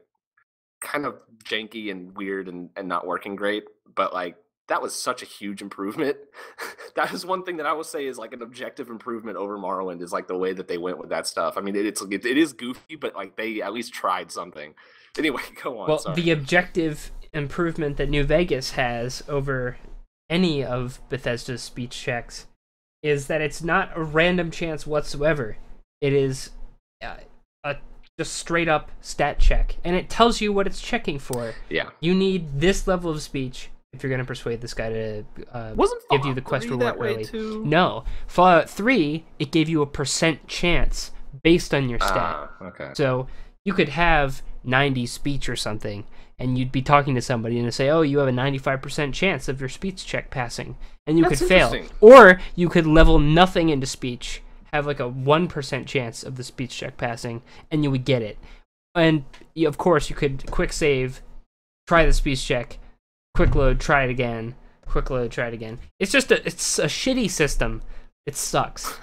kind 0.80 1.04
of 1.06 1.16
janky 1.44 1.90
and 1.90 2.16
weird 2.16 2.48
and, 2.48 2.70
and 2.76 2.88
not 2.88 3.06
working 3.06 3.36
great 3.36 3.64
but 3.94 4.12
like 4.12 4.36
that 4.68 4.80
was 4.80 4.94
such 4.94 5.22
a 5.22 5.26
huge 5.26 5.60
improvement. 5.60 6.16
that 6.96 7.12
is 7.12 7.26
one 7.26 7.44
thing 7.44 7.56
that 7.56 7.66
I 7.66 7.72
will 7.72 7.84
say 7.84 8.06
is 8.06 8.18
like 8.18 8.32
an 8.32 8.42
objective 8.42 8.88
improvement 8.88 9.36
over 9.36 9.58
Morrowind 9.58 10.02
is 10.02 10.12
like 10.12 10.28
the 10.28 10.36
way 10.36 10.52
that 10.52 10.68
they 10.68 10.78
went 10.78 10.98
with 10.98 11.10
that 11.10 11.26
stuff. 11.26 11.56
I 11.56 11.60
mean, 11.60 11.76
it, 11.76 11.86
it's 11.86 12.02
it, 12.02 12.24
it 12.24 12.38
is 12.38 12.52
goofy, 12.52 12.96
but 12.96 13.14
like 13.14 13.36
they 13.36 13.60
at 13.60 13.72
least 13.72 13.92
tried 13.92 14.30
something. 14.30 14.74
Anyway, 15.18 15.42
go 15.62 15.78
on. 15.78 15.88
Well, 15.90 15.98
sorry. 15.98 16.16
the 16.22 16.30
objective 16.30 17.12
improvement 17.34 17.98
that 17.98 18.08
New 18.08 18.24
Vegas 18.24 18.70
has 18.70 19.22
over 19.28 19.76
any 20.30 20.64
of 20.64 21.02
Bethesda's 21.10 21.62
speech 21.62 21.90
checks 22.00 22.46
is 23.02 23.26
that 23.26 23.42
it's 23.42 23.62
not 23.62 23.90
a 23.94 24.02
random 24.02 24.50
chance 24.50 24.86
whatsoever. 24.86 25.58
It 26.00 26.14
is 26.14 26.48
uh, 27.04 27.16
a 27.62 27.76
just 28.18 28.32
straight 28.32 28.68
up 28.68 28.90
stat 29.02 29.38
check, 29.38 29.76
and 29.84 29.94
it 29.96 30.08
tells 30.08 30.40
you 30.40 30.50
what 30.50 30.66
it's 30.66 30.80
checking 30.80 31.18
for. 31.18 31.52
yeah, 31.68 31.90
You 32.00 32.14
need 32.14 32.60
this 32.60 32.86
level 32.86 33.10
of 33.10 33.20
speech 33.20 33.68
if 33.92 34.02
you're 34.02 34.10
going 34.10 34.20
to 34.20 34.26
persuade 34.26 34.60
this 34.60 34.74
guy 34.74 34.88
to 34.88 35.24
uh, 35.52 35.72
wasn't 35.76 36.02
give 36.10 36.24
you 36.24 36.34
the 36.34 36.40
quest 36.40 36.64
reward 36.64 36.80
that 36.82 36.98
way 36.98 37.14
early. 37.14 37.24
too? 37.24 37.62
No, 37.64 38.04
Fallout 38.26 38.70
3, 38.70 39.24
it 39.38 39.50
gave 39.50 39.68
you 39.68 39.82
a 39.82 39.86
percent 39.86 40.46
chance 40.48 41.10
based 41.42 41.74
on 41.74 41.88
your 41.88 41.98
stat. 41.98 42.16
Ah, 42.16 42.50
okay. 42.62 42.90
So 42.94 43.28
you 43.64 43.74
could 43.74 43.90
have 43.90 44.42
90 44.64 45.06
speech 45.06 45.48
or 45.48 45.56
something, 45.56 46.04
and 46.38 46.58
you'd 46.58 46.72
be 46.72 46.82
talking 46.82 47.14
to 47.14 47.20
somebody 47.20 47.58
and 47.58 47.66
they 47.66 47.70
say, 47.70 47.90
"Oh, 47.90 48.02
you 48.02 48.18
have 48.18 48.28
a 48.28 48.32
95% 48.32 49.12
chance 49.12 49.48
of 49.48 49.60
your 49.60 49.68
speech 49.68 50.06
check 50.06 50.30
passing," 50.30 50.76
and 51.06 51.18
you 51.18 51.24
That's 51.24 51.40
could 51.40 51.48
fail. 51.48 51.84
Or 52.00 52.40
you 52.56 52.68
could 52.68 52.86
level 52.86 53.18
nothing 53.18 53.68
into 53.68 53.86
speech, 53.86 54.42
have 54.72 54.86
like 54.86 55.00
a 55.00 55.10
1% 55.10 55.86
chance 55.86 56.22
of 56.24 56.36
the 56.36 56.44
speech 56.44 56.76
check 56.76 56.96
passing, 56.96 57.42
and 57.70 57.84
you 57.84 57.90
would 57.90 58.04
get 58.06 58.22
it. 58.22 58.38
And 58.94 59.24
of 59.66 59.76
course, 59.76 60.08
you 60.08 60.16
could 60.16 60.50
quick 60.50 60.72
save, 60.72 61.22
try 61.86 62.06
the 62.06 62.12
speech 62.12 62.44
check, 62.44 62.78
quick 63.34 63.54
load, 63.54 63.80
try 63.80 64.04
it 64.04 64.10
again, 64.10 64.54
quick 64.86 65.10
load, 65.10 65.30
try 65.30 65.48
it 65.48 65.54
again. 65.54 65.78
It's 65.98 66.12
just 66.12 66.30
a 66.30 66.46
it's 66.46 66.78
a 66.78 66.86
shitty 66.86 67.30
system. 67.30 67.82
It 68.26 68.36
sucks. 68.36 68.98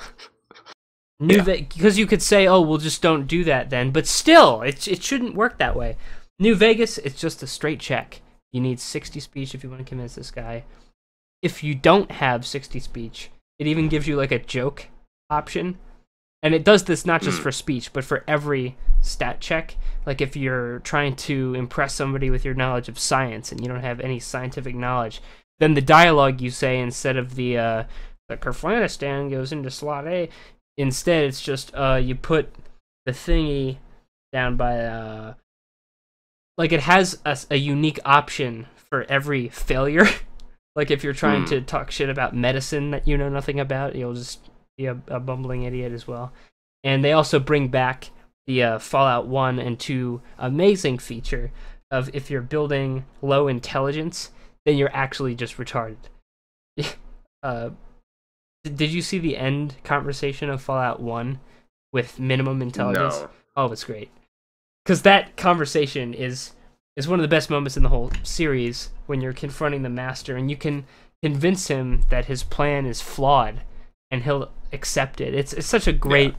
New 1.20 1.38
Yeah. 1.44 1.44
Because 1.44 1.98
you 1.98 2.06
could 2.06 2.22
say, 2.22 2.48
"Oh, 2.48 2.62
we'll 2.62 2.78
just 2.78 3.02
don't 3.02 3.28
do 3.28 3.44
that 3.44 3.70
then," 3.70 3.92
but 3.92 4.08
still, 4.08 4.62
it 4.62 4.88
it 4.88 5.04
shouldn't 5.04 5.36
work 5.36 5.58
that 5.58 5.76
way. 5.76 5.98
New 6.40 6.56
Vegas, 6.56 6.98
it's 7.00 7.19
just 7.19 7.44
a 7.44 7.48
straight 7.48 7.80
check. 7.82 8.21
You 8.54 8.62
need 8.62 8.80
60 8.80 9.19
speech 9.19 9.54
if 9.54 9.63
you 9.63 9.69
want 9.69 9.82
to 9.82 9.90
convince 9.90 10.15
this 10.15 10.32
guy. 10.32 10.63
If 11.42 11.63
you 11.63 11.75
don't 11.75 12.12
have 12.12 12.46
60 12.46 12.80
speech, 12.80 13.30
it 13.60 13.67
even 13.67 13.90
gives 13.90 14.08
you 14.08 14.15
like 14.15 14.32
a 14.32 14.40
joke 14.40 14.88
option. 15.30 15.77
And 16.42 16.54
it 16.54 16.63
does 16.63 16.85
this 16.85 17.06
not 17.06 17.21
just 17.21 17.40
Mm. 17.40 17.44
for 17.44 17.52
speech, 17.52 17.92
but 17.92 18.06
for 18.06 18.23
every 18.27 18.77
stat 19.02 19.40
check. 19.42 19.75
Like 20.06 20.21
if 20.21 20.35
you're 20.35 20.79
trying 20.79 21.15
to 21.17 21.54
impress 21.54 21.94
somebody 21.94 22.29
with 22.29 22.46
your 22.46 22.54
knowledge 22.54 22.87
of 22.87 22.98
science 22.98 23.52
and 23.52 23.60
you 23.62 23.67
don't 23.67 23.81
have 23.81 24.00
any 24.00 24.19
scientific 24.19 24.73
knowledge, 24.75 25.21
then 25.60 25.73
the 25.73 25.81
dialogue 25.81 26.40
you 26.40 26.50
say 26.50 26.79
instead 26.79 27.17
of 27.17 27.35
the 27.35 27.58
uh 27.58 27.83
the 28.29 28.37
Kerflanistan 28.37 29.29
goes 29.29 29.52
into 29.52 29.69
slot 29.71 30.08
A, 30.08 30.29
instead 30.77 31.25
it's 31.25 31.42
just 31.42 31.73
uh 31.75 32.00
you 32.02 32.15
put 32.15 32.54
the 33.06 33.12
thingy 33.12 33.77
down 34.31 34.56
by 34.56 34.79
uh 34.79 35.33
like 36.58 36.71
it 36.71 36.81
has 36.81 37.19
a 37.50 37.56
unique 37.58 38.00
option 38.06 38.67
for 38.90 39.04
every 39.10 39.50
failure. 39.50 40.08
like 40.75 40.92
if 40.92 41.04
you're 41.04 41.13
trying 41.13 41.42
Hmm. 41.44 41.50
to 41.50 41.62
talk 41.62 41.92
shit 41.92 42.10
about 42.10 42.35
medicine 42.35 42.92
that 42.92 43.08
you 43.08 43.17
know 43.17 43.29
nothing 43.29 43.60
about, 43.60 43.96
you'll 43.96 44.13
just 44.13 44.50
be 44.80 44.86
a, 44.86 44.98
a 45.08 45.19
bumbling 45.19 45.63
idiot 45.63 45.92
as 45.92 46.08
well. 46.08 46.32
And 46.84 47.04
they 47.04 47.12
also 47.12 47.40
bring 47.40 47.67
back 47.67 48.12
the 48.48 48.63
uh, 48.63 48.80
Fallout 48.80 49.27
1 49.27 49.60
and 49.60 49.80
2 49.80 50.21
amazing 50.38 50.98
feature 50.98 51.52
of 51.92 52.10
if 52.13 52.32
you're 52.32 52.42
building 52.42 53.06
low 53.21 53.48
intelligence, 53.48 54.32
then 54.65 54.77
you're 54.77 54.96
actually 54.96 55.36
just 55.36 55.58
retarded. 55.58 55.98
uh, 57.44 57.71
did 58.63 58.92
you 58.92 59.02
see 59.02 59.19
the 59.19 59.38
end 59.38 59.75
conversation 59.84 60.50
of 60.50 60.62
Fallout 60.62 61.02
1 61.02 61.40
with 61.92 62.19
minimum 62.19 62.62
intelligence? 62.62 63.19
No. 63.19 63.30
Oh, 63.56 63.71
it's 63.71 63.84
great. 63.84 64.10
Because 64.86 65.02
that 65.04 65.36
conversation 65.36 66.13
is 66.13 66.54
is 66.96 67.08
one 67.08 67.19
of 67.19 67.23
the 67.23 67.30
best 67.30 67.50
moments 67.50 67.77
in 67.77 67.84
the 67.84 67.90
whole 67.90 68.12
series 68.23 68.90
when 69.06 69.21
you're 69.21 69.32
confronting 69.32 69.84
the 69.84 69.90
master 69.90 70.36
and 70.36 70.50
you 70.50 70.58
can 70.58 70.86
convince 71.23 71.67
him 71.67 72.02
that 72.10 72.25
his 72.25 72.44
plan 72.44 72.86
is 72.86 73.00
flawed 73.00 73.62
and 74.12 74.23
he'll 74.23 74.52
accept 74.72 75.22
it. 75.22 75.34
It's 75.34 75.54
it's 75.54 75.67
such 75.67 75.88
a 75.88 75.94
great 75.94 76.36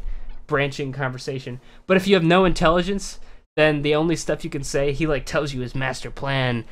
branching 0.46 0.92
conversation. 0.92 1.60
But 1.86 1.96
if 1.96 2.06
you 2.06 2.14
have 2.14 2.24
no 2.24 2.44
intelligence, 2.44 3.20
then 3.56 3.82
the 3.82 3.94
only 3.94 4.16
stuff 4.16 4.44
you 4.44 4.50
can 4.50 4.64
say, 4.64 4.92
he 4.92 5.06
like 5.06 5.26
tells 5.26 5.52
you 5.52 5.60
his 5.60 5.74
master 5.74 6.10
plan, 6.10 6.64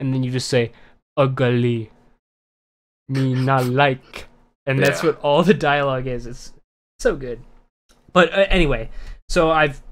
and 0.00 0.12
then 0.14 0.22
you 0.22 0.30
just 0.30 0.48
say, 0.48 0.72
ugly, 1.16 1.90
me 3.08 3.34
not 3.50 3.66
like. 3.66 4.26
And 4.66 4.78
that's 4.78 5.02
Yeah. 5.02 5.10
what 5.10 5.20
all 5.20 5.42
the 5.42 5.54
dialogue 5.54 6.06
is. 6.06 6.26
It's 6.26 6.52
so 6.98 7.16
good. 7.16 7.40
But 8.12 8.32
uh, 8.32 8.46
anyway, 8.48 8.88
so 9.28 9.50
I've 9.50 9.82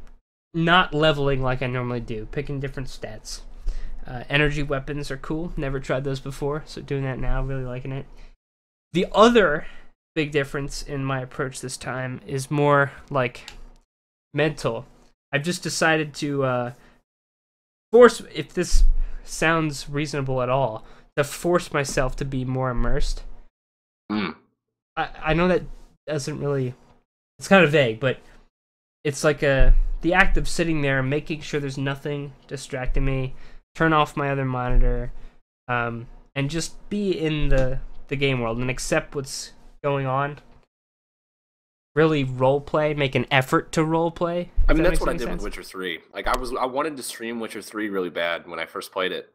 not 0.54 0.94
leveling 0.94 1.42
like 1.42 1.62
I 1.62 1.66
normally 1.66 2.00
do, 2.00 2.26
picking 2.30 2.60
different 2.60 2.88
stats. 2.88 3.40
Uh, 4.06 4.24
energy 4.28 4.62
weapons 4.62 5.10
are 5.10 5.16
cool. 5.16 5.52
Never 5.56 5.78
tried 5.78 6.04
those 6.04 6.20
before, 6.20 6.62
so 6.66 6.80
doing 6.80 7.02
that 7.04 7.18
now, 7.18 7.42
really 7.42 7.64
liking 7.64 7.92
it. 7.92 8.06
The 8.92 9.06
other 9.12 9.66
big 10.14 10.30
difference 10.30 10.82
in 10.82 11.04
my 11.04 11.20
approach 11.20 11.60
this 11.60 11.76
time 11.76 12.20
is 12.26 12.50
more 12.50 12.92
like 13.10 13.50
mental. 14.34 14.86
I've 15.32 15.42
just 15.42 15.62
decided 15.62 16.14
to 16.14 16.44
uh, 16.44 16.72
force, 17.90 18.22
if 18.34 18.52
this 18.52 18.84
sounds 19.24 19.88
reasonable 19.88 20.42
at 20.42 20.48
all, 20.48 20.84
to 21.16 21.24
force 21.24 21.72
myself 21.72 22.16
to 22.16 22.24
be 22.24 22.44
more 22.44 22.70
immersed. 22.70 23.22
Mm. 24.10 24.36
I, 24.96 25.08
I 25.22 25.34
know 25.34 25.48
that 25.48 25.62
doesn't 26.06 26.40
really, 26.40 26.74
it's 27.38 27.48
kind 27.48 27.64
of 27.64 27.70
vague, 27.70 28.00
but 28.00 28.18
it's 29.04 29.24
like 29.24 29.42
a 29.42 29.74
the 30.02 30.14
act 30.14 30.36
of 30.36 30.48
sitting 30.48 30.82
there 30.82 30.98
and 30.98 31.08
making 31.08 31.40
sure 31.40 31.60
there's 31.60 31.78
nothing 31.78 32.32
distracting 32.48 33.04
me, 33.04 33.34
turn 33.74 33.92
off 33.92 34.16
my 34.16 34.30
other 34.30 34.44
monitor, 34.44 35.12
um, 35.68 36.08
and 36.34 36.50
just 36.50 36.88
be 36.90 37.12
in 37.12 37.48
the 37.48 37.78
the 38.08 38.16
game 38.16 38.40
world 38.40 38.58
and 38.58 38.68
accept 38.68 39.14
what's 39.14 39.52
going 39.82 40.06
on. 40.06 40.38
Really 41.94 42.24
role 42.24 42.60
play, 42.60 42.94
make 42.94 43.14
an 43.14 43.26
effort 43.30 43.72
to 43.72 43.84
role 43.84 44.10
play. 44.10 44.50
I 44.66 44.72
mean, 44.72 44.82
that 44.82 44.90
that's 44.90 45.00
what 45.00 45.10
I 45.10 45.12
did 45.12 45.22
sense. 45.22 45.42
with 45.42 45.52
Witcher 45.52 45.62
Three. 45.62 46.00
Like, 46.14 46.26
I 46.26 46.38
was 46.38 46.50
I 46.58 46.64
wanted 46.64 46.96
to 46.96 47.02
stream 47.02 47.38
Witcher 47.38 47.60
Three 47.60 47.90
really 47.90 48.08
bad 48.08 48.48
when 48.48 48.58
I 48.58 48.64
first 48.64 48.92
played 48.92 49.12
it, 49.12 49.30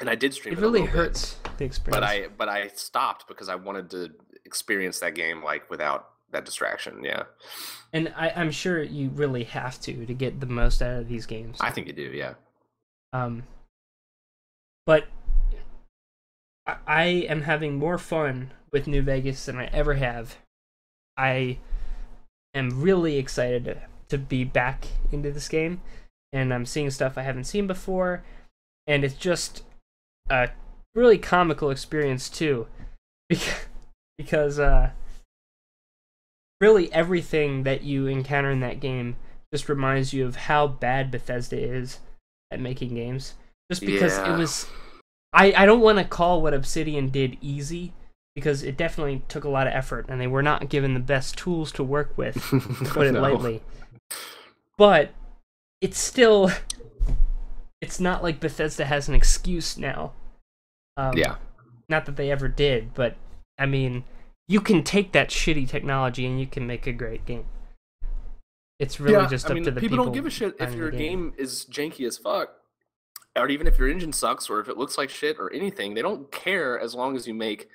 and 0.00 0.10
I 0.10 0.16
did 0.16 0.34
stream 0.34 0.54
It 0.54 0.58
it. 0.58 0.60
really 0.62 0.80
little 0.80 0.86
bit, 0.86 0.94
hurts 0.96 1.36
the 1.58 1.64
experience. 1.64 2.00
but 2.00 2.02
I 2.02 2.26
but 2.36 2.48
I 2.48 2.68
stopped 2.74 3.28
because 3.28 3.48
I 3.48 3.54
wanted 3.54 3.88
to 3.90 4.10
experience 4.44 4.98
that 4.98 5.14
game 5.14 5.44
like 5.44 5.70
without 5.70 6.08
that 6.32 6.44
distraction. 6.44 7.04
Yeah, 7.04 7.22
and 7.92 8.12
I, 8.16 8.30
I'm 8.34 8.50
sure 8.50 8.82
you 8.82 9.10
really 9.10 9.44
have 9.44 9.80
to 9.82 10.06
to 10.06 10.12
get 10.14 10.40
the 10.40 10.46
most 10.46 10.82
out 10.82 11.02
of 11.02 11.08
these 11.08 11.24
games. 11.26 11.58
I 11.60 11.70
think 11.70 11.86
you 11.86 11.92
do. 11.92 12.10
Yeah. 12.12 12.34
Um, 13.12 13.44
but 14.86 15.04
I, 16.66 16.76
I 16.86 17.04
am 17.04 17.42
having 17.42 17.74
more 17.76 17.98
fun 17.98 18.52
with 18.72 18.86
New 18.86 19.02
Vegas 19.02 19.46
than 19.46 19.56
I 19.58 19.66
ever 19.66 19.94
have. 19.94 20.36
I 21.16 21.58
am 22.54 22.80
really 22.82 23.16
excited 23.18 23.64
to, 23.64 23.82
to 24.08 24.18
be 24.18 24.44
back 24.44 24.86
into 25.12 25.30
this 25.30 25.48
game, 25.48 25.80
and 26.32 26.52
I'm 26.52 26.66
seeing 26.66 26.90
stuff 26.90 27.16
I 27.16 27.22
haven't 27.22 27.44
seen 27.44 27.66
before, 27.66 28.22
and 28.86 29.04
it's 29.04 29.14
just 29.14 29.62
a 30.28 30.50
really 30.94 31.18
comical 31.18 31.70
experience 31.70 32.28
too, 32.28 32.66
because 33.28 33.66
because 34.18 34.58
uh, 34.58 34.90
really 36.60 36.92
everything 36.92 37.62
that 37.64 37.82
you 37.82 38.06
encounter 38.06 38.50
in 38.50 38.60
that 38.60 38.80
game 38.80 39.16
just 39.52 39.68
reminds 39.68 40.12
you 40.12 40.26
of 40.26 40.36
how 40.36 40.66
bad 40.66 41.10
Bethesda 41.10 41.58
is 41.58 42.00
at 42.50 42.60
making 42.60 42.94
games. 42.94 43.34
Just 43.70 43.82
because 43.82 44.16
Yeah. 44.18 44.34
it 44.34 44.38
was, 44.38 44.66
I 45.36 45.52
I 45.56 45.66
don't 45.66 45.80
want 45.80 45.98
to 45.98 46.04
call 46.04 46.42
what 46.42 46.54
Obsidian 46.54 47.10
did 47.10 47.36
easy 47.40 47.92
because 48.34 48.62
it 48.62 48.76
definitely 48.76 49.22
took 49.28 49.44
a 49.44 49.48
lot 49.48 49.66
of 49.66 49.72
effort 49.72 50.06
and 50.08 50.20
they 50.20 50.26
were 50.26 50.42
not 50.42 50.68
given 50.68 50.94
the 50.94 51.00
best 51.00 51.38
tools 51.38 51.70
to 51.72 51.82
work 51.84 52.12
with, 52.16 52.34
to 52.50 52.60
put 52.84 53.06
it 53.06 53.12
No. 53.12 53.20
lightly. 53.20 53.62
But 54.76 55.10
it's 55.80 55.98
still, 55.98 56.50
it's 57.80 57.98
not 57.98 58.22
like 58.22 58.40
Bethesda 58.40 58.84
has 58.84 59.08
an 59.08 59.14
excuse 59.14 59.78
now. 59.78 60.12
Um, 60.98 61.16
Yeah. 61.16 61.36
Not 61.88 62.04
that 62.06 62.16
they 62.16 62.30
ever 62.30 62.48
did, 62.48 62.92
but 62.94 63.16
I 63.58 63.64
mean, 63.64 64.04
you 64.48 64.60
can 64.60 64.82
take 64.82 65.12
that 65.12 65.30
shitty 65.30 65.68
technology 65.68 66.26
and 66.26 66.38
you 66.38 66.46
can 66.46 66.66
make 66.66 66.86
a 66.86 66.92
great 66.92 67.24
game. 67.24 67.46
It's 68.78 69.00
really 69.00 69.22
yeah, 69.22 69.28
just 69.28 69.46
I 69.46 69.50
up 69.50 69.54
mean, 69.54 69.64
to 69.64 69.70
the 69.70 69.80
people, 69.80 69.96
people. 69.96 70.04
don't 70.06 70.14
give 70.14 70.26
a 70.26 70.30
shit 70.30 70.48
if 70.48 70.58
behind 70.58 70.74
the 70.74 70.78
your 70.78 70.90
game 70.90 71.32
is 71.38 71.64
janky 71.70 72.06
as 72.06 72.18
fuck, 72.18 72.50
or 73.36 73.48
even 73.48 73.66
if 73.66 73.78
your 73.78 73.88
engine 73.88 74.12
sucks, 74.12 74.48
or 74.48 74.60
if 74.60 74.68
it 74.68 74.76
looks 74.76 74.98
like 74.98 75.10
shit, 75.10 75.36
or 75.38 75.52
anything. 75.52 75.94
They 75.94 76.02
don't 76.02 76.30
care 76.32 76.78
as 76.80 76.94
long 76.94 77.16
as 77.16 77.26
you 77.26 77.34
make 77.34 77.68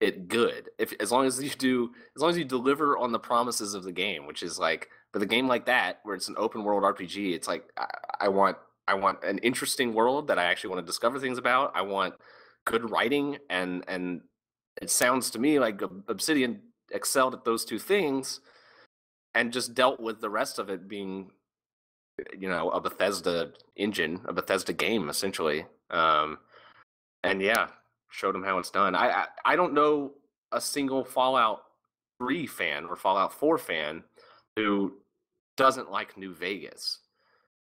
it 0.00 0.28
good. 0.28 0.70
If 0.78 0.92
as 1.00 1.10
long 1.10 1.26
as 1.26 1.42
you 1.42 1.50
do, 1.50 1.90
as 2.16 2.22
long 2.22 2.30
as 2.30 2.38
you 2.38 2.44
deliver 2.44 2.96
on 2.98 3.12
the 3.12 3.18
promises 3.18 3.74
of 3.74 3.84
the 3.84 3.92
game, 3.92 4.26
which 4.26 4.42
is 4.42 4.58
like 4.58 4.88
with 5.12 5.22
a 5.22 5.26
game 5.26 5.48
like 5.48 5.66
that, 5.66 6.00
where 6.04 6.14
it's 6.14 6.28
an 6.28 6.36
open 6.38 6.64
world 6.64 6.82
RPG, 6.82 7.34
it's 7.34 7.48
like 7.48 7.64
I, 7.76 7.86
I 8.20 8.28
want 8.28 8.56
I 8.86 8.94
want 8.94 9.22
an 9.24 9.38
interesting 9.38 9.92
world 9.94 10.28
that 10.28 10.38
I 10.38 10.44
actually 10.44 10.70
want 10.70 10.80
to 10.84 10.86
discover 10.86 11.18
things 11.18 11.38
about. 11.38 11.72
I 11.74 11.82
want 11.82 12.14
good 12.64 12.90
writing, 12.90 13.38
and 13.50 13.84
and 13.88 14.20
it 14.80 14.90
sounds 14.90 15.30
to 15.30 15.38
me 15.38 15.58
like 15.58 15.80
Obsidian 16.08 16.60
excelled 16.92 17.34
at 17.34 17.44
those 17.44 17.64
two 17.64 17.78
things 17.78 18.40
and 19.34 19.52
just 19.52 19.74
dealt 19.74 20.00
with 20.00 20.20
the 20.20 20.30
rest 20.30 20.58
of 20.58 20.70
it 20.70 20.88
being 20.88 21.30
you 22.38 22.48
know 22.48 22.70
a 22.70 22.80
bethesda 22.80 23.52
engine 23.76 24.20
a 24.26 24.32
bethesda 24.32 24.72
game 24.72 25.08
essentially. 25.08 25.64
Um 25.90 26.38
and 27.24 27.42
yeah 27.42 27.68
showed 28.10 28.34
them 28.34 28.44
how 28.44 28.58
it's 28.58 28.70
done. 28.70 28.94
I 28.94 29.10
i, 29.10 29.26
I 29.44 29.56
don't 29.56 29.74
know 29.74 30.12
a 30.52 30.60
single 30.60 31.04
fallout 31.04 31.62
3 32.18 32.46
fan 32.46 32.86
or 32.86 32.96
fallout 32.96 33.32
4 33.32 33.58
fan 33.58 34.02
who 34.56 34.94
doesn't 35.56 35.90
like 35.90 36.16
new 36.16 36.34
vegas. 36.34 37.00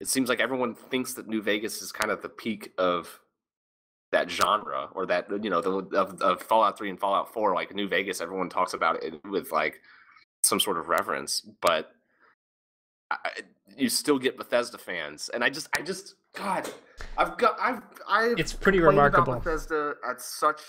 It 0.01 0.09
seems 0.09 0.29
like 0.29 0.41
everyone 0.41 0.75
thinks 0.75 1.15
that 1.15 1.27
new 1.27 1.43
vegas 1.43 1.83
is 1.83 1.91
kind 1.91 2.11
of 2.11 2.23
the 2.23 2.29
peak 2.29 2.73
of 2.79 3.21
that 4.13 4.31
genre 4.31 4.89
or 4.93 5.07
that 5.07 5.27
you 5.43 5.51
know 5.51 5.61
the 5.61 5.99
of, 5.99 6.21
of 6.23 6.43
fallout 6.43 6.79
3 6.79 6.91
and 6.91 7.01
fallout 7.01 7.33
4 7.33 7.55
like 7.55 7.75
new 7.75 7.89
vegas 7.89 8.21
everyone 8.21 8.49
talks 8.49 8.73
about 8.73 9.03
it 9.03 9.21
with 9.29 9.53
like 9.53 9.81
some 10.43 10.61
sort 10.61 10.79
of 10.79 10.89
reverence, 10.89 11.41
but 11.61 11.93
I, 13.11 13.17
you 13.77 13.89
still 13.89 14.19
get 14.19 14.37
Bethesda 14.37 14.79
fans, 14.79 15.31
and 15.33 15.43
I 15.43 15.51
just, 15.51 15.69
I 15.73 15.83
just, 15.83 16.15
God, 16.35 16.69
I've 17.17 17.39
got, 17.39 17.57
I've, 17.61 17.83
I've 18.09 18.39
It's 18.39 18.53
pretty 18.53 18.81
remarkable. 18.81 19.35
about 19.35 19.45
Bethesda 19.45 19.95
at 20.09 20.21
such 20.21 20.61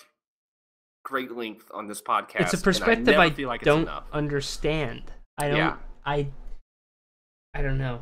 great 1.04 1.32
length 1.32 1.70
on 1.74 1.88
this 1.88 2.02
podcast. 2.02 2.42
it's 2.42 2.54
a 2.54 2.58
perspective 2.58 3.18
I, 3.18 3.26
I, 3.26 3.30
feel 3.32 3.48
like 3.48 3.62
don't 3.62 3.90
understand. 4.14 5.04
I 5.38 5.48
don't. 5.48 5.58
Yeah. 5.58 5.76
I. 6.06 6.28
I 7.54 7.62
don't 7.62 7.78
know. 7.78 8.02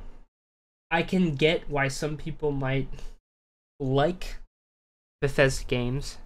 I 0.92 1.04
can 1.04 1.36
get 1.36 1.70
why 1.70 1.88
some 1.88 2.18
people 2.18 2.52
might 2.52 2.90
like 3.80 4.38
Bethesda 5.22 5.66
games. 5.66 6.18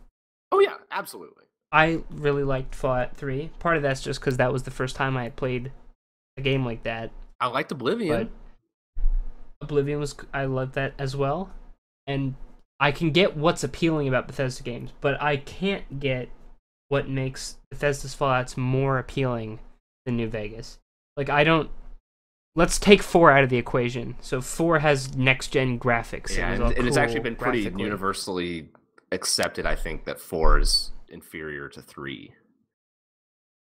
Oh 0.52 0.60
yeah, 0.60 0.78
absolutely. 0.92 1.46
I 1.72 2.02
really 2.10 2.44
liked 2.44 2.76
Fallout 2.76 3.16
3. 3.16 3.52
Part 3.60 3.78
of 3.78 3.84
that's 3.84 4.02
just 4.02 4.20
because 4.20 4.38
that 4.38 4.52
was 4.52 4.64
the 4.64 4.72
first 4.72 4.96
time 4.96 5.16
I 5.16 5.24
had 5.24 5.36
played 5.36 5.72
a 6.38 6.42
game 6.42 6.66
like 6.66 6.84
that. 6.84 7.12
I 7.42 7.48
liked 7.48 7.72
Oblivion. 7.72 8.30
But 9.00 9.06
Oblivion 9.62 10.00
was 10.00 10.16
I 10.34 10.46
love 10.46 10.74
that 10.74 10.94
as 10.98 11.16
well, 11.16 11.52
and 12.08 12.36
I 12.80 12.92
can 12.92 13.12
get 13.12 13.36
what's 13.36 13.64
appealing 13.64 14.08
about 14.08 14.28
Bethesda 14.28 14.64
games, 14.64 14.92
but 15.02 15.22
I 15.22 15.38
can't 15.38 16.00
get 16.00 16.30
what 16.90 17.10
makes 17.10 17.58
Bethesda's 17.70 18.14
Fallout's 18.14 18.58
more 18.58 18.98
appealing 18.98 19.60
than 20.06 20.18
New 20.18 20.28
Vegas. 20.28 20.80
Like 21.18 21.30
I 21.30 21.44
don't. 21.44 21.70
Let's 22.54 22.78
take 22.78 23.02
four 23.02 23.32
out 23.32 23.44
of 23.44 23.50
the 23.50 23.58
equation. 23.58 24.16
So 24.20 24.42
four 24.42 24.80
has 24.80 25.16
next 25.16 25.50
gen 25.50 25.80
graphics. 25.80 26.36
yeah, 26.36 26.52
and, 26.52 26.64
and 26.64 26.88
it's 26.88 26.98
actually 26.98 27.22
been 27.22 27.38
pretty 27.38 27.62
universally 27.62 28.70
accepted. 29.12 29.66
I 29.66 29.76
think 29.76 30.06
that 30.06 30.20
four 30.20 30.60
is 30.60 30.92
inferior 31.08 31.70
to 31.70 31.82
three. 31.82 32.34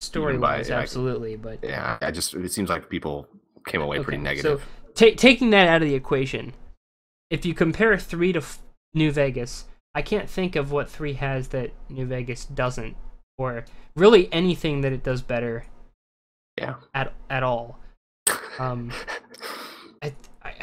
story 0.00 0.38
wise, 0.38 0.70
absolutely. 0.70 1.36
But 1.36 1.58
Yeah, 1.62 1.98
I 2.00 2.10
just 2.10 2.34
it 2.34 2.52
seems 2.52 2.70
like 2.70 2.88
people 2.88 3.28
came 3.68 3.82
away 3.82 4.00
pretty 4.00 4.18
negative. 4.18 4.66
So 4.96 5.06
ta- 5.06 5.16
taking 5.16 5.50
that 5.50 5.68
out 5.68 5.82
of 5.82 5.88
the 5.88 5.94
equation, 5.94 6.54
if 7.30 7.46
you 7.46 7.54
compare 7.54 7.96
three 7.98 8.32
to 8.32 8.40
f- 8.40 8.60
New 8.94 9.12
Vegas, 9.12 9.66
I 9.94 10.02
can't 10.02 10.28
think 10.28 10.56
of 10.56 10.72
what 10.72 10.90
three 10.90 11.14
has 11.14 11.48
that 11.48 11.72
New 11.88 12.06
Vegas 12.06 12.44
doesn't, 12.44 12.96
or 13.36 13.64
really 13.94 14.32
anything 14.32 14.80
that 14.80 14.92
it 14.92 15.02
does 15.02 15.22
better 15.22 15.66
yeah. 16.58 16.74
at 16.94 17.12
at 17.30 17.42
all. 17.42 17.78
Um, 18.58 18.92
I 20.02 20.12
I, 20.42 20.54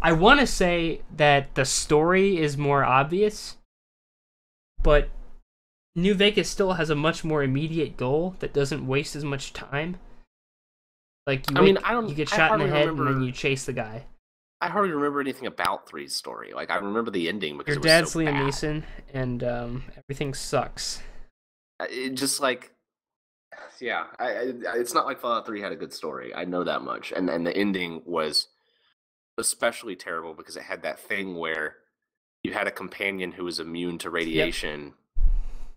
I 0.00 0.12
want 0.12 0.38
to 0.38 0.46
say 0.46 1.00
that 1.16 1.56
the 1.56 1.64
story 1.64 2.38
is 2.38 2.56
more 2.56 2.84
obvious, 2.84 3.56
but 4.80 5.08
New 5.96 6.14
Vegas 6.14 6.48
still 6.48 6.74
has 6.74 6.88
a 6.88 6.94
much 6.94 7.24
more 7.24 7.42
immediate 7.42 7.96
goal 7.96 8.36
that 8.38 8.52
doesn't 8.52 8.86
waste 8.86 9.16
as 9.16 9.24
much 9.24 9.52
time. 9.52 9.96
Like 11.26 11.50
you, 11.50 11.56
I 11.56 11.60
mean, 11.60 11.78
I 11.78 11.92
don't- 11.92 12.08
you 12.08 12.14
get 12.14 12.28
shot 12.28 12.52
in 12.52 12.60
the 12.66 12.72
head 12.72 12.88
and 12.88 12.98
then 12.98 13.04
remember- 13.04 13.24
you 13.26 13.32
chase 13.32 13.66
the 13.66 13.72
guy. 13.72 14.06
I 14.60 14.68
hardly 14.68 14.92
remember 14.92 15.20
anything 15.20 15.46
about 15.46 15.86
Three's 15.86 16.14
story. 16.16 16.52
Like 16.54 16.70
I 16.70 16.76
remember 16.76 17.10
the 17.10 17.28
ending 17.28 17.58
because 17.58 17.74
Your 17.74 17.80
it 17.80 17.82
was 17.84 17.90
dad's 17.90 18.12
so 18.12 18.20
Liam 18.20 18.24
bad. 18.26 18.46
Neeson, 18.46 18.82
and 19.12 19.44
um, 19.44 19.84
everything 19.98 20.32
sucks. 20.32 21.02
It 21.90 22.10
just 22.14 22.40
like, 22.40 22.72
yeah, 23.80 24.06
I, 24.18 24.28
I, 24.28 24.52
it's 24.76 24.94
not 24.94 25.04
like 25.04 25.20
Fallout 25.20 25.44
Three 25.44 25.60
had 25.60 25.72
a 25.72 25.76
good 25.76 25.92
story. 25.92 26.34
I 26.34 26.46
know 26.46 26.64
that 26.64 26.80
much, 26.80 27.12
and 27.12 27.28
and 27.28 27.46
the 27.46 27.54
ending 27.54 28.00
was 28.06 28.48
especially 29.36 29.94
terrible 29.94 30.32
because 30.32 30.56
it 30.56 30.62
had 30.62 30.82
that 30.82 30.98
thing 30.98 31.36
where 31.36 31.76
you 32.42 32.54
had 32.54 32.66
a 32.66 32.70
companion 32.70 33.32
who 33.32 33.44
was 33.44 33.60
immune 33.60 33.98
to 33.98 34.08
radiation. 34.08 34.94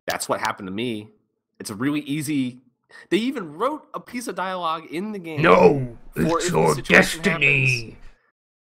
That's 0.08 0.30
what 0.30 0.40
happened 0.40 0.68
to 0.68 0.74
me. 0.74 1.10
It's 1.60 1.70
a 1.70 1.76
really 1.76 2.00
easy. 2.02 2.62
They 3.10 3.18
even 3.18 3.56
wrote 3.56 3.88
a 3.94 4.00
piece 4.00 4.28
of 4.28 4.36
dialogue 4.36 4.86
in 4.92 5.12
the 5.12 5.20
game. 5.20 5.42
No, 5.42 5.98
it's 6.16 6.50
your 6.50 6.76
destiny. 6.76 7.98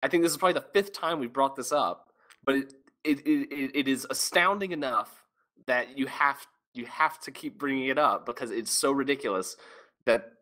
I 0.01 0.07
think 0.07 0.23
this 0.23 0.31
is 0.31 0.37
probably 0.37 0.53
the 0.53 0.67
fifth 0.73 0.93
time 0.93 1.19
we've 1.19 1.33
brought 1.33 1.55
this 1.55 1.71
up, 1.71 2.09
but 2.43 2.55
it 2.55 2.73
it, 3.03 3.19
it, 3.19 3.51
it 3.51 3.71
it 3.73 3.87
is 3.87 4.05
astounding 4.09 4.71
enough 4.71 5.23
that 5.67 5.97
you 5.97 6.07
have 6.07 6.45
you 6.73 6.85
have 6.85 7.19
to 7.21 7.31
keep 7.31 7.57
bringing 7.57 7.87
it 7.87 7.97
up 7.97 8.25
because 8.25 8.51
it's 8.51 8.71
so 8.71 8.91
ridiculous 8.91 9.55
that 10.05 10.33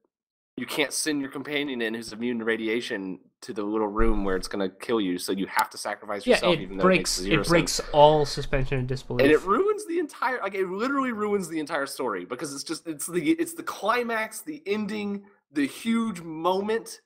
you 0.55 0.67
can't 0.67 0.93
send 0.93 1.19
your 1.19 1.31
companion 1.31 1.81
in 1.81 1.95
who's 1.95 2.13
immune 2.13 2.37
to 2.39 2.45
radiation 2.45 3.19
to 3.41 3.53
the 3.53 3.63
little 3.63 3.87
room 3.87 4.23
where 4.23 4.35
it's 4.35 4.47
going 4.47 4.67
to 4.69 4.73
kill 4.77 5.01
you. 5.01 5.17
So 5.17 5.31
you 5.31 5.47
have 5.47 5.69
to 5.71 5.77
sacrifice 5.77 6.27
Yeah, 6.27 6.35
yourself, 6.35 6.55
it 6.55 6.61
even 6.61 6.77
though 6.77 6.83
breaks. 6.83 7.19
it 7.19 7.23
It, 7.25 7.37
makes 7.37 7.47
zero 7.47 7.57
breaks 7.57 7.71
sense. 7.73 7.89
all 7.91 8.25
suspension 8.25 8.79
of 8.79 8.87
disbelief. 8.87 9.23
And 9.23 9.31
it 9.31 9.41
ruins 9.41 9.85
the 9.87 9.97
entire 9.99 10.39
like 10.41 10.53
it 10.53 10.67
literally 10.67 11.11
ruins 11.11 11.47
the 11.49 11.59
entire 11.59 11.87
story 11.87 12.25
because 12.25 12.53
it's 12.53 12.63
just 12.63 12.87
it's 12.87 13.07
the 13.07 13.31
it's 13.31 13.53
the 13.53 13.63
climax, 13.63 14.41
the 14.41 14.61
ending, 14.67 15.23
the 15.51 15.65
huge 15.65 16.21
moment, 16.21 17.01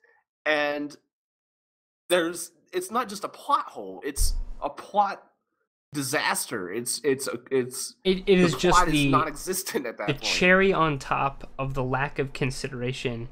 and 0.45 0.95
there's 2.09 2.51
it's 2.73 2.91
not 2.91 3.07
just 3.07 3.23
a 3.23 3.29
plot 3.29 3.65
hole, 3.67 4.01
it's 4.05 4.33
a 4.61 4.69
plot 4.69 5.23
disaster. 5.93 6.69
It's 6.69 6.99
it's 7.05 7.29
it's 7.49 7.95
it, 8.03 8.23
it 8.27 8.39
is 8.39 8.55
just 8.55 8.85
the 8.87 9.05
is 9.05 9.11
non-existent 9.11 9.85
at 9.85 9.97
that 9.99 10.07
the 10.07 10.13
point. 10.15 10.23
cherry 10.23 10.73
on 10.73 10.99
top 10.99 11.49
of 11.57 11.73
the 11.75 11.83
lack 11.83 12.19
of 12.19 12.33
consideration 12.33 13.29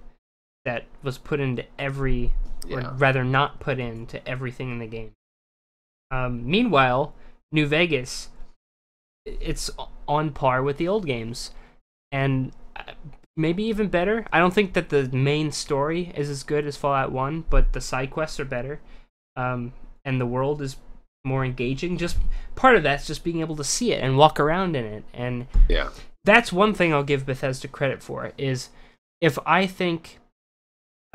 that 0.65 0.85
was 1.03 1.17
put 1.17 1.39
into 1.39 1.63
every, 1.79 2.33
or 2.69 2.81
rather 2.97 3.23
not 3.23 3.59
put 3.59 3.79
into 3.79 4.27
everything 4.27 4.71
in 4.71 4.79
the 4.79 4.87
game. 4.87 5.11
Um, 6.11 6.49
meanwhile, 6.49 7.13
New 7.51 7.67
Vegas, 7.67 8.29
it's 9.25 9.69
on 10.07 10.31
par 10.31 10.61
with 10.61 10.77
the 10.77 10.87
old 10.87 11.05
games, 11.05 11.51
and 12.11 12.51
uh, 12.75 12.93
maybe 13.37 13.63
even 13.63 13.87
better. 13.87 14.25
I 14.31 14.39
don't 14.39 14.53
think 14.53 14.73
that 14.73 14.89
the 14.89 15.07
main 15.09 15.51
story 15.51 16.11
is 16.15 16.29
as 16.29 16.43
good 16.43 16.65
as 16.65 16.77
Fallout 16.77 17.11
One, 17.11 17.45
but 17.49 17.73
the 17.73 17.81
side 17.81 18.11
quests 18.11 18.39
are 18.39 18.45
better, 18.45 18.81
um, 19.35 19.73
and 20.03 20.19
the 20.19 20.25
world 20.25 20.61
is 20.61 20.77
more 21.23 21.45
engaging. 21.45 21.97
Just 21.97 22.17
part 22.55 22.75
of 22.75 22.83
that's 22.83 23.07
just 23.07 23.23
being 23.23 23.39
able 23.39 23.55
to 23.55 23.63
see 23.63 23.91
it 23.91 24.03
and 24.03 24.17
walk 24.17 24.39
around 24.39 24.75
in 24.75 24.85
it, 24.85 25.03
and 25.13 25.47
yeah. 25.69 25.89
that's 26.23 26.51
one 26.51 26.73
thing 26.73 26.93
I'll 26.93 27.03
give 27.03 27.25
Bethesda 27.25 27.67
credit 27.67 28.01
for 28.01 28.31
is 28.37 28.69
if 29.21 29.39
I 29.45 29.65
think 29.65 30.19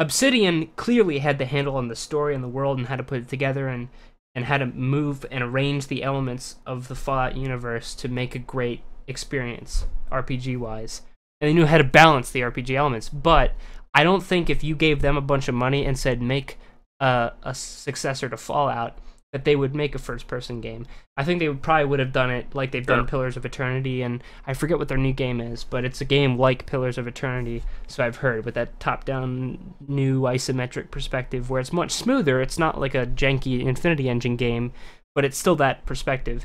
Obsidian 0.01 0.69
clearly 0.77 1.19
had 1.19 1.39
the 1.39 1.45
handle 1.45 1.77
on 1.77 1.89
the 1.89 1.95
story 1.95 2.35
and 2.35 2.43
the 2.43 2.49
world 2.49 2.79
and 2.79 2.87
how 2.87 2.97
to 2.97 3.03
put 3.03 3.21
it 3.21 3.29
together 3.29 3.69
and 3.69 3.89
and 4.35 4.47
how 4.47 4.57
to 4.57 4.67
move 4.67 5.27
and 5.31 5.43
arrange 5.43 5.89
the 5.89 6.03
elements 6.03 6.57
of 6.65 6.89
the 6.89 6.95
Fallout 6.95 7.37
universe 7.37 7.95
to 7.97 8.09
make 8.09 8.35
a 8.35 8.39
great 8.39 8.81
experience 9.07 9.87
RPG 10.11 10.57
wise. 10.57 11.03
And 11.41 11.49
they 11.49 11.53
knew 11.53 11.67
how 11.67 11.79
to 11.79 11.85
balance 11.85 12.31
the 12.31 12.41
RPG 12.41 12.75
elements, 12.77 13.09
but 13.09 13.53
I 13.93 14.05
don't 14.05 14.23
think 14.23 14.49
if 14.49 14.63
you 14.63 14.77
gave 14.77 15.03
them 15.03 15.17
a 15.17 15.21
bunch 15.23 15.49
of 15.49 15.55
money 15.55 15.85
and 15.85 15.99
said 15.99 16.23
make 16.23 16.59
a, 17.01 17.33
a 17.43 17.55
successor 17.55 18.29
to 18.29 18.37
Fallout 18.37 18.97
that 19.33 19.45
they 19.45 19.55
would 19.55 19.75
make 19.75 19.95
a 19.95 19.99
first 19.99 20.27
person 20.27 20.61
game. 20.61 20.87
I 21.17 21.25
think 21.25 21.39
they 21.39 21.49
would 21.49 21.63
probably 21.63 21.85
would 21.85 22.01
have 22.01 22.13
done 22.13 22.31
it 22.31 22.53
like 22.55 22.73
they've 22.73 22.85
done 22.85 23.07
Pillars 23.07 23.37
of 23.37 23.45
Eternity 23.45 24.03
and 24.03 24.23
I 24.47 24.55
forget 24.55 24.79
what 24.79 24.89
their 24.89 24.99
new 24.99 25.13
game 25.13 25.41
is, 25.41 25.63
but 25.63 25.85
it's 25.85 26.01
a 26.01 26.05
game 26.05 26.37
like 26.37 26.67
Pillars 26.67 26.99
of 26.99 27.07
Eternity, 27.07 27.63
so 27.87 28.05
I've 28.05 28.17
heard 28.17 28.45
with 28.45 28.55
that 28.55 28.81
top 28.81 29.05
down 29.05 29.75
new 29.87 30.23
isometric 30.23 30.91
perspective 30.91 31.49
where 31.49 31.61
it's 31.61 31.73
much 31.73 31.93
smoother. 31.93 32.41
It's 32.41 32.59
not 32.59 32.81
like 32.81 32.95
a 32.95 33.07
janky 33.07 33.65
Infinity 33.65 34.09
Engine 34.09 34.37
game, 34.37 34.73
but 35.15 35.25
it's 35.25 35.39
still 35.39 35.57
that 35.57 35.87
perspective. 35.87 36.45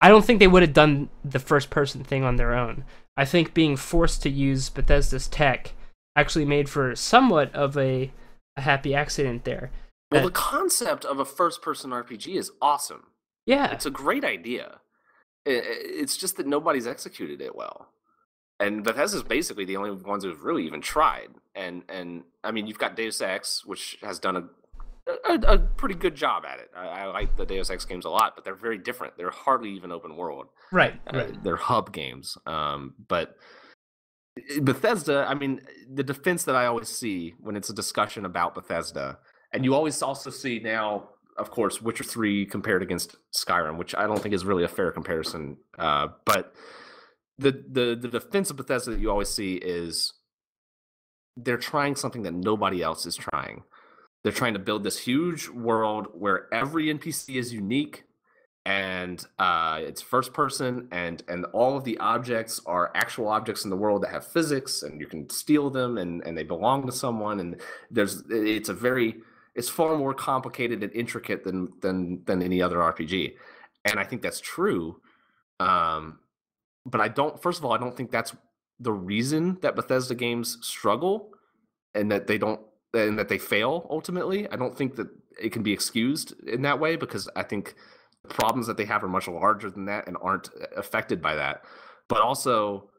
I 0.00 0.08
don't 0.08 0.24
think 0.24 0.38
they 0.38 0.46
would 0.46 0.62
have 0.62 0.74
done 0.74 1.08
the 1.24 1.38
first 1.38 1.70
person 1.70 2.04
thing 2.04 2.22
on 2.22 2.36
their 2.36 2.54
own. 2.54 2.84
I 3.16 3.24
think 3.24 3.54
being 3.54 3.76
forced 3.76 4.22
to 4.22 4.30
use 4.30 4.68
Bethesda's 4.68 5.26
tech 5.26 5.72
actually 6.14 6.44
made 6.44 6.68
for 6.68 6.94
somewhat 6.94 7.52
of 7.54 7.76
a, 7.76 8.12
a 8.56 8.60
happy 8.60 8.94
accident 8.94 9.44
there. 9.44 9.70
Well, 10.10 10.22
the 10.22 10.30
concept 10.30 11.04
of 11.04 11.18
a 11.18 11.24
first-person 11.24 11.90
RPG 11.90 12.36
is 12.36 12.52
awesome. 12.62 13.08
Yeah. 13.44 13.72
It's 13.72 13.86
a 13.86 13.90
great 13.90 14.24
idea. 14.24 14.80
It's 15.44 16.16
just 16.16 16.36
that 16.36 16.46
nobody's 16.46 16.86
executed 16.86 17.40
it 17.40 17.54
well. 17.54 17.88
And 18.58 18.82
Bethesda's 18.82 19.22
basically 19.22 19.64
the 19.64 19.76
only 19.76 19.90
ones 19.90 20.24
who've 20.24 20.42
really 20.42 20.64
even 20.64 20.80
tried. 20.80 21.28
And 21.54 21.82
and 21.88 22.24
I 22.42 22.50
mean, 22.52 22.66
you've 22.66 22.78
got 22.78 22.96
Deus 22.96 23.20
Ex, 23.20 23.64
which 23.66 23.98
has 24.02 24.18
done 24.18 24.36
a 24.36 24.44
a, 25.28 25.34
a 25.54 25.58
pretty 25.58 25.94
good 25.94 26.14
job 26.14 26.44
at 26.44 26.58
it. 26.58 26.70
I, 26.76 26.86
I 26.86 27.04
like 27.06 27.36
the 27.36 27.46
Deus 27.46 27.70
Ex 27.70 27.84
games 27.84 28.04
a 28.04 28.10
lot, 28.10 28.34
but 28.34 28.44
they're 28.44 28.54
very 28.54 28.78
different. 28.78 29.16
They're 29.16 29.30
hardly 29.30 29.70
even 29.70 29.92
open 29.92 30.16
world. 30.16 30.46
Right. 30.72 31.00
Uh, 31.06 31.18
right. 31.18 31.44
they're 31.44 31.56
hub 31.56 31.92
games. 31.92 32.36
Um, 32.46 32.94
but 33.06 33.36
Bethesda, 34.60 35.26
I 35.28 35.34
mean, 35.34 35.60
the 35.92 36.02
defense 36.02 36.44
that 36.44 36.56
I 36.56 36.66
always 36.66 36.88
see 36.88 37.34
when 37.40 37.56
it's 37.56 37.70
a 37.70 37.74
discussion 37.74 38.24
about 38.24 38.54
Bethesda, 38.54 39.18
and 39.52 39.64
you 39.64 39.74
always 39.74 40.02
also 40.02 40.30
see 40.30 40.58
now, 40.58 41.10
of 41.36 41.50
course, 41.50 41.80
Witcher 41.80 42.04
Three 42.04 42.46
compared 42.46 42.82
against 42.82 43.16
Skyrim, 43.34 43.76
which 43.76 43.94
I 43.94 44.06
don't 44.06 44.20
think 44.20 44.34
is 44.34 44.44
really 44.44 44.64
a 44.64 44.68
fair 44.68 44.90
comparison. 44.92 45.56
Uh, 45.78 46.08
but 46.24 46.54
the 47.38 47.52
the 47.70 47.96
the 48.00 48.08
defense 48.08 48.50
of 48.50 48.56
Bethesda 48.56 48.90
that 48.90 49.00
you 49.00 49.10
always 49.10 49.28
see 49.28 49.54
is 49.54 50.12
they're 51.36 51.58
trying 51.58 51.96
something 51.96 52.22
that 52.22 52.34
nobody 52.34 52.82
else 52.82 53.06
is 53.06 53.16
trying. 53.16 53.62
They're 54.22 54.32
trying 54.32 54.54
to 54.54 54.58
build 54.58 54.82
this 54.82 54.98
huge 54.98 55.48
world 55.48 56.08
where 56.14 56.52
every 56.52 56.86
NPC 56.86 57.36
is 57.36 57.52
unique 57.52 58.04
and 58.66 59.24
uh, 59.38 59.78
it's 59.80 60.02
first 60.02 60.32
person 60.32 60.88
and 60.90 61.22
and 61.28 61.44
all 61.52 61.76
of 61.76 61.84
the 61.84 61.96
objects 61.98 62.60
are 62.66 62.90
actual 62.96 63.28
objects 63.28 63.62
in 63.62 63.70
the 63.70 63.76
world 63.76 64.02
that 64.02 64.10
have 64.10 64.26
physics 64.26 64.82
and 64.82 65.00
you 65.00 65.06
can 65.06 65.30
steal 65.30 65.70
them 65.70 65.98
and 65.98 66.26
and 66.26 66.36
they 66.36 66.42
belong 66.42 66.84
to 66.84 66.92
someone 66.92 67.38
and 67.38 67.60
there's 67.92 68.24
it's 68.28 68.68
a 68.68 68.74
very 68.74 69.18
it's 69.56 69.68
far 69.68 69.96
more 69.96 70.14
complicated 70.14 70.82
and 70.82 70.92
intricate 70.92 71.44
than 71.44 71.72
than 71.80 72.22
than 72.24 72.42
any 72.42 72.62
other 72.62 72.76
RPG 72.76 73.34
and 73.84 73.98
I 73.98 74.04
think 74.04 74.22
that's 74.22 74.40
true 74.40 75.00
um 75.60 76.18
but 76.84 77.00
I 77.00 77.08
don't 77.08 77.40
first 77.42 77.58
of 77.58 77.64
all 77.64 77.72
I 77.72 77.78
don't 77.78 77.96
think 77.96 78.10
that's 78.10 78.34
the 78.78 78.92
reason 78.92 79.58
that 79.62 79.74
Bethesda 79.74 80.14
games 80.14 80.58
struggle 80.60 81.30
and 81.94 82.10
that 82.12 82.26
they 82.26 82.38
don't 82.38 82.60
and 82.94 83.18
that 83.18 83.28
they 83.28 83.38
fail 83.38 83.86
ultimately 83.90 84.48
I 84.50 84.56
don't 84.56 84.76
think 84.76 84.96
that 84.96 85.08
it 85.40 85.50
can 85.52 85.62
be 85.62 85.72
excused 85.72 86.34
in 86.46 86.62
that 86.62 86.78
way 86.78 86.96
because 86.96 87.28
I 87.36 87.42
think 87.42 87.74
the 88.22 88.34
problems 88.34 88.66
that 88.66 88.76
they 88.76 88.84
have 88.84 89.02
are 89.04 89.08
much 89.08 89.28
larger 89.28 89.70
than 89.70 89.86
that 89.86 90.06
and 90.06 90.16
aren't 90.20 90.50
affected 90.76 91.20
by 91.22 91.34
that. 91.36 91.64
But 92.08 92.20
also, 92.20 92.90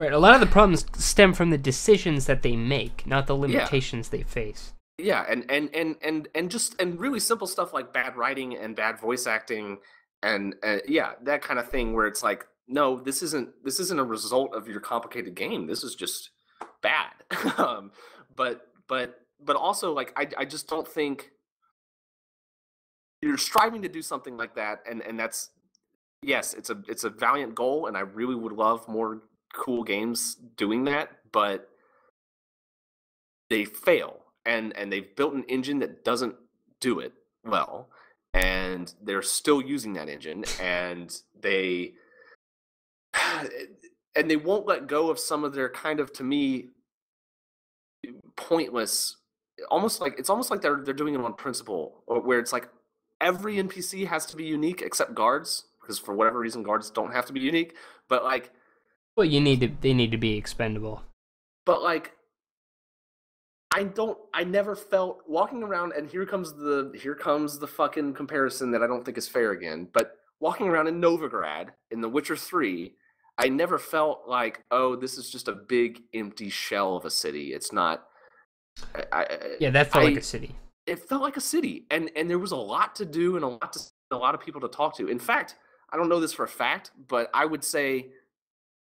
Right. 0.00 0.12
A 0.12 0.18
lot 0.18 0.34
of 0.34 0.40
the 0.40 0.48
problems 0.48 0.84
stem 0.96 1.32
from 1.32 1.50
the 1.50 1.58
decisions 1.58 2.26
that 2.26 2.42
they 2.42 2.56
make, 2.56 3.06
not 3.06 3.28
the 3.28 3.36
limitations 3.36 4.08
they 4.08 4.24
face. 4.24 4.72
Yeah, 5.02 5.24
and 5.28 5.44
and 5.50 5.74
and 5.74 5.96
and 6.02 6.28
and 6.34 6.50
just 6.50 6.80
and 6.80 6.98
really 6.98 7.20
simple 7.20 7.46
stuff 7.46 7.72
like 7.72 7.92
bad 7.92 8.16
writing 8.16 8.56
and 8.56 8.76
bad 8.76 8.98
voice 8.98 9.26
acting 9.26 9.78
and 10.22 10.54
uh, 10.62 10.78
yeah, 10.86 11.12
that 11.24 11.42
kind 11.42 11.58
of 11.58 11.68
thing 11.68 11.94
where 11.94 12.06
it's 12.06 12.22
like, 12.22 12.46
no, 12.68 13.00
this 13.00 13.22
isn't 13.22 13.50
this 13.64 13.80
isn't 13.80 13.98
a 13.98 14.04
result 14.04 14.54
of 14.54 14.68
your 14.68 14.80
complicated 14.80 15.34
game. 15.34 15.66
This 15.66 15.82
is 15.82 15.94
just 15.94 16.30
bad. 16.80 17.10
um, 17.58 17.90
but 18.36 18.68
but 18.88 19.20
but 19.44 19.56
also 19.56 19.92
like 19.92 20.12
I 20.16 20.28
I 20.38 20.44
just 20.44 20.68
don't 20.68 20.86
think 20.86 21.32
you're 23.22 23.38
striving 23.38 23.82
to 23.82 23.88
do 23.88 24.02
something 24.02 24.36
like 24.36 24.56
that 24.56 24.80
and 24.88 25.00
and 25.02 25.18
that's 25.18 25.50
yes 26.22 26.54
it's 26.54 26.70
a 26.70 26.82
it's 26.88 27.04
a 27.04 27.10
valiant 27.10 27.54
goal 27.54 27.86
and 27.86 27.96
i 27.96 28.00
really 28.00 28.34
would 28.34 28.52
love 28.52 28.86
more 28.88 29.22
cool 29.54 29.84
games 29.84 30.36
doing 30.56 30.84
that 30.84 31.08
but 31.30 31.68
they 33.48 33.64
fail 33.64 34.18
and 34.44 34.76
and 34.76 34.92
they've 34.92 35.14
built 35.16 35.34
an 35.34 35.44
engine 35.44 35.78
that 35.78 36.04
doesn't 36.04 36.34
do 36.80 36.98
it 36.98 37.12
well 37.44 37.88
and 38.34 38.94
they're 39.02 39.22
still 39.22 39.60
using 39.60 39.92
that 39.92 40.08
engine 40.08 40.44
and 40.60 41.22
they 41.40 41.92
and 44.16 44.30
they 44.30 44.36
won't 44.36 44.66
let 44.66 44.86
go 44.86 45.10
of 45.10 45.18
some 45.18 45.44
of 45.44 45.54
their 45.54 45.68
kind 45.68 46.00
of 46.00 46.12
to 46.12 46.22
me 46.24 46.68
pointless 48.36 49.16
almost 49.70 50.00
like 50.00 50.14
it's 50.18 50.30
almost 50.30 50.50
like 50.50 50.60
they're 50.60 50.80
they're 50.82 50.94
doing 50.94 51.14
it 51.14 51.20
on 51.20 51.34
principle 51.34 52.02
or 52.06 52.20
where 52.20 52.38
it's 52.38 52.52
like 52.52 52.68
every 53.20 53.56
npc 53.56 54.06
has 54.06 54.26
to 54.26 54.36
be 54.36 54.44
unique 54.44 54.82
except 54.82 55.14
guards 55.14 55.66
because 55.80 55.98
for 55.98 56.14
whatever 56.14 56.38
reason 56.40 56.62
guards 56.62 56.90
don't 56.90 57.12
have 57.12 57.26
to 57.26 57.32
be 57.32 57.40
unique 57.40 57.76
but 58.08 58.24
like 58.24 58.50
Well, 59.16 59.26
you 59.26 59.40
need 59.40 59.60
to. 59.60 59.68
They 59.80 59.94
need 59.94 60.10
to 60.10 60.18
be 60.18 60.36
expendable. 60.36 61.02
but 61.64 61.82
like 61.82 62.12
i 63.74 63.82
don't 63.82 64.18
i 64.34 64.42
never 64.44 64.74
felt 64.76 65.22
walking 65.26 65.62
around 65.62 65.92
and 65.92 66.08
here 66.10 66.26
comes 66.26 66.52
the 66.54 66.92
here 67.00 67.14
comes 67.14 67.58
the 67.58 67.66
fucking 67.66 68.12
comparison 68.14 68.70
that 68.70 68.82
i 68.82 68.86
don't 68.86 69.04
think 69.04 69.16
is 69.18 69.28
fair 69.28 69.52
again 69.52 69.88
but 69.92 70.16
walking 70.40 70.66
around 70.68 70.86
in 70.88 71.00
novigrad 71.00 71.68
in 71.90 72.00
the 72.00 72.08
witcher 72.08 72.36
3 72.36 72.94
I 73.38 73.48
never 73.48 73.78
felt 73.78 74.28
like, 74.28 74.62
oh, 74.70 74.94
this 74.94 75.16
is 75.16 75.30
just 75.30 75.48
a 75.48 75.52
big 75.54 76.02
empty 76.12 76.50
shell 76.50 76.96
of 76.96 77.06
a 77.06 77.10
city. 77.10 77.54
It's 77.54 77.72
not. 77.72 78.04
I, 78.94 79.04
I, 79.10 79.26
Yeah, 79.58 79.70
that 79.70 79.90
felt 79.90 80.04
I- 80.04 80.08
like 80.08 80.18
a 80.18 80.22
city. 80.22 80.54
it 80.86 80.98
felt 81.08 81.22
like 81.22 81.38
a 81.38 81.40
city, 81.40 81.86
and 81.90 82.10
and 82.14 82.28
there 82.28 82.38
was 82.38 82.52
a 82.52 82.56
lot 82.56 82.94
to 82.96 83.06
do 83.06 83.36
and 83.36 83.44
a 83.44 83.48
lot 83.48 83.72
to 83.72 83.80
a 84.10 84.16
lot 84.18 84.34
of 84.34 84.42
people 84.42 84.60
to 84.60 84.68
talk 84.68 84.94
to. 84.98 85.08
In 85.08 85.18
fact, 85.18 85.56
I 85.90 85.96
don't 85.96 86.10
know 86.10 86.20
this 86.20 86.34
for 86.34 86.44
a 86.44 86.48
fact, 86.48 86.90
but 87.08 87.30
I 87.32 87.46
would 87.46 87.64
say 87.64 88.10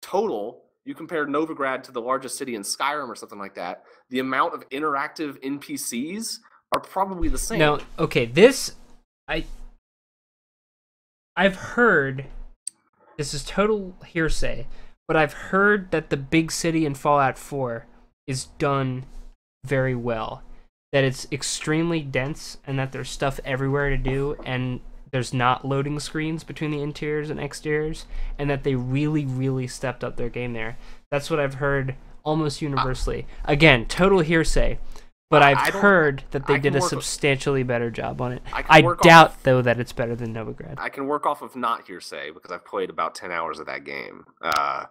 total. 0.00 0.62
You 0.86 0.94
compare 0.94 1.26
Novigrad 1.26 1.82
to 1.82 1.92
the 1.92 2.00
largest 2.00 2.38
city 2.38 2.54
in 2.54 2.62
Skyrim 2.62 3.08
or 3.08 3.16
something 3.16 3.40
like 3.40 3.56
that. 3.56 3.82
The 4.08 4.20
amount 4.20 4.54
of 4.54 4.66
interactive 4.70 5.42
NPCs 5.42 6.38
are 6.72 6.80
probably 6.80 7.28
the 7.28 7.38
same. 7.38 7.58
Now, 7.58 7.80
okay, 7.98 8.24
this 8.24 8.76
I 9.26 9.44
I've 11.36 11.56
heard 11.56 12.26
this 13.18 13.34
is 13.34 13.44
total 13.44 13.96
hearsay, 14.06 14.68
but 15.08 15.16
I've 15.16 15.32
heard 15.32 15.90
that 15.90 16.10
the 16.10 16.16
big 16.16 16.52
city 16.52 16.86
in 16.86 16.94
Fallout 16.94 17.36
4 17.36 17.86
is 18.28 18.46
done 18.58 19.06
very 19.64 19.94
well. 19.94 20.44
That 20.92 21.02
it's 21.02 21.26
extremely 21.32 22.00
dense 22.00 22.58
and 22.64 22.78
that 22.78 22.92
there's 22.92 23.10
stuff 23.10 23.40
everywhere 23.44 23.90
to 23.90 23.96
do 23.96 24.36
and 24.44 24.80
there's 25.12 25.32
not 25.32 25.64
loading 25.64 25.98
screens 26.00 26.44
between 26.44 26.70
the 26.70 26.82
interiors 26.82 27.30
and 27.30 27.40
exteriors 27.40 28.06
and 28.38 28.50
that 28.50 28.64
they 28.64 28.74
really 28.74 29.24
really 29.24 29.66
stepped 29.66 30.02
up 30.04 30.16
their 30.16 30.28
game 30.28 30.52
there. 30.52 30.76
That's 31.10 31.30
what 31.30 31.40
I've 31.40 31.54
heard 31.54 31.94
almost 32.24 32.60
universally. 32.60 33.26
Again, 33.44 33.86
total 33.86 34.20
hearsay. 34.20 34.78
But 35.28 35.42
I- 35.42 35.50
I've 35.60 35.74
I 35.74 35.78
heard 35.80 36.22
that 36.30 36.46
they 36.46 36.56
did 36.58 36.74
a 36.74 36.78
with- 36.78 36.84
substantially 36.84 37.64
better 37.64 37.90
job 37.90 38.20
on 38.20 38.30
it. 38.32 38.42
I 38.52 38.64
I 38.68 38.80
doubt 39.02 39.30
off- 39.30 39.42
though 39.42 39.60
that 39.60 39.80
it's 39.80 39.92
better 39.92 40.14
than 40.14 40.32
Novigrad. 40.32 40.74
I 40.78 40.88
can 40.88 41.06
work 41.08 41.26
off 41.26 41.42
of 41.42 41.56
not 41.56 41.84
hearsay 41.88 42.30
because 42.30 42.52
I've 42.52 42.64
played 42.64 42.90
about 42.90 43.16
ten 43.16 43.32
hours 43.32 43.58
of 43.58 43.66
that 43.66 43.82
game. 43.84 44.24
Uh, 44.40 44.84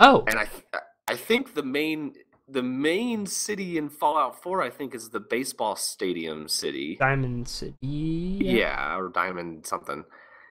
Oh, 0.00 0.24
and 0.26 0.36
I 0.38 0.46
th- 0.46 0.64
I 1.06 1.14
think 1.16 1.54
the 1.54 1.62
main 1.62 2.14
the 2.52 2.62
main 2.62 3.26
city 3.26 3.78
in 3.78 3.88
Fallout 3.88 4.42
4 4.42 4.62
I 4.62 4.70
think 4.70 4.94
is 4.94 5.10
the 5.10 5.20
baseball 5.20 5.76
stadium 5.76 6.48
city. 6.48 6.96
Diamond 6.96 7.48
City. 7.48 7.76
Yeah, 7.80 8.96
or 8.96 9.08
Diamond 9.08 9.66
something. 9.66 10.04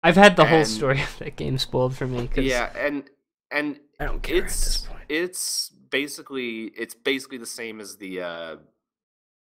I've 0.04 0.16
had 0.16 0.36
the 0.36 0.46
whole 0.46 0.66
story 0.66 1.02
of 1.02 1.18
that 1.20 1.36
game 1.36 1.58
spoiled 1.58 1.96
for 1.96 2.08
me. 2.08 2.28
'cause 2.28 2.44
Yeah, 2.44 2.72
and 2.76 3.10
and 3.52 3.80
I 4.00 4.06
don't 4.06 4.22
care 4.24 4.38
at 4.38 4.44
this 4.46 4.68
it's 4.68 4.78
point. 4.88 5.02
it's 5.10 5.70
basically 5.70 6.66
it's 6.78 6.96
basically 6.96 7.38
the 7.38 7.46
same 7.46 7.80
as 7.80 7.98
the 7.98 8.22
uh 8.22 8.56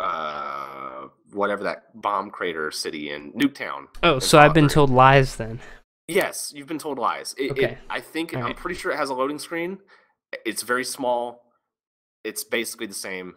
uh 0.01 1.09
whatever 1.33 1.63
that 1.65 2.01
bomb 2.01 2.31
crater 2.31 2.71
city 2.71 3.11
in 3.11 3.33
Nuketown. 3.33 3.87
Oh, 4.03 4.19
so 4.19 4.39
I've 4.39 4.55
been 4.55 4.69
told 4.69 4.91
lies 4.91 5.37
then. 5.37 5.61
Yes, 6.09 6.53
you've 6.55 6.67
been 6.67 6.79
told 6.79 6.99
lies. 6.99 7.35
It, 7.39 7.45
it- 7.45 7.51
Okay. 7.53 7.79
I 7.89 8.01
think 8.01 8.35
I'm 8.37 8.55
pretty 8.55 8.79
sure 8.79 8.93
it 8.93 8.97
has 8.97 9.09
a 9.11 9.15
loading 9.15 9.39
screen. 9.39 9.79
It's 10.45 10.63
very 10.63 10.85
small. 10.85 11.44
It's 12.25 12.43
basically 12.43 12.87
the 12.87 12.95
same. 12.95 13.37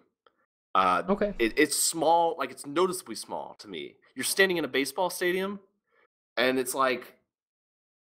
Uh, 0.73 1.03
Okay. 1.09 1.33
it, 1.39 1.53
it's 1.57 1.77
small, 1.81 2.35
like 2.37 2.51
it's 2.51 2.65
noticeably 2.65 3.15
small 3.15 3.55
to 3.59 3.67
me. 3.67 3.95
You're 4.15 4.23
standing 4.23 4.57
in 4.57 4.65
a 4.65 4.67
baseball 4.67 5.09
stadium, 5.09 5.59
and 6.37 6.57
it's 6.57 6.73
like 6.73 7.15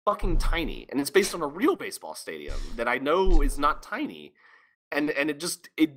fucking 0.05 0.39
tiny, 0.39 0.87
and 0.91 1.01
it's 1.01 1.11
based 1.11 1.35
on 1.35 1.43
a 1.43 1.47
real 1.47 1.76
baseball 1.76 2.14
stadium 2.14 2.57
that 2.76 2.89
I 2.89 2.99
know 2.99 3.43
is 3.43 3.59
not 3.59 3.83
tiny, 3.83 4.33
and 4.93 5.11
and 5.11 5.31
it 5.31 5.41
just 5.41 5.68
it 5.76 5.91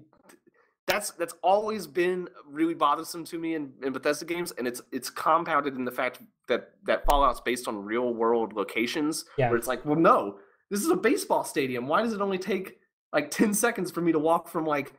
that's 0.88 1.12
that's 1.12 1.34
always 1.44 1.88
been 1.88 2.28
really 2.46 2.74
bothersome 2.74 3.24
to 3.26 3.38
me 3.38 3.56
in, 3.56 3.74
in 3.84 3.94
Bethesda 3.94 4.26
games, 4.26 4.52
and 4.58 4.68
it's 4.68 4.82
it's 4.92 5.10
compounded 5.10 5.76
in 5.76 5.86
the 5.86 5.92
fact 5.92 6.20
that 6.48 6.72
that 6.86 7.06
Fallout's 7.06 7.40
based 7.42 7.68
on 7.68 7.84
real 7.86 8.14
world 8.14 8.54
locations, 8.54 9.26
Yeah. 9.38 9.50
where 9.50 9.58
it's 9.58 9.68
like, 9.68 9.86
well, 9.86 9.96
no, 10.00 10.40
this 10.70 10.82
is 10.82 10.90
a 10.90 10.96
baseball 10.96 11.44
stadium. 11.44 11.88
Why 11.88 12.02
does 12.02 12.14
it 12.14 12.22
only 12.22 12.38
take 12.38 12.80
like 13.14 13.32
ten 13.32 13.54
seconds 13.54 13.92
for 13.92 14.02
me 14.02 14.12
to 14.12 14.20
walk 14.20 14.48
from 14.48 14.66
like 14.66 14.94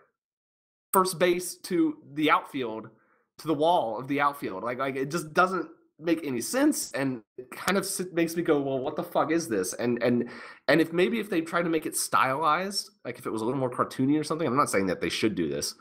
first 0.92 1.18
base 1.18 1.56
to 1.56 1.98
the 2.14 2.30
outfield 2.30 2.90
to 3.38 3.46
the 3.46 3.54
wall 3.54 3.98
of 3.98 4.08
the 4.08 4.20
outfield? 4.20 4.62
Like 4.62 4.78
like 4.78 4.96
it 4.96 5.10
just 5.10 5.32
doesn't 5.32 5.68
make 5.98 6.24
any 6.24 6.40
sense, 6.40 6.90
and 6.92 7.22
it 7.38 7.50
kind 7.50 7.78
of 7.78 7.86
makes 8.12 8.36
me 8.36 8.42
go, 8.42 8.60
well, 8.60 8.78
what 8.78 8.96
the 8.96 9.02
fuck 9.02 9.30
is 9.30 9.48
this? 9.48 9.72
And 9.74 10.02
and 10.02 10.28
and 10.68 10.80
if 10.80 10.92
maybe 10.92 11.20
if 11.20 11.30
they 11.30 11.40
tried 11.40 11.62
to 11.62 11.70
make 11.70 11.86
it 11.86 11.96
stylized, 11.96 12.90
like 13.04 13.18
if 13.18 13.26
it 13.26 13.30
was 13.30 13.42
a 13.42 13.44
little 13.44 13.60
more 13.60 13.70
cartoony 13.70 14.18
or 14.18 14.24
something, 14.24 14.46
I'm 14.46 14.56
not 14.56 14.70
saying 14.70 14.86
that 14.86 15.00
they 15.00 15.08
should 15.08 15.34
do 15.34 15.48
this, 15.48 15.74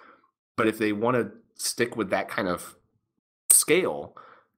but 0.58 0.68
if 0.68 0.78
they 0.78 0.94
want 0.94 1.18
to 1.18 1.32
stick 1.56 1.96
with 1.96 2.10
that 2.12 2.30
kind 2.30 2.48
of 2.48 2.76
scale, 3.50 4.16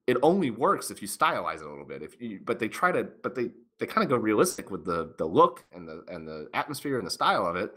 it 0.07 0.17
only 0.21 0.51
works 0.51 0.91
if 0.91 1.01
you 1.01 1.07
stylize 1.07 1.57
it 1.57 1.65
a 1.65 1.69
little 1.69 1.85
bit. 1.85 2.01
If 2.01 2.19
you, 2.21 2.39
but 2.43 2.59
they 2.59 2.67
try 2.67 2.91
to, 2.91 3.07
but 3.21 3.35
they 3.35 3.51
they 3.79 3.85
kind 3.85 4.03
of 4.03 4.09
go 4.09 4.15
realistic 4.17 4.69
with 4.71 4.85
the 4.85 5.13
the 5.17 5.25
look 5.25 5.63
and 5.71 5.87
the 5.87 6.03
and 6.07 6.27
the 6.27 6.47
atmosphere 6.53 6.97
and 6.97 7.05
the 7.07 7.11
style 7.11 7.45
of 7.45 7.55
it. 7.55 7.75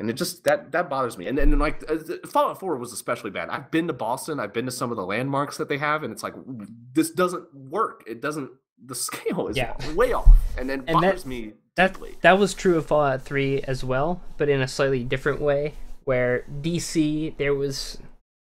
And 0.00 0.08
it 0.08 0.12
just 0.12 0.44
that 0.44 0.70
that 0.72 0.88
bothers 0.88 1.18
me. 1.18 1.26
And 1.26 1.36
then 1.36 1.58
like 1.58 1.82
uh, 1.90 1.96
Fallout 2.28 2.60
4 2.60 2.76
was 2.76 2.92
especially 2.92 3.30
bad. 3.30 3.48
I've 3.48 3.70
been 3.70 3.88
to 3.88 3.92
Boston. 3.92 4.38
I've 4.38 4.52
been 4.52 4.66
to 4.66 4.70
some 4.70 4.90
of 4.92 4.96
the 4.96 5.04
landmarks 5.04 5.56
that 5.56 5.68
they 5.68 5.78
have, 5.78 6.04
and 6.04 6.12
it's 6.12 6.22
like 6.22 6.34
this 6.92 7.10
doesn't 7.10 7.52
work. 7.54 8.04
It 8.06 8.20
doesn't. 8.20 8.50
The 8.84 8.94
scale 9.08 9.48
is 9.48 9.56
Yeah. 9.56 9.74
way 9.94 10.12
off, 10.12 10.28
and 10.56 10.70
then 10.70 10.80
And 10.86 10.98
that- 11.02 11.08
bothers 11.14 11.26
me 11.26 11.54
That 11.74 11.94
deeply. 11.94 12.16
that 12.22 12.38
was 12.38 12.54
true 12.54 12.76
of 12.78 12.86
Fallout 12.86 13.22
3 13.22 13.60
as 13.62 13.82
well, 13.82 14.22
but 14.36 14.48
in 14.48 14.60
a 14.60 14.68
slightly 14.68 15.02
different 15.02 15.40
way. 15.40 15.74
Where 16.04 16.44
DC, 16.62 17.36
there 17.36 17.54
was 17.54 17.98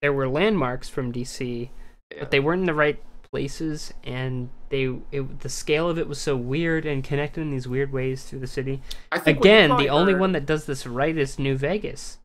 there 0.01 0.13
were 0.13 0.27
landmarks 0.29 0.87
from 0.89 1.11
DC, 1.11 1.69
Yeah. 2.09 2.19
but 2.21 2.31
they 2.31 2.39
weren't 2.39 2.61
in 2.61 2.65
the 2.67 2.73
right 2.73 3.03
places, 3.33 3.91
and 4.03 4.51
they 4.69 4.95
it, 5.11 5.39
the 5.39 5.49
scale 5.49 5.89
of 5.89 5.97
it 5.97 6.07
was 6.07 6.19
so 6.19 6.37
weird 6.37 6.85
and 6.85 7.03
connected 7.03 7.41
in 7.41 7.49
these 7.49 7.67
weird 7.67 7.91
ways 7.91 8.25
through 8.25 8.37
the 8.37 8.45
city. 8.45 8.79
I 9.11 9.17
think 9.17 9.39
Again, 9.39 9.75
the 9.75 9.89
only 9.89 10.13
one 10.13 10.33
that 10.33 10.45
does 10.45 10.65
this 10.65 10.85
right 10.85 11.17
is 11.17 11.39
New 11.39 11.57
Vegas. 11.57 12.19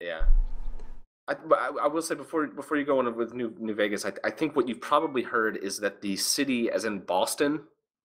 Yeah. 0.00 0.22
I, 1.28 1.34
I, 1.82 1.88
will 1.88 2.00
say 2.00 2.14
before 2.14 2.46
before 2.46 2.78
you 2.78 2.86
go 2.86 3.00
on 3.00 3.14
with 3.14 3.34
New 3.34 3.54
New 3.58 3.74
Vegas, 3.74 4.06
I, 4.06 4.12
I 4.24 4.30
think 4.30 4.56
what 4.56 4.66
you've 4.66 4.80
probably 4.80 5.22
heard 5.22 5.58
is 5.58 5.78
that 5.80 6.00
the 6.00 6.16
city, 6.16 6.70
as 6.70 6.86
in 6.86 7.00
Boston, 7.00 7.60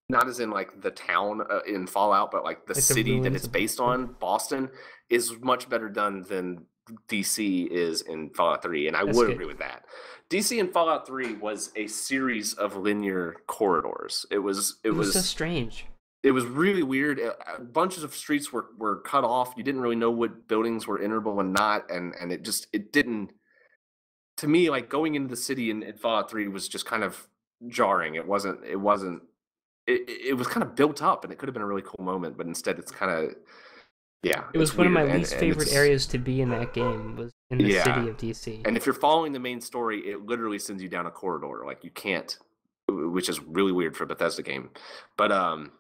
not 0.10 0.28
as 0.28 0.42
in 0.42 0.52
like 0.52 0.82
the 0.82 0.92
town 0.92 1.42
uh, 1.50 1.62
in 1.66 1.88
Fallout, 1.88 2.32
but 2.32 2.44
like 2.44 2.66
the 2.66 2.74
Like 2.74 2.76
the 2.76 2.82
city 2.82 3.22
that 3.22 3.34
it's 3.34 3.48
based 3.48 3.80
on, 3.80 4.16
Boston, 4.20 4.70
is 5.10 5.40
much 5.40 5.70
better 5.70 5.88
done 5.88 6.26
than 6.28 6.66
DC 7.08 7.68
is 7.68 8.02
in 8.02 8.30
Fallout 8.32 8.64
3, 8.64 8.88
and 8.88 8.96
I 8.96 9.06
That's 9.06 9.18
would 9.18 9.28
good. 9.28 9.34
agree 9.36 9.46
with 9.46 9.60
that. 9.60 9.86
DC 10.30 10.58
in 10.60 10.72
Fallout 10.72 11.06
3 11.08 11.34
was 11.36 11.72
a 11.76 11.88
series 11.88 12.54
of 12.54 12.76
linear 12.76 13.36
corridors. 13.48 14.26
It 14.32 14.40
was 14.40 14.80
it, 14.84 14.90
It 14.90 14.92
was 14.92 15.08
was 15.08 15.14
so 15.14 15.22
strange. 15.22 15.86
it 16.24 16.32
was 16.32 16.46
really 16.46 16.84
weird. 16.84 17.20
Uh, 17.20 17.34
uh, 17.48 17.60
Bunches 17.60 18.04
of 18.04 18.14
streets 18.16 18.52
were, 18.52 18.68
were 18.78 19.02
cut 19.02 19.24
off. 19.24 19.54
You 19.58 19.64
didn't 19.64 19.82
really 19.82 19.96
know 19.96 20.12
what 20.12 20.48
buildings 20.48 20.88
were 20.88 21.02
innerable 21.02 21.40
and 21.40 21.54
not, 21.54 21.90
and 21.92 22.14
and 22.20 22.32
it 22.32 22.44
just 22.44 22.68
it 22.74 22.92
didn't. 22.92 23.32
To 24.38 24.48
me, 24.48 24.70
like 24.70 24.90
going 24.90 25.16
into 25.16 25.30
the 25.30 25.38
city 25.38 25.70
in, 25.70 25.82
in 25.84 25.96
Fallout 25.96 26.30
Three 26.30 26.48
was 26.48 26.68
just 26.68 26.86
kind 26.86 27.04
of 27.04 27.28
jarring. 27.70 28.16
It 28.16 28.28
wasn't. 28.28 28.64
It 28.66 28.76
wasn't. 28.78 29.22
It 29.88 30.10
it 30.10 30.34
was 30.34 30.48
kind 30.48 30.64
of 30.64 30.76
built 30.76 31.02
up, 31.04 31.24
and 31.24 31.32
it 31.32 31.38
could 31.40 31.48
have 31.48 31.54
been 31.54 31.62
a 31.64 31.68
really 31.68 31.84
cool 31.84 32.04
moment, 32.04 32.36
but 32.38 32.48
instead, 32.48 32.80
it's 32.80 32.92
kind 32.92 33.12
of. 33.12 33.36
Yeah, 34.26 34.44
It 34.54 34.58
was 34.58 34.76
one 34.76 34.88
of 34.88 34.94
my 34.94 35.04
and- 35.04 35.20
least 35.20 35.34
and 35.34 35.40
favorite 35.40 35.68
it's- 35.68 35.76
areas 35.78 36.08
to 36.08 36.18
be 36.18 36.42
in 36.42 36.50
that 36.50 36.74
game 36.74 37.16
was 37.16 37.32
in 37.52 37.60
the 37.60 37.66
Yeah. 37.66 37.84
city 37.84 38.10
of 38.10 38.18
DC. 38.18 38.64
And 38.66 38.76
if 38.76 38.86
you're 38.88 38.96
following 38.96 39.34
the 39.34 39.40
main 39.40 39.62
story, 39.62 40.00
it 40.10 40.26
literally 40.26 40.58
sends 40.58 40.82
you 40.82 40.90
down 40.90 41.06
a 41.06 41.12
corridor. 41.12 41.64
Like 41.64 41.84
you 41.84 41.92
can't, 41.92 42.36
which 42.90 43.30
is 43.30 43.40
really 43.42 43.72
weird 43.72 43.96
for 43.96 44.04
a 44.06 44.08
Bethesda 44.08 44.42
game. 44.42 44.72
But 45.16 45.32
um, 45.32 45.74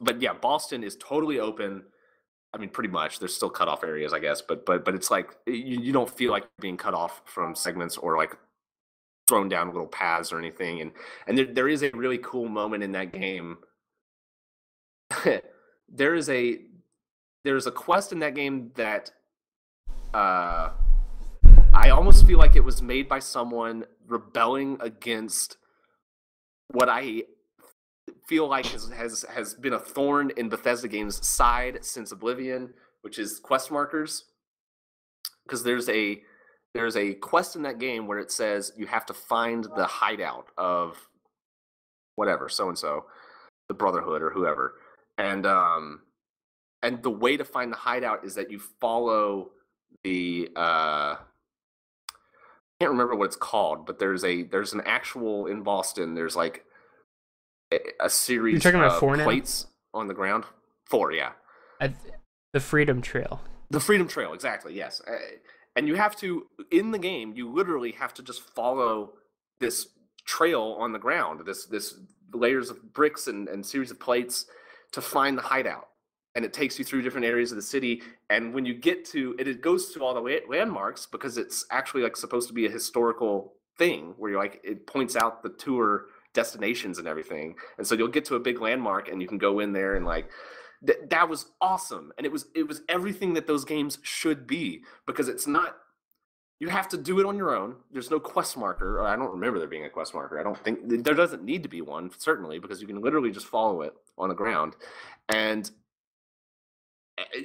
but 0.00 0.22
yeah, 0.22 0.34
Boston 0.34 0.84
is 0.84 0.94
totally 0.96 1.40
open. 1.40 1.84
I 2.52 2.58
mean, 2.58 2.68
pretty 2.70 2.90
much. 2.90 3.18
There's 3.18 3.34
still 3.34 3.50
cut 3.50 3.66
off 3.66 3.82
areas, 3.82 4.12
I 4.12 4.20
guess, 4.20 4.40
but 4.40 4.64
but 4.64 4.84
but 4.84 4.94
it's 4.94 5.10
like 5.10 5.36
you, 5.46 5.54
you 5.80 5.92
don't 5.92 6.08
feel 6.08 6.30
like 6.30 6.46
being 6.60 6.76
cut 6.76 6.94
off 6.94 7.22
from 7.24 7.56
segments 7.56 7.96
or 7.98 8.16
like 8.16 8.36
thrown 9.26 9.48
down 9.48 9.66
little 9.72 9.88
paths 9.88 10.32
or 10.32 10.38
anything. 10.38 10.80
And 10.80 10.92
and 11.26 11.36
there, 11.36 11.46
there 11.46 11.68
is 11.68 11.82
a 11.82 11.90
really 11.90 12.18
cool 12.18 12.48
moment 12.48 12.84
in 12.84 12.92
that 12.92 13.10
game. 13.12 13.58
there 15.88 16.14
is 16.14 16.28
a 16.30 16.60
there's 17.44 17.66
a 17.66 17.70
quest 17.70 18.12
in 18.12 18.18
that 18.20 18.34
game 18.34 18.72
that 18.74 19.12
uh 20.12 20.70
I 21.72 21.90
almost 21.90 22.26
feel 22.26 22.38
like 22.38 22.56
it 22.56 22.64
was 22.64 22.80
made 22.82 23.08
by 23.08 23.18
someone 23.18 23.84
rebelling 24.06 24.78
against 24.80 25.56
what 26.68 26.88
I 26.88 27.24
feel 28.26 28.48
like 28.48 28.66
has 28.66 28.88
has, 28.90 29.24
has 29.28 29.54
been 29.54 29.74
a 29.74 29.78
thorn 29.78 30.30
in 30.36 30.48
Bethesda 30.48 30.88
games 30.88 31.26
side 31.26 31.84
since 31.84 32.12
Oblivion, 32.12 32.72
which 33.02 33.18
is 33.18 33.38
quest 33.38 33.70
markers. 33.70 34.24
Because 35.44 35.62
there's 35.62 35.88
a 35.88 36.22
there's 36.74 36.96
a 36.96 37.14
quest 37.14 37.54
in 37.54 37.62
that 37.62 37.78
game 37.78 38.06
where 38.06 38.18
it 38.18 38.30
says 38.30 38.72
you 38.76 38.86
have 38.86 39.06
to 39.06 39.14
find 39.14 39.64
the 39.76 39.86
hideout 39.86 40.46
of 40.56 40.96
whatever, 42.16 42.48
so 42.48 42.68
and 42.68 42.78
so, 42.78 43.04
the 43.68 43.74
Brotherhood 43.74 44.22
or 44.22 44.30
whoever. 44.30 44.74
And 45.18 45.44
um 45.44 46.00
and 46.84 47.02
the 47.02 47.10
way 47.10 47.36
to 47.36 47.44
find 47.44 47.72
the 47.72 47.76
hideout 47.76 48.24
is 48.24 48.34
that 48.36 48.50
you 48.50 48.60
follow 48.80 49.50
the 50.04 50.50
uh 50.54 51.16
I 51.16 52.84
can't 52.84 52.90
remember 52.90 53.14
what 53.14 53.26
it's 53.26 53.36
called, 53.36 53.86
but 53.86 53.98
there's 53.98 54.24
a 54.24 54.42
there's 54.42 54.72
an 54.72 54.82
actual 54.84 55.46
in 55.46 55.62
Boston. 55.62 56.14
There's 56.14 56.36
like 56.36 56.64
a, 57.72 57.78
a 58.00 58.10
series 58.10 58.62
talking 58.62 58.80
about 58.80 58.92
of 58.92 58.98
four 58.98 59.16
now? 59.16 59.24
plates 59.24 59.66
on 59.92 60.08
the 60.08 60.14
ground. 60.14 60.44
Four, 60.84 61.12
yeah. 61.12 61.32
I, 61.80 61.94
the 62.52 62.60
Freedom 62.60 63.00
Trail. 63.00 63.40
The 63.70 63.80
Freedom 63.80 64.06
Trail, 64.06 64.34
exactly. 64.34 64.74
Yes, 64.74 65.00
Uh, 65.08 65.12
and 65.76 65.88
you 65.88 65.94
have 65.94 66.16
to 66.16 66.46
in 66.70 66.90
the 66.90 66.98
game. 66.98 67.32
You 67.34 67.50
literally 67.52 67.92
have 67.92 68.12
to 68.14 68.22
just 68.22 68.42
follow 68.42 69.14
this 69.60 69.88
trail 70.26 70.76
on 70.78 70.92
the 70.92 70.98
ground. 70.98 71.46
This 71.46 71.66
this 71.66 71.94
layers 72.32 72.70
of 72.70 72.92
bricks 72.92 73.28
and, 73.28 73.48
and 73.48 73.64
series 73.64 73.90
of 73.90 74.00
plates 74.00 74.46
to 74.92 75.00
find 75.00 75.38
the 75.38 75.42
hideout. 75.42 75.88
And 76.34 76.44
it 76.44 76.52
takes 76.52 76.78
you 76.78 76.84
through 76.84 77.02
different 77.02 77.26
areas 77.26 77.52
of 77.52 77.56
the 77.56 77.62
city. 77.62 78.02
And 78.28 78.52
when 78.52 78.64
you 78.64 78.74
get 78.74 79.04
to 79.06 79.36
it, 79.38 79.46
it 79.46 79.60
goes 79.60 79.92
to 79.92 80.04
all 80.04 80.14
the 80.14 80.40
landmarks 80.48 81.06
because 81.06 81.38
it's 81.38 81.64
actually 81.70 82.02
like 82.02 82.16
supposed 82.16 82.48
to 82.48 82.54
be 82.54 82.66
a 82.66 82.70
historical 82.70 83.54
thing 83.78 84.14
where 84.18 84.32
you're 84.32 84.40
like 84.40 84.60
it 84.64 84.86
points 84.86 85.16
out 85.16 85.42
the 85.42 85.50
tour 85.50 86.06
destinations 86.32 86.98
and 86.98 87.06
everything. 87.06 87.54
And 87.78 87.86
so 87.86 87.94
you'll 87.94 88.08
get 88.08 88.24
to 88.26 88.34
a 88.34 88.40
big 88.40 88.60
landmark 88.60 89.08
and 89.08 89.22
you 89.22 89.28
can 89.28 89.38
go 89.38 89.60
in 89.60 89.72
there 89.72 89.94
and 89.94 90.04
like 90.04 90.28
th- 90.84 90.98
that 91.08 91.28
was 91.28 91.46
awesome. 91.60 92.12
And 92.18 92.26
it 92.26 92.32
was 92.32 92.46
it 92.54 92.66
was 92.66 92.82
everything 92.88 93.34
that 93.34 93.46
those 93.46 93.64
games 93.64 93.98
should 94.02 94.46
be 94.46 94.82
because 95.06 95.28
it's 95.28 95.46
not 95.46 95.76
you 96.60 96.68
have 96.68 96.88
to 96.88 96.96
do 96.96 97.18
it 97.20 97.26
on 97.26 97.36
your 97.36 97.54
own. 97.54 97.76
There's 97.92 98.10
no 98.10 98.20
quest 98.20 98.56
marker. 98.56 99.02
I 99.02 99.16
don't 99.16 99.32
remember 99.32 99.58
there 99.58 99.68
being 99.68 99.84
a 99.84 99.90
quest 99.90 100.14
marker. 100.14 100.38
I 100.38 100.42
don't 100.42 100.58
think 100.58 100.78
there 101.04 101.14
doesn't 101.14 101.44
need 101.44 101.62
to 101.64 101.68
be 101.68 101.80
one, 101.80 102.10
certainly, 102.16 102.58
because 102.58 102.80
you 102.80 102.86
can 102.86 103.00
literally 103.00 103.32
just 103.32 103.46
follow 103.46 103.82
it 103.82 103.92
on 104.16 104.28
the 104.28 104.34
ground. 104.34 104.76
And 105.28 105.70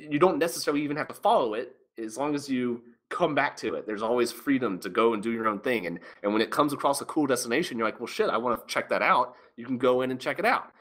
you 0.09 0.19
don't 0.19 0.37
necessarily 0.37 0.83
even 0.83 0.97
have 0.97 1.07
to 1.07 1.13
follow 1.13 1.53
it 1.53 1.75
as 1.97 2.17
long 2.17 2.35
as 2.35 2.49
you 2.49 2.81
come 3.09 3.35
back 3.35 3.57
to 3.57 3.75
it. 3.75 3.85
There's 3.85 4.01
always 4.01 4.31
freedom 4.31 4.79
to 4.79 4.89
go 4.89 5.13
and 5.13 5.21
do 5.21 5.31
your 5.31 5.47
own 5.47 5.59
thing. 5.59 5.87
And 5.87 5.99
and 6.23 6.31
when 6.33 6.41
it 6.41 6.51
comes 6.51 6.73
across 6.73 7.01
a 7.01 7.05
cool 7.05 7.27
destination, 7.27 7.77
you're 7.77 7.87
like, 7.87 7.99
well 7.99 8.07
shit, 8.07 8.29
I 8.29 8.37
want 8.37 8.59
to 8.59 8.73
check 8.73 8.89
that 8.89 9.01
out. 9.01 9.35
You 9.57 9.65
can 9.65 9.77
go 9.77 10.01
in 10.01 10.11
and 10.11 10.19
check 10.19 10.39
it 10.39 10.45
out. 10.45 10.71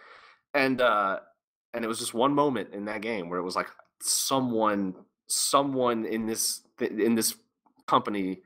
And 0.55 0.80
uh 0.80 1.20
and 1.74 1.84
it 1.84 1.89
was 1.89 1.99
just 1.99 2.14
one 2.14 2.34
moment 2.34 2.72
in 2.72 2.84
that 2.86 3.01
game 3.01 3.28
where 3.28 3.39
it 3.39 3.45
was 3.45 3.57
like 3.57 3.68
someone 4.01 4.95
someone 5.26 6.05
in 6.07 6.26
this 6.26 6.62
in 6.80 7.14
this 7.14 7.34
company 7.86 8.41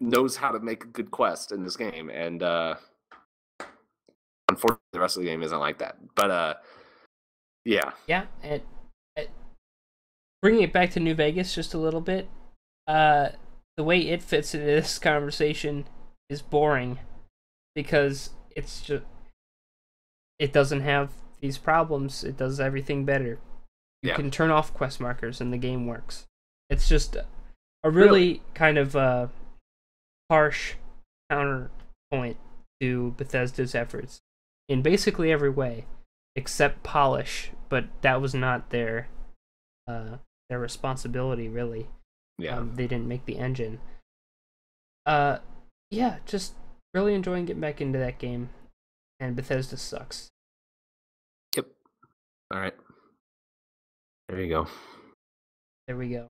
knows 0.00 0.36
how 0.36 0.50
to 0.50 0.58
make 0.58 0.84
a 0.84 0.88
good 0.88 1.10
quest 1.10 1.52
in 1.52 1.62
this 1.62 1.76
game 1.76 2.10
and 2.10 2.42
uh 2.42 2.74
unfortunately 4.48 4.82
the 4.92 5.00
rest 5.00 5.16
of 5.16 5.22
the 5.22 5.28
game 5.28 5.42
isn't 5.42 5.60
like 5.60 5.78
that 5.78 5.96
but 6.16 6.30
uh 6.30 6.54
yeah 7.64 7.92
Yeah, 8.08 8.24
and 8.42 8.62
bringing 10.42 10.62
it 10.62 10.72
back 10.72 10.90
to 10.90 11.00
New 11.00 11.14
Vegas 11.14 11.54
just 11.54 11.72
a 11.72 11.78
little 11.78 12.00
bit, 12.00 12.28
uh, 12.86 13.30
the 13.76 13.84
way 13.84 14.00
it 14.00 14.22
fits 14.22 14.54
into 14.54 14.66
this 14.66 14.98
conversation 14.98 15.86
is 16.28 16.42
boring 16.42 16.98
because 17.74 18.30
it's 18.54 18.82
just 18.82 19.04
it 20.38 20.52
doesn't 20.52 20.80
have 20.80 21.10
these 21.40 21.56
problems. 21.58 22.24
It 22.24 22.36
does 22.36 22.58
everything 22.60 23.04
better. 23.04 23.38
You 24.02 24.10
Yeah. 24.10 24.16
can 24.16 24.30
turn 24.30 24.50
off 24.50 24.74
quest 24.74 25.00
markers 25.00 25.40
and 25.40 25.52
the 25.52 25.58
game 25.58 25.86
works. 25.86 26.26
It's 26.68 26.88
just 26.88 27.16
a 27.84 27.90
really, 27.90 28.42
kind 28.54 28.78
of 28.78 28.96
uh, 28.96 29.28
harsh 30.30 30.74
counterpoint 31.30 32.36
to 32.80 33.12
Bethesda's 33.16 33.74
efforts 33.74 34.20
in 34.68 34.82
basically 34.82 35.30
every 35.30 35.50
way 35.50 35.86
except 36.34 36.82
polish, 36.82 37.50
but 37.68 37.84
that 38.02 38.20
was 38.20 38.34
not 38.34 38.70
their 38.70 39.08
uh, 39.86 40.18
their 40.52 40.58
responsibility 40.60 41.48
really. 41.48 41.88
yeah 42.38 42.58
Um, 42.58 42.74
they 42.76 42.86
didn't 42.86 43.08
make 43.08 43.24
the 43.24 43.38
engine. 43.38 43.80
Uh, 45.06 45.38
yeah, 45.90 46.18
just 46.26 46.52
really 46.92 47.14
enjoying 47.14 47.46
getting 47.46 47.60
back 47.62 47.80
into 47.80 47.98
that 47.98 48.18
game, 48.18 48.50
and 49.18 49.34
Bethesda 49.34 49.78
sucks. 49.78 50.28
yep 51.56 51.66
all 52.52 52.60
right 52.60 52.74
there 54.28 54.40
you 54.40 54.48
go 54.48 54.66
There 55.88 55.96
we 55.96 56.10
go. 56.10 56.28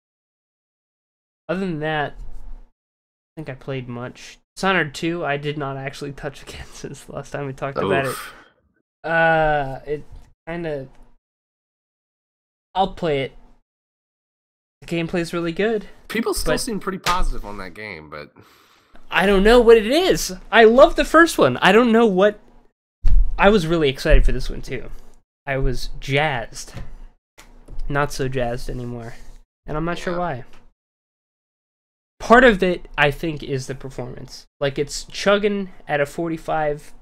Other 1.47 1.61
than 1.61 1.79
that, 1.79 2.13
I 2.13 3.31
think 3.37 3.49
I 3.49 3.55
played 3.55 3.87
much. 3.89 4.37
Dishonored 4.55 4.93
2, 4.93 5.25
I 5.25 5.37
did 5.37 5.57
not 5.57 5.77
actually 5.77 6.11
touch 6.11 6.43
again 6.47 6.65
since 6.73 7.05
the 7.05 7.13
last 7.13 7.31
time 7.31 7.47
we 7.47 7.53
talked 7.53 7.77
about 7.77 8.05
it. 8.05 8.15
Uh, 9.09 9.79
it 9.87 10.03
kind 10.45 10.67
of. 10.67 10.89
I'll 12.75 12.93
play 12.93 13.21
it. 13.23 13.31
The 14.89 14.95
gameplay's 14.95 15.33
really 15.33 15.51
good. 15.51 15.85
people 16.07 16.33
still 16.33 16.53
But- 16.53 16.59
seem 16.59 16.79
pretty 16.79 16.97
positive 16.97 17.45
on 17.45 17.57
that 17.59 17.75
game 17.75 18.09
but 18.09 18.33
I 19.11 19.25
don't 19.25 19.43
know 19.43 19.59
what 19.59 19.77
it 19.77 19.85
is. 19.87 20.33
I 20.51 20.63
love 20.65 20.95
the 20.95 21.05
first 21.05 21.37
one. 21.37 21.57
I 21.57 21.71
don't 21.71 21.91
know 21.91 22.05
what. 22.05 22.39
I 23.39 23.49
was 23.49 23.65
really 23.67 23.89
excited 23.89 24.25
for 24.25 24.31
this 24.31 24.49
one 24.49 24.61
too. 24.61 24.89
I 25.47 25.57
was 25.57 25.89
jazzed. 25.99 26.73
Not 27.87 28.11
so 28.11 28.27
jazzed 28.27 28.69
anymore. 28.69 29.15
And 29.65 29.77
I'm 29.77 29.85
not 29.85 29.97
sure 29.97 30.17
why. 30.17 30.43
Part 32.19 32.43
of 32.43 32.61
it, 32.61 32.87
I 32.97 33.09
think, 33.11 33.41
is 33.43 33.65
the 33.67 33.75
performance. 33.75 34.45
Like, 34.59 34.77
it's 34.77 35.05
chugging 35.05 35.71
at 35.87 36.01
a 36.01 36.05
45 36.05 36.93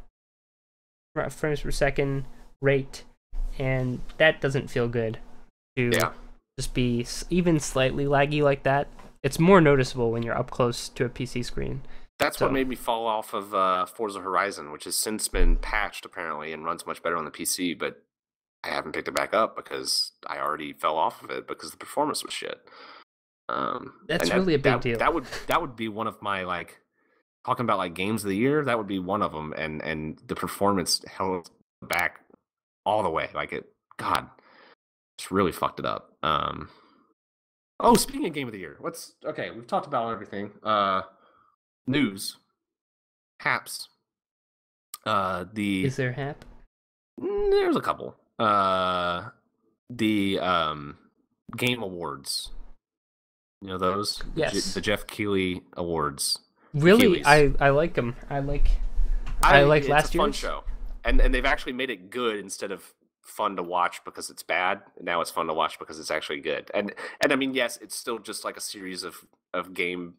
frames 1.31 1.61
per 1.61 1.71
second 1.71 2.25
rate, 2.61 3.03
and 3.57 4.01
that 4.17 4.39
doesn't 4.39 4.69
feel 4.69 4.87
good 4.87 5.17
to 5.75 5.91
yeah 5.93 6.11
just 6.57 6.73
be 6.73 7.05
even 7.29 7.59
slightly 7.59 8.05
laggy 8.05 8.41
like 8.41 8.63
that. 8.63 8.87
It's 9.23 9.39
more 9.39 9.61
noticeable 9.61 10.11
when 10.11 10.23
you're 10.23 10.37
up 10.37 10.49
close 10.51 10.89
to 10.89 11.05
a 11.05 11.09
PC 11.09 11.43
screen. 11.45 11.81
That's 12.19 12.39
So- 12.39 12.45
what 12.47 12.53
made 12.53 12.67
me 12.67 12.75
fall 12.75 13.05
off 13.05 13.33
of 13.33 13.53
uh, 13.53 13.85
Forza 13.85 14.19
Horizon, 14.21 14.71
which 14.71 14.85
has 14.85 14.95
since 14.95 15.27
been 15.27 15.57
patched 15.57 16.03
apparently 16.05 16.51
and 16.51 16.65
runs 16.65 16.85
much 16.85 17.03
better 17.03 17.15
on 17.15 17.25
the 17.25 17.31
PC. 17.31 17.77
But 17.77 18.03
I 18.63 18.69
haven't 18.69 18.93
picked 18.93 19.07
it 19.07 19.13
back 19.13 19.33
up 19.35 19.55
because 19.55 20.13
I 20.25 20.39
already 20.39 20.73
fell 20.73 20.97
off 20.97 21.23
of 21.23 21.29
it 21.29 21.47
because 21.47 21.69
the 21.71 21.77
performance 21.77 22.23
was 22.23 22.33
shit. 22.33 22.59
Um, 23.49 23.93
That's 24.07 24.29
that- 24.29 24.35
really 24.35 24.55
a 24.55 24.57
big 24.57 24.63
that, 24.73 24.81
deal. 24.81 24.97
That 24.97 25.13
would 25.13 25.25
that 25.45 25.61
would 25.61 25.75
be 25.75 25.87
one 25.89 26.07
of 26.07 26.19
my 26.21 26.43
like 26.43 26.79
talking 27.45 27.63
about 27.65 27.77
like 27.77 27.93
games 27.93 28.23
of 28.23 28.29
the 28.29 28.35
year. 28.35 28.63
That 28.65 28.77
would 28.79 28.87
be 28.87 28.99
one 28.99 29.21
of 29.21 29.31
them, 29.31 29.53
and 29.55 29.81
and 29.83 30.19
the 30.25 30.35
performance 30.35 31.03
held 31.07 31.51
back 31.83 32.21
all 32.83 33.03
the 33.03 33.09
way. 33.11 33.29
Like 33.35 33.53
it, 33.53 33.69
God, 33.97 34.27
it's 35.17 35.31
really 35.31 35.51
fucked 35.51 35.79
it 35.79 35.85
up. 35.85 36.11
Um, 36.23 36.69
oh, 37.79 37.95
speaking 37.95 38.25
of 38.27 38.33
game 38.33 38.47
of 38.47 38.53
the 38.53 38.59
year, 38.59 38.77
what's 38.79 39.13
okay? 39.25 39.49
We've 39.51 39.67
talked 39.67 39.87
about 39.87 40.11
everything. 40.11 40.51
Uh, 40.63 41.01
news, 41.87 42.37
Haps. 43.39 43.89
Uh, 45.05 45.45
the 45.53 45.85
Is 45.85 45.95
there 45.95 46.11
hap? 46.11 46.43
Mm, 47.19 47.51
there's 47.51 47.75
a 47.77 47.81
couple. 47.81 48.15
Uh, 48.37 49.29
the 49.89 50.37
um, 50.39 50.97
game 51.55 51.81
awards. 51.81 52.49
You 53.61 53.69
know 53.69 53.77
those? 53.77 54.17
The 54.17 54.23
J- 54.25 54.31
Yes. 54.53 54.73
the 54.73 54.81
Geoff 54.81 55.07
Keighley 55.07 55.61
Awards. 55.77 56.39
Really, 56.73 57.21
Achilles. 57.21 57.55
I 57.59 57.65
I 57.67 57.69
like 57.69 57.93
them. 57.95 58.15
I 58.29 58.39
like. 58.39 58.69
I 59.41 59.63
like 59.63 59.87
last 59.87 60.13
a 60.13 60.17
fun 60.17 60.27
year's. 60.27 60.35
show, 60.35 60.63
and 61.05 61.21
and 61.21 61.33
they've 61.33 61.45
actually 61.45 61.73
made 61.73 61.89
it 61.89 62.09
good 62.09 62.37
instead 62.37 62.71
of 62.71 62.83
fun 63.27 63.55
to 63.57 63.63
watch 63.63 64.03
because 64.05 64.29
it's 64.29 64.41
bad. 64.43 64.81
Now 65.01 65.21
it's 65.21 65.29
fun 65.31 65.47
to 65.47 65.53
watch 65.53 65.77
because 65.79 65.99
it's 65.99 66.09
actually 66.11 66.39
good. 66.41 66.71
And 66.73 66.93
and 67.21 67.31
I 67.31 67.35
mean, 67.35 67.53
yes, 67.53 67.77
it's 67.81 67.95
still 67.95 68.17
just 68.19 68.43
like 68.43 68.57
a 68.57 68.61
series 68.61 69.03
of 69.03 69.15
of 69.53 69.73
game. 69.73 70.15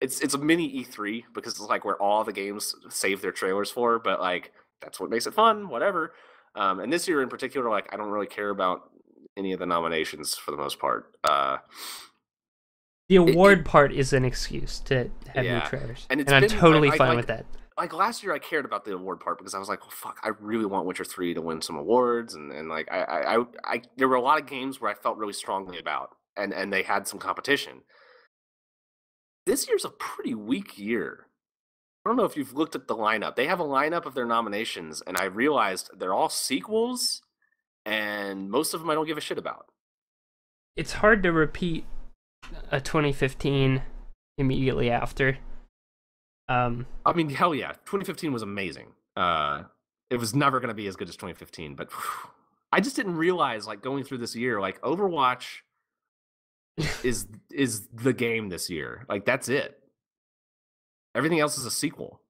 It's 0.00 0.20
it's 0.20 0.34
a 0.34 0.38
mini 0.38 0.82
E3 0.84 1.24
because 1.34 1.52
it's 1.52 1.60
like 1.60 1.84
where 1.84 1.96
all 2.02 2.24
the 2.24 2.32
games 2.32 2.74
save 2.88 3.22
their 3.22 3.32
trailers 3.32 3.70
for, 3.70 3.98
but 3.98 4.20
like 4.20 4.52
that's 4.80 4.98
what 4.98 5.10
makes 5.10 5.26
it 5.26 5.34
fun. 5.34 5.68
Whatever. 5.68 6.14
Um, 6.54 6.80
and 6.80 6.92
this 6.92 7.06
year 7.06 7.22
in 7.22 7.28
particular, 7.28 7.70
like 7.70 7.92
I 7.92 7.96
don't 7.96 8.10
really 8.10 8.26
care 8.26 8.50
about 8.50 8.90
any 9.36 9.52
of 9.52 9.58
the 9.60 9.66
nominations 9.66 10.34
for 10.34 10.50
the 10.50 10.56
most 10.56 10.78
part. 10.78 11.14
Uh, 11.24 11.58
The 13.08 13.16
it- 13.16 13.30
award 13.30 13.64
part 13.64 13.92
is 13.92 14.12
an 14.12 14.24
excuse 14.24 14.80
to 14.80 15.10
have 15.34 15.44
Yeah, 15.44 15.60
new 15.60 15.66
trailers, 15.68 16.06
and 16.10 16.20
and, 16.20 16.28
it's 16.28 16.32
I'm 16.32 16.42
been- 16.42 16.50
totally 16.50 16.90
I- 16.90 16.94
I 16.94 16.98
fine 16.98 17.08
like- 17.08 17.16
with 17.18 17.26
that. 17.28 17.46
Like 17.76 17.92
last 17.92 18.22
year 18.22 18.32
I 18.32 18.38
cared 18.38 18.64
about 18.64 18.84
the 18.84 18.94
award 18.94 19.20
part 19.20 19.38
because 19.38 19.54
I 19.54 19.58
was 19.58 19.68
like, 19.68 19.80
well, 19.80 19.90
fuck, 19.90 20.18
I 20.22 20.30
really 20.40 20.66
want 20.66 20.86
Witcher 20.86 21.04
three 21.04 21.34
to 21.34 21.42
win 21.42 21.62
some 21.62 21.76
awards, 21.76 22.34
and, 22.34 22.52
and 22.52 22.68
like 22.68 22.90
I, 22.90 23.02
I, 23.02 23.36
I, 23.36 23.44
I, 23.64 23.82
there 23.96 24.08
were 24.08 24.16
a 24.16 24.22
lot 24.22 24.40
of 24.40 24.46
games 24.46 24.80
where 24.80 24.90
I 24.90 24.94
felt 24.94 25.18
really 25.18 25.32
strongly 25.32 25.78
about, 25.78 26.10
and 26.36 26.52
and 26.52 26.72
they 26.72 26.82
had 26.82 27.08
some 27.08 27.18
competition. 27.18 27.82
This 29.46 29.68
year's 29.68 29.84
a 29.84 29.90
pretty 29.90 30.34
weak 30.34 30.78
year. 30.78 31.26
I 32.04 32.10
don't 32.10 32.16
know 32.16 32.24
if 32.24 32.36
you've 32.36 32.54
looked 32.54 32.74
at 32.74 32.88
the 32.88 32.96
lineup. 32.96 33.36
They 33.36 33.46
have 33.46 33.60
a 33.60 33.64
lineup 33.64 34.06
of 34.06 34.14
their 34.14 34.26
nominations, 34.26 35.02
and 35.06 35.16
I 35.16 35.24
realized 35.24 35.90
they're 35.96 36.14
all 36.14 36.28
sequels, 36.28 37.22
and 37.84 38.50
most 38.50 38.74
of 38.74 38.80
them 38.80 38.90
I 38.90 38.94
don't 38.94 39.06
give 39.06 39.18
a 39.18 39.22
shit 39.22 39.38
about. 39.38 39.66
It's 40.76 40.94
hard 40.94 41.22
to 41.22 41.32
repeat 41.32 41.84
a 42.70 42.80
2015 42.80 43.82
immediately 44.38 44.90
after. 44.90 45.38
Um, 46.48 46.86
I 47.06 47.12
mean, 47.12 47.30
hell 47.30 47.54
yeah, 47.54 47.72
2015 47.72 48.32
was 48.32 48.42
amazing. 48.42 48.88
Uh, 49.16 49.62
it 50.10 50.16
was 50.16 50.34
never 50.34 50.60
going 50.60 50.68
to 50.68 50.74
be 50.74 50.86
as 50.86 50.96
good 50.96 51.08
as 51.08 51.16
2015, 51.16 51.74
but 51.74 51.90
whew, 51.90 52.30
I 52.72 52.80
just 52.80 52.96
didn't 52.96 53.16
realize, 53.16 53.66
like 53.66 53.82
going 53.82 54.04
through 54.04 54.18
this 54.18 54.34
year, 54.34 54.60
like 54.60 54.80
Overwatch 54.80 55.60
is 57.04 57.26
is 57.50 57.86
the 57.88 58.12
game 58.14 58.48
this 58.48 58.70
year. 58.70 59.04
Like 59.08 59.24
that's 59.26 59.48
it. 59.48 59.78
Everything 61.14 61.38
else 61.40 61.58
is 61.58 61.66
a 61.66 61.70
sequel. 61.70 62.20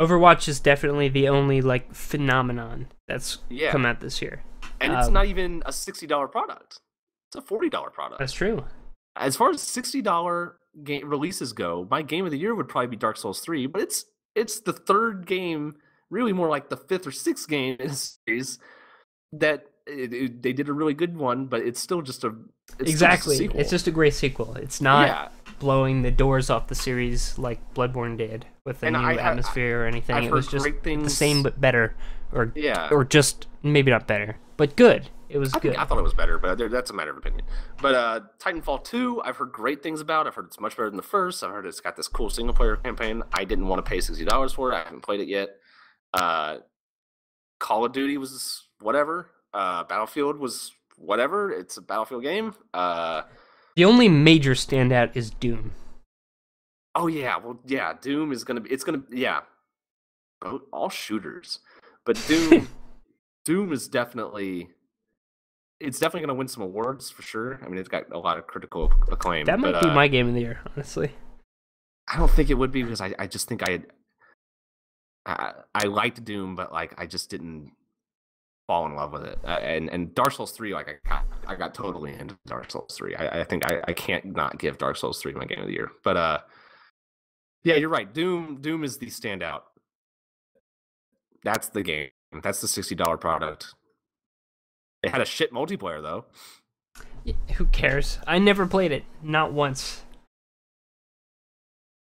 Overwatch 0.00 0.48
is 0.48 0.60
definitely 0.60 1.08
the 1.08 1.28
only 1.28 1.60
like 1.60 1.94
phenomenon 1.94 2.88
that's 3.06 3.38
Yeah. 3.50 3.70
come 3.70 3.84
out 3.84 4.00
this 4.00 4.22
year. 4.22 4.42
and 4.80 4.92
it's 4.94 5.08
Um, 5.08 5.12
not 5.12 5.26
even 5.26 5.62
a 5.66 5.72
sixty 5.72 6.06
dollar 6.06 6.26
product. 6.26 6.80
It's 7.28 7.36
a 7.36 7.42
forty 7.42 7.68
dollar 7.68 7.90
product. 7.90 8.18
That's 8.18 8.32
true. 8.32 8.64
As 9.14 9.36
far 9.36 9.50
as 9.50 9.60
sixty 9.60 10.00
dollar 10.00 10.56
game 10.84 11.08
releases 11.08 11.52
go, 11.52 11.86
my 11.90 12.02
game 12.02 12.24
of 12.24 12.30
the 12.30 12.38
year 12.38 12.54
would 12.54 12.68
probably 12.68 12.88
be 12.88 12.96
Dark 12.96 13.16
Souls 13.16 13.40
three, 13.40 13.66
but 13.66 13.82
it's 13.82 14.06
it's 14.34 14.60
the 14.60 14.72
third 14.72 15.26
game, 15.26 15.74
really 16.10 16.32
more 16.32 16.48
like 16.48 16.68
the 16.70 16.76
fifth 16.76 17.06
or 17.06 17.12
sixth 17.12 17.48
game 17.48 17.76
in 17.78 17.88
the 17.88 17.94
series 18.26 18.58
that 19.32 19.66
eh, 19.88 19.92
it, 19.92 20.12
it- 20.12 20.42
they 20.42 20.52
did 20.52 20.68
a 20.68 20.72
really 20.72 20.94
good 20.94 21.16
one, 21.16 21.46
but 21.46 21.60
it's 21.62 21.80
still 21.80 22.02
just 22.02 22.24
a 22.24 22.28
it's 22.78 22.92
still 22.96 23.08
just 23.10 23.26
a 23.28 23.32
exactly. 23.34 23.60
It's 23.60 23.70
just 23.70 23.86
a 23.86 23.90
great 23.90 24.14
sequel. 24.14 24.54
It's 24.56 24.80
not 24.80 25.08
yeah. 25.08 25.28
blowing 25.58 26.02
the 26.02 26.10
doors 26.10 26.48
off 26.50 26.68
the 26.68 26.74
series 26.74 27.38
like 27.38 27.74
Bloodborne 27.74 28.16
did 28.16 28.46
with 28.64 28.82
a 28.82 28.86
And 28.86 28.96
new 28.96 29.02
I 29.02 29.14
atmosphere 29.16 29.82
or 29.82 29.86
anything. 29.86 30.16
I've 30.16 30.24
it 30.24 30.32
was 30.32 30.46
just 30.48 30.62
great 30.64 30.82
the 30.82 31.10
same 31.10 31.42
but 31.42 31.60
better, 31.60 31.94
or 32.32 32.52
Yeah. 32.54 32.88
or 32.90 33.04
just 33.04 33.46
maybe 33.62 33.90
not 33.90 34.06
better, 34.06 34.36
but 34.56 34.76
good. 34.76 35.10
It 35.32 35.38
was 35.38 35.54
I, 35.54 35.58
good. 35.60 35.72
think, 35.72 35.78
I 35.78 35.84
thought 35.86 35.98
it 35.98 36.02
was 36.02 36.14
better, 36.14 36.38
but 36.38 36.58
that's 36.70 36.90
a 36.90 36.92
matter 36.92 37.10
of 37.10 37.16
opinion. 37.16 37.44
But 37.80 37.94
uh, 37.94 38.20
Titanfall 38.38 38.84
2, 38.84 39.22
I've 39.24 39.36
heard 39.36 39.50
great 39.52 39.82
things 39.82 40.00
about. 40.00 40.26
I've 40.26 40.34
heard 40.34 40.44
it's 40.46 40.60
much 40.60 40.76
better 40.76 40.90
than 40.90 40.96
the 40.98 41.02
first. 41.02 41.42
I've 41.42 41.50
heard 41.50 41.66
it's 41.66 41.80
got 41.80 41.96
this 41.96 42.06
cool 42.08 42.28
single 42.30 42.54
player 42.54 42.76
campaign. 42.76 43.22
I 43.32 43.44
didn't 43.44 43.66
want 43.68 43.84
to 43.84 43.88
pay 43.88 44.00
sixty 44.00 44.24
dollars 44.24 44.52
for 44.52 44.70
it. 44.72 44.74
I 44.76 44.84
haven't 44.84 45.00
played 45.02 45.20
it 45.20 45.28
yet. 45.28 45.48
Uh, 46.14 46.58
Call 47.58 47.84
of 47.84 47.92
Duty 47.92 48.18
was 48.18 48.68
whatever. 48.80 49.30
Uh, 49.54 49.84
Battlefield 49.84 50.38
was 50.38 50.72
whatever. 50.96 51.50
It's 51.50 51.76
a 51.76 51.82
Battlefield 51.82 52.22
game. 52.22 52.54
Uh, 52.74 53.22
The 53.76 53.84
only 53.84 54.08
major 54.08 54.52
standout 54.52 55.16
is 55.16 55.30
Doom. 55.30 55.72
oh 56.94 57.06
yeah, 57.06 57.36
well 57.38 57.58
yeah, 57.64 57.94
Doom 58.00 58.32
is 58.32 58.44
gonna 58.44 58.60
be. 58.60 58.70
It's 58.70 58.84
gonna 58.84 59.02
yeah, 59.10 59.40
all 60.72 60.90
shooters, 60.90 61.60
but 62.04 62.22
Doom, 62.26 62.68
Doom 63.44 63.72
is 63.72 63.88
definitely. 63.88 64.68
It's 65.82 65.98
definitely 65.98 66.20
going 66.20 66.36
to 66.36 66.38
win 66.38 66.48
some 66.48 66.62
awards 66.62 67.10
for 67.10 67.22
sure. 67.22 67.60
I 67.64 67.68
mean, 67.68 67.78
it's 67.78 67.88
got 67.88 68.04
a 68.12 68.18
lot 68.18 68.38
of 68.38 68.46
critical 68.46 68.92
acclaim. 69.10 69.44
That 69.46 69.60
might 69.60 69.72
but, 69.72 69.82
be 69.82 69.88
uh, 69.88 69.94
my 69.94 70.08
game 70.08 70.28
of 70.28 70.34
the 70.34 70.40
year, 70.40 70.60
honestly. 70.74 71.12
I 72.08 72.16
don't 72.16 72.30
think 72.30 72.50
it 72.50 72.54
would 72.54 72.72
be 72.72 72.82
because 72.82 73.00
I, 73.00 73.14
I 73.18 73.26
just 73.26 73.48
think 73.48 73.68
I, 73.68 73.82
I 75.26 75.52
I 75.74 75.84
liked 75.84 76.24
Doom, 76.24 76.56
but 76.56 76.72
like 76.72 76.94
I 76.98 77.06
just 77.06 77.30
didn't 77.30 77.72
fall 78.66 78.86
in 78.86 78.94
love 78.94 79.12
with 79.12 79.24
it. 79.24 79.38
Uh, 79.44 79.58
and 79.60 79.88
and 79.90 80.14
Dark 80.14 80.32
Souls 80.32 80.52
three, 80.52 80.74
like 80.74 80.88
I 80.88 81.08
got 81.08 81.24
I 81.46 81.54
got 81.54 81.74
totally 81.74 82.12
into 82.12 82.36
Dark 82.46 82.70
Souls 82.70 82.94
three. 82.96 83.14
I, 83.14 83.40
I 83.40 83.44
think 83.44 83.64
I, 83.70 83.80
I 83.88 83.92
can't 83.92 84.24
not 84.36 84.58
give 84.58 84.78
Dark 84.78 84.96
Souls 84.96 85.20
three 85.20 85.32
my 85.32 85.44
game 85.44 85.60
of 85.60 85.66
the 85.66 85.72
year. 85.72 85.90
But 86.02 86.16
uh, 86.16 86.38
yeah, 87.64 87.76
you're 87.76 87.88
right. 87.88 88.12
Doom 88.12 88.58
Doom 88.60 88.84
is 88.84 88.98
the 88.98 89.06
standout. 89.06 89.62
That's 91.44 91.68
the 91.68 91.82
game. 91.82 92.10
That's 92.42 92.60
the 92.60 92.68
sixty 92.68 92.94
dollar 92.94 93.16
product. 93.16 93.74
It 95.02 95.10
had 95.10 95.20
a 95.20 95.24
shit 95.26 95.52
multiplayer 95.52 96.00
though. 96.02 96.24
Who 97.56 97.66
cares? 97.66 98.18
I 98.26 98.38
never 98.38 98.66
played 98.66 98.92
it, 98.92 99.04
not 99.22 99.52
once. 99.52 100.02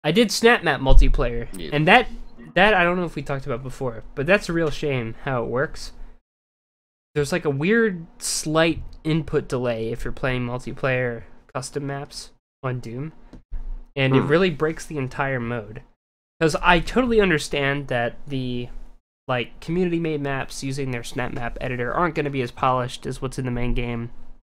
I 0.04 0.12
did 0.12 0.32
Snap 0.32 0.64
Map 0.64 0.82
multiplayer, 0.82 1.48
Yeah. 1.54 1.70
and 1.74 1.88
that 1.88 2.08
that 2.56 2.74
I 2.74 2.84
don't 2.84 2.98
know 2.98 3.06
if 3.06 3.16
we 3.16 3.22
talked 3.22 3.46
about 3.46 3.64
before, 3.64 4.04
but 4.16 4.26
that's 4.26 4.50
a 4.50 4.54
real 4.54 4.70
shame 4.70 5.16
how 5.24 5.44
it 5.44 5.48
works. 5.50 5.94
There's 7.16 7.32
like 7.32 7.46
a 7.46 7.50
weird 7.50 8.06
slight 8.22 8.84
input 9.04 9.48
delay 9.48 9.92
if 9.92 10.04
you're 10.04 10.12
playing 10.12 10.46
multiplayer 10.46 11.24
custom 11.54 11.88
maps 11.88 12.32
on 12.64 12.80
Doom, 12.80 13.14
and 13.96 14.16
it 14.16 14.22
Hmm. 14.22 14.28
really 14.28 14.50
breaks 14.50 14.86
the 14.86 14.98
entire 14.98 15.40
mode. 15.40 15.84
Because 16.40 16.56
I 16.58 16.80
totally 16.80 17.22
understand 17.22 17.88
that 17.90 18.18
the 18.28 18.70
like 19.28 19.60
community 19.60 20.00
made 20.00 20.22
maps 20.22 20.64
using 20.64 20.92
their 20.92 21.04
Snap 21.04 21.34
Map 21.34 21.58
editor 21.62 21.94
aren't 21.94 22.16
going 22.16 22.26
to 22.26 22.32
be 22.32 22.42
as 22.42 22.52
polished 22.52 23.06
as 23.06 23.22
what's 23.22 23.40
in 23.40 23.46
the 23.46 23.52
main 23.52 23.74
game 23.74 24.12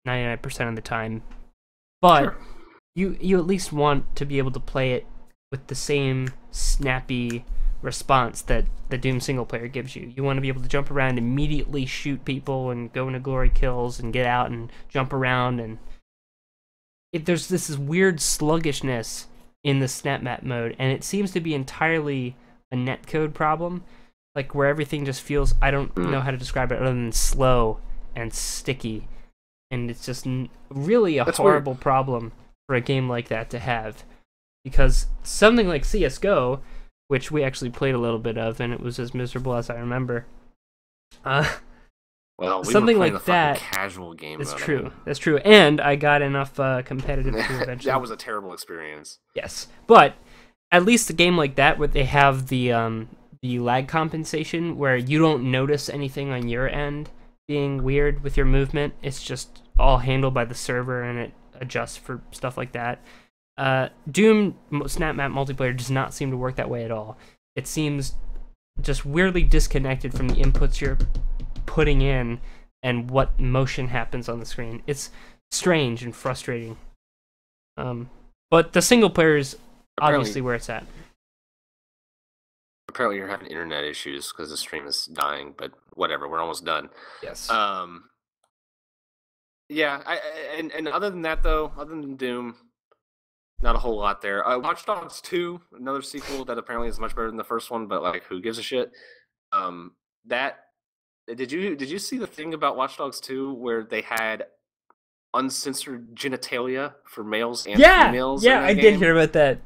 99% 0.07 0.69
of 0.69 0.77
the 0.77 0.83
time. 0.83 1.23
But 2.01 2.23
Sure. 2.25 2.37
you 2.95 3.17
you 3.21 3.39
at 3.39 3.47
least 3.47 3.73
want 3.73 4.15
to 4.17 4.25
be 4.25 4.39
able 4.39 4.53
to 4.53 4.61
play 4.61 4.93
it 4.93 5.07
with 5.51 5.67
the 5.69 5.75
same 5.75 6.29
snappy 6.51 7.45
response 7.83 8.43
that 8.43 8.67
the 8.89 8.99
Doom 8.99 9.21
single 9.21 9.47
player 9.47 9.69
gives 9.69 9.95
you. 9.97 10.13
You 10.15 10.25
want 10.25 10.37
to 10.39 10.41
be 10.41 10.49
able 10.49 10.63
to 10.63 10.69
jump 10.69 10.91
around, 10.91 11.19
immediately 11.19 11.87
shoot 11.87 12.25
people, 12.25 12.71
and 12.71 12.93
go 12.93 13.07
into 13.07 13.21
glory 13.21 13.51
kills, 13.51 14.01
and 14.01 14.13
get 14.13 14.27
out 14.27 14.51
and 14.51 14.71
jump 14.89 15.13
around. 15.13 15.61
And 15.61 15.79
if 17.13 17.25
there's 17.25 17.49
this 17.49 17.77
weird 17.79 18.21
sluggishness 18.21 19.29
in 19.63 19.81
the 19.81 19.89
snap 19.89 20.23
map 20.23 20.43
mode, 20.43 20.75
and 20.79 20.93
it 20.93 21.05
seems 21.05 21.31
to 21.33 21.41
be 21.41 21.55
entirely 21.55 22.37
a 22.73 22.77
netcode 22.77 23.35
problem, 23.35 23.85
like 24.37 24.55
where 24.55 24.69
everything 24.69 25.05
just 25.05 25.23
feels 25.23 25.55
I 25.61 25.71
don't 25.73 25.93
Mm. 25.97 26.11
know 26.11 26.21
how 26.21 26.31
to 26.31 26.37
describe 26.37 26.71
it 26.71 26.77
other 26.81 26.93
than 26.95 27.11
slow 27.11 27.81
and 28.15 28.33
sticky, 28.33 29.09
and 29.71 29.91
it's 29.91 30.07
just 30.07 30.27
n- 30.27 30.51
really 30.71 31.19
a 31.19 31.25
That's 31.25 31.39
weird. 31.41 31.53
horrible 31.53 31.75
problem 31.75 32.31
for 32.69 32.77
a 32.77 32.81
game 32.81 33.09
like 33.09 33.29
that 33.29 33.51
to 33.51 33.59
have 33.59 34.05
because 34.65 35.07
something 35.23 35.67
like 35.67 35.85
CS:GO, 35.85 36.61
which 37.09 37.31
we 37.31 37.43
actually 37.43 37.71
played 37.71 37.95
a 37.95 37.99
little 37.99 38.19
bit 38.19 38.37
of, 38.37 38.61
and 38.61 38.73
it 38.73 38.81
was 38.81 38.99
as 38.99 39.15
miserable 39.15 39.55
as 39.55 39.71
I 39.71 39.77
remember. 39.77 40.27
Uh, 41.25 41.49
Well, 42.39 42.63
we 42.65 42.73
Something 42.73 42.99
like 42.99 43.15
the 43.15 43.19
that 43.21 43.57
casual 43.59 44.13
game. 44.13 44.39
that's 44.39 44.53
true. 44.53 44.83
mean. 44.83 44.93
That's 45.07 45.19
true, 45.19 45.39
and 45.39 45.81
I 45.81 45.97
got 45.97 46.21
enough 46.21 46.61
uh, 46.61 46.83
competitive 46.83 47.33
to 47.47 47.63
eventually. 47.63 47.91
that 47.91 48.01
was 48.01 48.11
a 48.11 48.17
terrible 48.17 48.53
experience. 48.53 49.21
Yes, 49.35 49.69
but 49.87 50.15
at 50.71 50.85
least 50.85 51.09
a 51.09 51.15
game 51.15 51.37
like 51.39 51.55
that, 51.55 51.79
where 51.79 51.89
they 51.89 52.05
have 52.05 52.49
the 52.49 52.73
um 52.73 53.09
the 53.47 53.59
lag 53.61 53.87
compensation, 53.87 54.77
where 54.77 54.97
you 54.97 55.19
don't 55.19 55.51
notice 55.51 55.89
anything 55.89 56.31
on 56.31 56.49
your 56.49 56.69
end 56.69 57.11
being 57.47 57.83
weird 57.85 58.23
with 58.25 58.37
your 58.37 58.47
movement. 58.47 58.95
It's 59.03 59.23
just 59.23 59.63
all 59.79 59.99
handled 59.99 60.35
by 60.35 60.45
the 60.45 60.55
server, 60.55 61.03
and 61.03 61.19
it 61.19 61.33
adjusts 61.61 61.97
for 61.97 62.21
stuff 62.33 62.57
like 62.57 62.73
that. 62.73 63.01
Uh, 63.57 63.89
Doom 64.11 64.57
m- 64.73 64.89
Snap 64.89 65.15
Map 65.15 65.31
multiplayer 65.31 65.77
does 65.77 65.91
not 65.91 66.13
seem 66.13 66.31
to 66.31 66.37
work 66.37 66.57
that 66.57 66.69
way 66.69 66.85
at 66.85 66.91
all. 66.91 67.17
It 67.55 67.67
seems 67.67 68.15
just 68.83 69.07
weirdly 69.07 69.43
disconnected 69.45 70.13
from 70.13 70.29
the 70.29 70.35
inputs 70.43 70.81
you're 70.81 70.99
putting 71.67 72.03
in 72.03 72.41
and 72.83 73.11
what 73.11 73.39
motion 73.41 73.89
happens 73.89 74.29
on 74.29 74.41
the 74.41 74.45
screen. 74.47 74.83
It's 74.87 75.11
strange 75.51 76.03
and 76.03 76.15
frustrating. 76.15 76.77
Um, 77.77 78.11
but 78.51 78.73
the 78.73 78.83
single 78.83 79.09
player 79.11 79.37
is 79.37 79.55
Apparently- 79.99 80.19
obviously 80.21 80.41
where 80.43 80.55
it's 80.57 80.69
at. 80.69 80.85
Apparently, 82.89 83.17
you're 83.17 83.29
having 83.29 83.49
internet 83.49 83.85
issues 83.85 84.33
because 84.33 84.51
the 84.51 84.57
stream 84.57 84.87
is 84.87 85.07
dying. 85.07 85.55
But 85.57 85.73
whatever, 85.95 86.29
we're 86.29 86.41
almost 86.41 86.65
done. 86.65 86.89
Yes. 87.23 87.51
Um, 87.51 88.05
yeah, 89.69 90.01
I, 90.07 90.21
and 90.59 90.71
and 90.73 90.89
other 90.89 91.11
than 91.11 91.23
that 91.23 91.43
though, 91.43 91.73
other 91.77 91.91
than 91.91 92.17
Doom, 92.17 92.57
not 93.61 93.75
a 93.75 93.79
whole 93.79 93.97
lot 93.97 94.23
there. 94.23 94.47
Uh, 94.47 94.59
Watch 94.59 94.87
Dogs 94.87 95.21
Two, 95.21 95.61
another 95.77 96.03
sequel 96.03 96.45
that 96.45 96.59
apparently 96.59 96.89
is 96.89 97.01
much 97.01 97.17
better 97.17 97.27
than 97.29 97.37
the 97.37 97.45
first 97.45 97.71
one, 97.71 97.87
but 97.87 98.03
like, 98.03 98.23
who 98.25 98.41
gives 98.41 98.59
a 98.59 98.63
shit? 98.63 98.93
Um, 99.53 99.93
that 100.27 100.59
did 101.35 101.51
you 101.51 101.75
did 101.75 101.91
you 101.91 101.99
see 101.99 102.19
the 102.19 102.27
thing 102.27 102.55
about 102.55 102.77
Watch 102.77 102.97
Dogs 102.97 103.21
Two 103.21 103.55
where 103.55 103.83
they 103.83 104.03
had 104.03 104.47
uncensored 105.35 106.15
genitalia 106.15 106.95
for 107.05 107.25
males 107.25 107.67
and 107.67 107.79
yeah, 107.79 108.07
females? 108.07 108.45
yeah, 108.45 108.61
I 108.61 108.75
did 108.75 108.97
hear 108.97 109.17
about 109.17 109.33
that. 109.33 109.61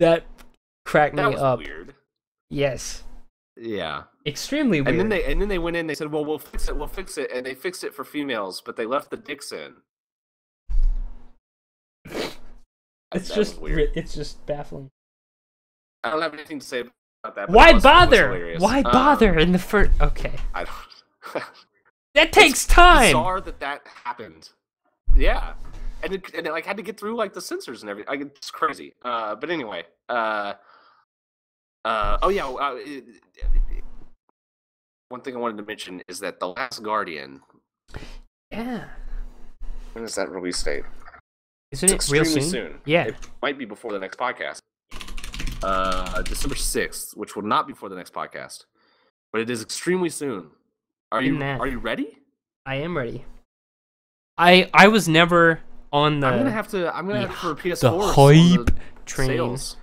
That 0.00 0.24
cracked 0.86 1.16
that 1.16 1.28
me 1.28 1.34
was 1.34 1.42
up. 1.42 1.58
weird. 1.58 1.94
Yes, 2.50 3.02
Yeah. 3.56 4.04
extremely 4.24 4.80
weird. 4.80 4.88
And 4.88 4.98
then 5.00 5.08
they 5.08 5.24
and 5.24 5.40
then 5.40 5.48
they 5.48 5.58
went 5.58 5.76
in. 5.76 5.86
They 5.86 5.94
said, 5.94 6.12
"Well, 6.12 6.24
we'll 6.24 6.38
fix 6.38 6.68
it. 6.68 6.76
We'll 6.76 6.86
fix 6.88 7.18
it." 7.18 7.30
And 7.32 7.44
they 7.44 7.54
fixed 7.54 7.82
it 7.84 7.94
for 7.94 8.04
females, 8.04 8.60
but 8.60 8.76
they 8.76 8.86
left 8.86 9.10
the 9.10 9.16
dicks 9.16 9.50
in. 9.52 9.76
it's 12.04 13.28
That 13.28 13.34
just 13.34 13.60
weird. 13.60 13.90
it's 13.94 14.14
just 14.14 14.44
baffling. 14.46 14.90
I 16.04 16.10
don't 16.10 16.22
have 16.22 16.34
anything 16.34 16.58
to 16.60 16.66
say 16.66 16.84
about 17.24 17.34
that. 17.36 17.50
Why 17.50 17.70
it 17.70 17.74
was- 17.74 17.82
bother? 17.82 18.56
Why 18.58 18.78
Um, 18.78 18.92
bother 18.92 19.38
in 19.38 19.52
the 19.52 19.58
first? 19.58 19.90
Okay, 20.00 20.34
I 20.54 20.64
don't. 20.64 21.44
that 22.14 22.32
takes 22.32 22.66
time. 22.66 23.08
Bizarre 23.08 23.40
that 23.40 23.60
that 23.60 23.86
happened. 24.04 24.50
Yeah, 25.16 25.54
and 26.02 26.12
it, 26.14 26.34
and 26.34 26.46
it 26.46 26.52
like 26.52 26.66
had 26.66 26.76
to 26.76 26.82
get 26.82 26.98
through 27.00 27.16
like 27.16 27.32
the 27.32 27.40
censors 27.40 27.82
and 27.82 27.90
everything. 27.90 28.20
Like, 28.20 28.20
it's 28.36 28.50
crazy. 28.50 28.94
Uh, 29.02 29.34
but 29.34 29.50
anyway. 29.50 29.84
Uh, 30.08 30.54
uh, 31.86 32.18
oh 32.22 32.28
yeah. 32.28 32.46
Uh, 32.48 32.74
it- 32.78 33.04
it- 33.08 33.84
one 35.08 35.20
thing 35.20 35.36
I 35.36 35.38
wanted 35.38 35.56
to 35.58 35.62
mention 35.62 36.02
is 36.08 36.18
that 36.20 36.40
the 36.40 36.48
Last 36.48 36.82
Guardian. 36.82 37.40
Yeah, 38.50 38.84
When 39.92 40.04
is 40.04 40.14
that 40.16 40.28
release 40.30 40.60
date? 40.62 40.82
isn't 41.70 41.92
It's 41.92 42.08
it 42.08 42.12
real 42.12 42.22
extremely 42.22 42.50
soon? 42.50 42.70
soon. 42.72 42.80
Yeah. 42.84 43.04
It 43.06 43.14
might 43.42 43.56
be 43.58 43.64
before 43.64 43.92
the 43.92 43.98
next 44.00 44.18
podcast. 44.18 44.58
Uh, 45.62 46.22
December 46.22 46.54
sixth, 46.56 47.16
which 47.16 47.34
will 47.36 47.42
not 47.44 47.66
be 47.68 47.72
before 47.72 47.88
the 47.88 47.96
next 47.96 48.12
podcast, 48.12 48.64
but 49.32 49.40
it 49.40 49.48
is 49.50 49.62
extremely 49.62 50.10
soon. 50.10 50.50
Are 51.12 51.22
you 51.22 51.38
that- 51.38 51.60
are 51.60 51.66
you 51.68 51.78
ready? 51.78 52.18
I 52.66 52.76
am 52.76 52.96
ready. 52.96 53.24
I 54.36 54.68
I 54.74 54.88
was 54.88 55.08
never 55.08 55.60
on 55.92 56.20
the 56.20 56.26
I'm 56.26 56.38
gonna 56.38 56.50
have 56.50 56.68
to. 56.68 56.94
I'm 56.94 57.06
gonna 57.06 57.20
the- 57.20 57.28
have 57.28 57.40
to 57.40 57.54
for 57.54 57.62
PS4. 57.68 57.80
the 57.80 57.90
on 57.92 58.56
hype 58.56 58.66
the 58.66 58.80
train. 59.06 59.28
sales. 59.28 59.76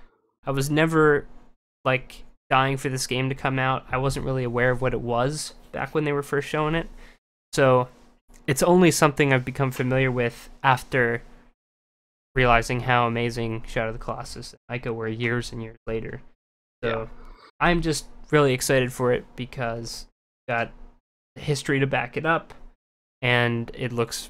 I 0.46 0.52
was 0.52 0.70
never 0.70 1.28
like 1.86 2.24
dying 2.50 2.78
for 2.78 2.90
this 2.90 3.08
game 3.08 3.30
to 3.30 3.36
come 3.36 3.60
out. 3.60 3.86
I 3.92 3.98
wasn't 3.98 4.26
really 4.26 4.44
aware 4.44 4.72
of 4.72 4.82
what 4.82 4.94
it 4.94 5.02
was 5.02 5.54
back 5.72 5.94
when 5.96 6.04
they 6.04 6.14
were 6.14 6.24
first 6.24 6.48
showing 6.48 6.76
it. 6.76 6.88
So 7.54 7.88
it's 8.48 8.64
only 8.64 8.92
something 8.92 9.34
I've 9.34 9.46
become 9.46 9.72
familiar 9.72 10.12
with 10.12 10.50
after 10.64 11.24
realizing 12.36 12.82
how 12.82 13.08
amazing 13.08 13.64
Shadow 13.68 13.90
of 13.90 13.94
the 13.94 14.04
Colossus 14.04 14.54
and 14.70 14.82
Ico 14.82 14.94
were 14.94 15.08
years 15.08 15.52
and 15.52 15.62
years 15.62 15.78
later. 15.88 16.22
So 16.84 16.90
Yeah. 17.02 17.08
I'm 17.60 17.82
just 17.82 18.06
really 18.32 18.54
excited 18.54 18.92
for 18.92 19.14
it 19.14 19.26
because 19.36 20.08
got 20.48 20.72
history 21.36 21.80
to 21.80 21.88
back 21.88 22.18
it 22.18 22.26
up 22.26 22.54
and 23.22 23.72
it 23.74 23.92
looks 23.92 24.30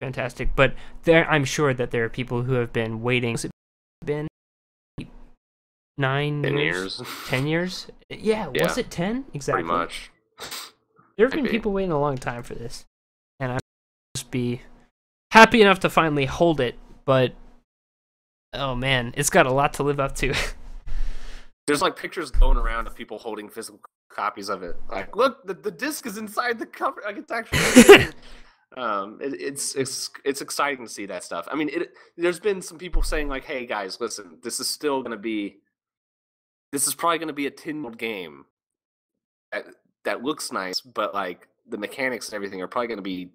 fantastic. 0.00 0.56
But 0.56 0.74
there 1.04 1.30
I'm 1.30 1.44
sure 1.44 1.72
that 1.74 1.90
there 1.90 2.04
are 2.04 2.08
people 2.08 2.42
who 2.42 2.54
have 2.54 2.72
been 2.72 3.02
waiting. 3.02 3.36
Has 5.98 6.04
it 6.04 6.42
been 6.42 6.42
nine 6.42 6.42
Ten 6.42 6.58
years? 6.58 6.98
years, 6.98 7.02
Ten 7.26 7.46
years? 7.46 7.86
Yeah, 8.08 8.48
was 8.48 8.78
it 8.78 8.90
ten? 8.90 9.24
Exactly. 9.34 9.62
pretty 9.64 9.78
much. 9.78 10.10
There 11.18 11.26
have 11.26 11.32
been 11.34 11.44
Maybe. 11.44 11.58
people 11.58 11.72
waiting 11.72 11.92
a 11.92 12.00
long 12.00 12.16
time 12.16 12.42
for 12.42 12.54
this, 12.54 12.86
and 13.38 13.52
I'm 13.52 13.58
just 14.16 14.30
be 14.30 14.62
happy 15.30 15.60
enough 15.60 15.78
to 15.80 15.90
finally 15.90 16.24
hold 16.24 16.58
it. 16.58 16.74
But 17.04 17.34
oh 18.54 18.74
man, 18.74 19.12
it's 19.14 19.28
got 19.28 19.46
a 19.46 19.52
lot 19.52 19.74
to 19.74 19.82
live 19.82 20.00
up 20.00 20.14
to. 20.16 20.32
There's 21.66 21.82
like 21.82 21.96
pictures 21.96 22.30
going 22.30 22.56
around 22.56 22.86
of 22.86 22.94
people 22.94 23.18
holding 23.18 23.50
physical 23.50 23.78
copies 24.10 24.48
of 24.48 24.62
it. 24.62 24.74
Like, 24.90 25.14
look, 25.14 25.46
the, 25.46 25.52
the 25.52 25.70
disc 25.70 26.06
is 26.06 26.16
inside 26.16 26.58
the 26.58 26.66
cover. 26.66 27.02
Like, 27.04 27.18
it's 27.18 27.30
actually. 27.30 28.06
um, 28.78 29.18
it, 29.20 29.34
it's 29.38 29.74
it's 29.76 30.10
it's 30.24 30.40
exciting 30.40 30.86
to 30.86 30.90
see 30.90 31.04
that 31.06 31.22
stuff. 31.22 31.46
I 31.52 31.56
mean, 31.56 31.68
it. 31.68 31.92
There's 32.16 32.40
been 32.40 32.62
some 32.62 32.78
people 32.78 33.02
saying 33.02 33.28
like, 33.28 33.44
"Hey 33.44 33.66
guys, 33.66 34.00
listen, 34.00 34.38
this 34.42 34.60
is 34.60 34.66
still 34.66 35.02
going 35.02 35.12
to 35.12 35.18
be. 35.22 35.58
This 36.72 36.86
is 36.86 36.94
probably 36.94 37.18
going 37.18 37.28
to 37.28 37.34
be 37.34 37.46
a 37.46 37.50
ten-year-old 37.50 37.98
game. 37.98 38.46
That 39.52 39.66
that 40.04 40.22
looks 40.22 40.52
nice, 40.52 40.80
but 40.80 41.14
like 41.14 41.48
the 41.68 41.78
mechanics 41.78 42.28
and 42.28 42.34
everything 42.34 42.60
are 42.62 42.68
probably 42.68 42.88
going 42.88 42.98
to 42.98 43.02
be 43.02 43.30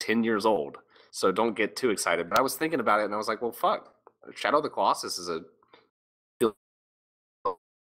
ten 0.00 0.24
years 0.24 0.46
old. 0.46 0.78
So 1.10 1.32
don't 1.32 1.56
get 1.56 1.76
too 1.76 1.90
excited. 1.90 2.28
But 2.28 2.38
I 2.38 2.42
was 2.42 2.56
thinking 2.56 2.80
about 2.80 3.00
it, 3.00 3.04
and 3.04 3.14
I 3.14 3.18
was 3.18 3.28
like, 3.28 3.42
well, 3.42 3.52
fuck. 3.52 3.94
Shadow 4.34 4.58
of 4.58 4.62
the 4.62 4.68
Colossus 4.68 5.18
is 5.18 5.28
a 5.28 5.40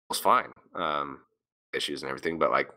was 0.09 0.19
fine. 0.19 0.53
Um, 0.75 1.21
issues 1.75 2.03
and 2.03 2.09
everything, 2.09 2.39
but 2.39 2.51
like 2.51 2.71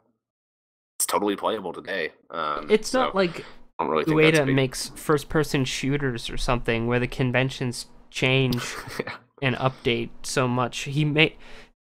it's 0.97 1.05
totally 1.05 1.35
playable 1.35 1.73
today. 1.73 2.11
Um, 2.31 2.67
it's 2.69 2.93
not 2.93 3.15
like 3.15 3.45
really 3.79 4.05
Ueda 4.05 4.51
makes 4.53 4.91
first-person 4.95 5.65
shooters 5.65 6.29
or 6.29 6.37
something 6.37 6.87
where 6.87 6.99
the 6.99 7.07
conventions 7.07 7.87
change 8.09 8.75
yeah. 8.99 9.15
and 9.41 9.55
update 9.57 10.09
so 10.23 10.47
much. 10.47 10.79
He 10.79 11.05
made 11.05 11.35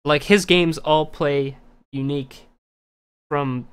like 0.09 0.23
his 0.23 0.45
games 0.45 0.77
all 0.79 1.05
play 1.05 1.57
unique 1.91 2.47
from 3.29 3.67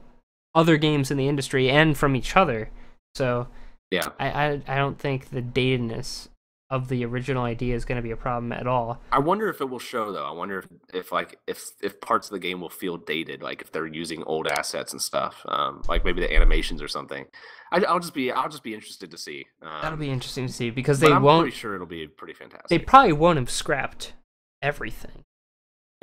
other 0.55 0.77
games 0.77 1.11
in 1.11 1.17
the 1.17 1.29
industry 1.29 1.69
and 1.69 1.97
from 1.97 2.15
each 2.15 2.37
other. 2.37 2.71
So 3.15 3.49
yeah, 3.91 4.11
I 4.21 4.29
I, 4.29 4.63
I 4.69 4.77
don't 4.77 4.99
think 4.99 5.31
the 5.31 5.43
datedness 5.43 6.29
of 6.69 6.89
the 6.89 7.05
original 7.05 7.45
idea 7.45 7.77
is 7.77 7.85
going 7.85 7.97
to 7.97 8.03
be 8.03 8.11
a 8.11 8.17
problem 8.17 8.53
at 8.53 8.67
all. 8.67 9.01
I 9.13 9.21
wonder 9.21 9.49
if 9.49 9.61
it 9.61 9.67
will 9.67 9.79
show 9.79 10.11
though. 10.13 10.25
I 10.25 10.33
wonder 10.33 10.59
if, 10.59 10.67
if 10.93 11.13
like 11.13 11.39
if 11.47 11.71
if 11.81 12.01
parts 12.01 12.29
of 12.29 12.33
the 12.33 12.39
game 12.41 12.61
will 12.61 12.71
feel 12.71 12.97
dated, 12.97 13.43
like 13.43 13.63
if 13.63 13.71
they're 13.71 13.87
using 13.87 14.23
old 14.25 14.49
assets 14.49 14.93
and 14.93 15.01
stuff, 15.01 15.43
um, 15.49 15.83
like 15.89 16.05
maybe 16.05 16.21
the 16.21 16.35
animations 16.35 16.83
or 16.83 16.89
something. 16.89 17.27
I, 17.73 17.83
I'll 17.85 18.01
just 18.01 18.15
be 18.15 18.31
I'll 18.33 18.49
just 18.49 18.65
be 18.65 18.75
interested 18.75 19.11
to 19.11 19.19
see. 19.19 19.47
Um, 19.63 19.79
That'll 19.83 19.99
be 19.99 20.11
interesting 20.11 20.47
to 20.47 20.53
see 20.53 20.71
because 20.71 21.01
they 21.01 21.13
I'm 21.13 21.23
won't. 21.23 21.45
pretty 21.45 21.57
sure 21.57 21.75
it'll 21.75 21.87
be 21.87 22.07
pretty 22.09 22.35
fantastic. 22.35 22.69
They 22.69 22.79
probably 22.79 23.13
won't 23.13 23.39
have 23.39 23.51
scrapped 23.51 24.15
everything. 24.61 25.23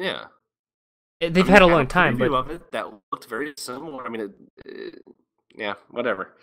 Yeah, 0.04 0.26
Eh, 1.22 1.30
They've 1.30 1.38
I 1.38 1.48
mean, 1.48 1.54
had 1.54 1.62
a 1.62 1.68
long 1.68 1.88
time, 1.88 2.18
but 2.18 2.32
of 2.32 2.50
it 2.52 2.72
that 2.72 2.88
looked 3.12 3.26
very 3.30 3.54
similar. 3.58 4.06
I 4.06 4.10
mean, 4.10 4.22
it, 4.22 4.32
it, 4.66 5.02
yeah, 5.56 5.74
whatever. 5.90 6.34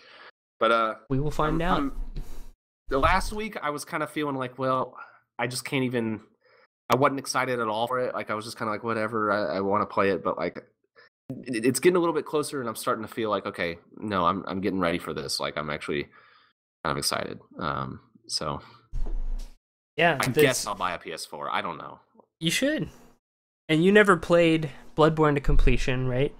But 0.59 0.71
uh, 0.71 0.95
we 1.09 1.19
will 1.19 1.31
find 1.31 1.61
I'm- 1.61 1.71
out. 1.71 1.77
I'm- 1.79 2.23
the 2.89 2.99
last 2.99 3.31
week, 3.31 3.55
I 3.61 3.69
was 3.69 3.85
kind 3.85 4.03
of 4.03 4.09
feeling 4.09 4.35
like, 4.35 4.59
well, 4.59 4.97
I 5.39 5.47
just 5.47 5.63
can't 5.63 5.83
even. 5.85 6.19
I 6.89 6.97
wasn't 6.97 7.19
excited 7.19 7.59
at 7.61 7.67
all 7.69 7.87
for 7.87 7.99
it. 7.99 8.13
Like 8.13 8.29
I 8.29 8.33
was 8.33 8.43
just 8.43 8.57
kind 8.57 8.67
of 8.67 8.73
like, 8.73 8.83
whatever. 8.83 9.31
I, 9.31 9.57
I 9.57 9.59
want 9.61 9.81
to 9.81 9.85
play 9.93 10.09
it, 10.09 10.21
but 10.23 10.37
like, 10.37 10.57
it, 11.29 11.65
it's 11.65 11.79
getting 11.79 11.95
a 11.95 11.99
little 11.99 12.13
bit 12.15 12.25
closer, 12.25 12.59
and 12.59 12.67
I'm 12.67 12.75
starting 12.75 13.05
to 13.05 13.13
feel 13.13 13.29
like, 13.29 13.45
okay, 13.45 13.77
no, 13.97 14.25
I'm 14.25 14.43
I'm 14.47 14.59
getting 14.59 14.79
ready 14.79 14.97
for 14.99 15.13
this. 15.13 15.39
Like 15.39 15.57
I'm 15.57 15.69
actually 15.69 16.03
kind 16.83 16.91
of 16.91 16.97
excited. 16.97 17.39
Um, 17.59 18.01
so 18.27 18.59
yeah, 19.95 20.17
I 20.19 20.27
this- 20.27 20.43
guess 20.43 20.67
I'll 20.67 20.75
buy 20.75 20.93
a 20.93 20.99
PS4. 20.99 21.47
I 21.51 21.61
don't 21.61 21.77
know. 21.77 21.99
you 22.39 22.51
should. 22.51 22.89
And 23.71 23.85
you 23.85 23.91
never 23.93 24.17
played 24.17 24.69
Bloodborne 24.97 25.35
to 25.35 25.39
completion, 25.39 26.05
right? 26.05 26.35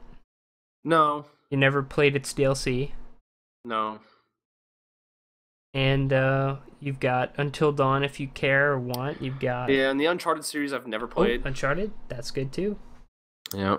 No, 0.83 1.27
You 1.49 1.57
never 1.57 1.81
played 1.81 2.15
its 2.15 2.33
DLC. 2.33 2.91
no. 3.63 3.99
And 5.73 6.11
uh, 6.11 6.57
you've 6.81 6.99
got 6.99 7.33
Until 7.37 7.71
Dawn 7.71 8.03
if 8.03 8.19
you 8.19 8.27
care 8.27 8.73
or 8.73 8.79
want. 8.79 9.21
You've 9.21 9.39
got 9.39 9.69
Yeah, 9.69 9.89
and 9.89 9.97
the 9.97 10.05
Uncharted 10.07 10.43
series 10.43 10.73
I've 10.73 10.85
never 10.87 11.05
Oh, 11.05 11.07
played. 11.07 11.45
Uncharted. 11.45 11.93
That's 12.09 12.29
good 12.31 12.51
too. 12.51 12.77
yeah. 13.55 13.77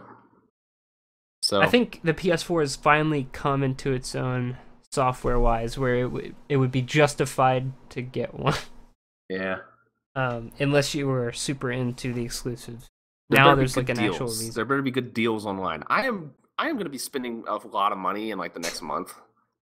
So 1.43 1.61
I 1.61 1.67
think 1.67 2.01
the 2.03 2.15
PS4 2.15 2.61
has 2.63 2.77
finally 2.77 3.29
come 3.33 3.63
into 3.63 3.93
its 3.93 4.15
own 4.15 4.57
software 4.91 5.39
wise, 5.39 5.77
where 5.77 5.97
it, 5.97 6.03
w- 6.05 6.35
it 6.49 6.57
would 6.57 6.71
be 6.73 6.81
justified 6.81 7.73
to 7.91 8.01
get 8.01 8.33
one, 8.39 8.55
yeah. 9.29 9.59
um, 10.15 10.53
unless 10.61 10.95
you 10.95 11.09
were 11.09 11.33
super 11.33 11.71
into 11.73 12.13
the 12.15 12.25
exclusives. 12.25 12.89
There 13.33 13.45
now 13.45 13.55
there's 13.55 13.77
like 13.77 13.89
an 13.89 13.99
actual 13.99 14.27
deals. 14.27 14.41
reason. 14.41 14.55
There 14.55 14.65
better 14.65 14.83
be 14.83 14.91
good 14.91 15.15
deals 15.15 15.47
online. 15.47 15.83
I 15.89 16.07
am 16.07 16.33
I 16.59 16.69
am 16.69 16.75
going 16.75 16.85
to 16.85 16.91
be 16.91 16.99
spending 16.99 17.45
a 17.49 17.57
lot 17.67 17.93
of 17.93 17.99
money 17.99 18.31
in 18.31 18.39
like 18.39 18.55
the 18.55 18.61
next 18.61 18.83
month, 18.83 19.15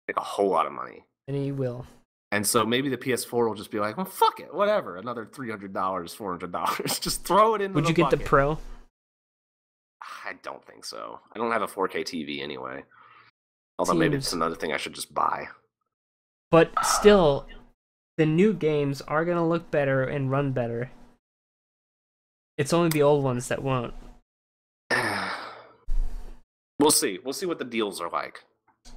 like 0.07 0.17
a 0.17 0.23
whole 0.23 0.49
lot 0.49 0.65
of 0.65 0.73
money. 0.73 1.05
And 1.27 1.35
he 1.35 1.51
will. 1.51 1.85
And 2.31 2.45
so 2.45 2.65
maybe 2.65 2.89
the 2.89 2.97
PS4 2.97 3.47
will 3.47 3.55
just 3.55 3.71
be 3.71 3.79
like, 3.79 3.97
well, 3.97 4.05
fuck 4.05 4.39
it, 4.39 4.53
whatever, 4.53 4.97
another 4.97 5.25
three 5.25 5.49
hundred 5.49 5.73
dollars, 5.73 6.13
four 6.13 6.31
hundred 6.31 6.51
dollars, 6.51 6.99
just 7.01 7.25
throw 7.25 7.55
it 7.55 7.61
in. 7.61 7.73
Would 7.73 7.87
you 7.87 7.93
get 7.93 8.09
the. 8.09 8.17
Pro? 8.17 8.59
I 10.25 10.33
don't 10.43 10.65
think 10.65 10.85
so. 10.85 11.19
I 11.33 11.39
don't 11.39 11.51
have 11.51 11.61
a 11.61 11.67
4K 11.67 12.01
TV 12.03 12.41
anyway. 12.41 12.83
Although 13.77 13.93
maybe 13.93 14.17
it's 14.17 14.33
another 14.33 14.55
thing 14.55 14.71
I 14.71 14.77
should 14.77 14.93
just 14.93 15.13
buy. 15.13 15.47
But 16.51 16.71
still, 16.83 17.47
the 18.17 18.25
new 18.25 18.53
games 18.53 19.01
are 19.01 19.25
gonna 19.25 19.47
look 19.47 19.69
better 19.69 20.03
and 20.03 20.31
run 20.31 20.51
better. 20.51 20.91
It's 22.57 22.73
only 22.73 22.89
the 22.89 23.03
old 23.03 23.23
ones 23.23 23.47
that 23.49 23.61
won't. 23.61 23.93
we'll 26.79 26.91
see. 26.91 27.19
We'll 27.23 27.33
see 27.33 27.45
what 27.45 27.59
the 27.59 27.65
deals 27.65 27.99
are 27.99 28.09
like. 28.09 28.43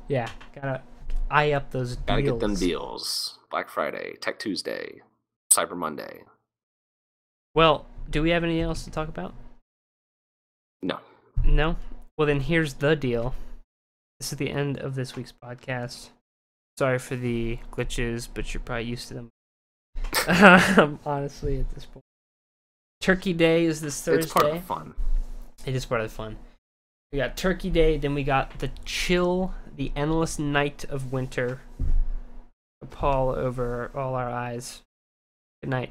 Yeah, 0.07 0.29
gotta 0.55 0.83
eye 1.31 1.53
up 1.53 1.71
those 1.71 1.97
deals. 1.97 2.07
Gotta 2.07 2.23
get 2.23 2.41
them 2.41 2.55
deals. 2.55 3.39
Black 3.51 3.69
Friday, 3.69 4.17
Tech 4.21 4.39
Tuesday, 4.39 5.01
Cyber 5.53 5.77
Monday. 5.77 6.23
Well, 7.55 7.87
do 8.11 8.23
we 8.23 8.31
have 8.31 8.45
anything 8.45 8.63
else 8.63 8.85
to 8.85 8.91
talk 8.91 9.09
about? 9.09 9.35
No. 10.83 11.01
No? 11.43 11.77
Well, 12.17 12.27
then 12.27 12.41
here's 12.41 12.75
the 12.75 12.95
deal. 12.95 13.35
This 14.21 14.33
is 14.33 14.39
the 14.39 14.51
end 14.51 14.79
of 14.79 14.95
this 14.95 15.17
week's 15.17 15.33
podcast. 15.33 16.11
Sorry 16.79 16.99
for 16.99 17.17
the 17.17 17.59
glitches, 17.73 18.29
but 18.33 18.53
you're 18.53 18.61
probably 18.61 18.85
used 18.85 19.09
to 19.09 19.15
them. 19.15 19.31
um, 20.79 21.01
honestly, 21.05 21.59
at 21.59 21.71
this 21.71 21.87
point. 21.87 22.05
Turkey 23.01 23.33
Day 23.33 23.65
is 23.65 23.81
this 23.81 24.01
Thursday. 24.03 24.25
It's 24.25 24.33
part 24.33 24.47
of 24.47 24.55
the 24.55 24.61
fun. 24.61 24.95
It 25.65 25.75
is 25.75 25.85
part 25.85 26.01
of 26.01 26.11
the 26.11 26.15
fun. 26.15 26.37
We 27.13 27.19
got 27.19 27.37
Turkey 27.37 27.71
Day, 27.71 27.97
then 27.97 28.15
we 28.15 28.23
got 28.23 28.59
the 28.59 28.71
chill, 28.85 29.55
the 29.77 29.93
endless 29.97 30.39
night 30.39 30.85
of 30.89 31.13
winter. 31.13 31.61
A 32.83 32.87
pall 32.87 33.31
over 33.31 33.91
all 33.95 34.15
our 34.15 34.29
eyes. 34.29 34.83
Good 35.63 35.71
night. 35.71 35.91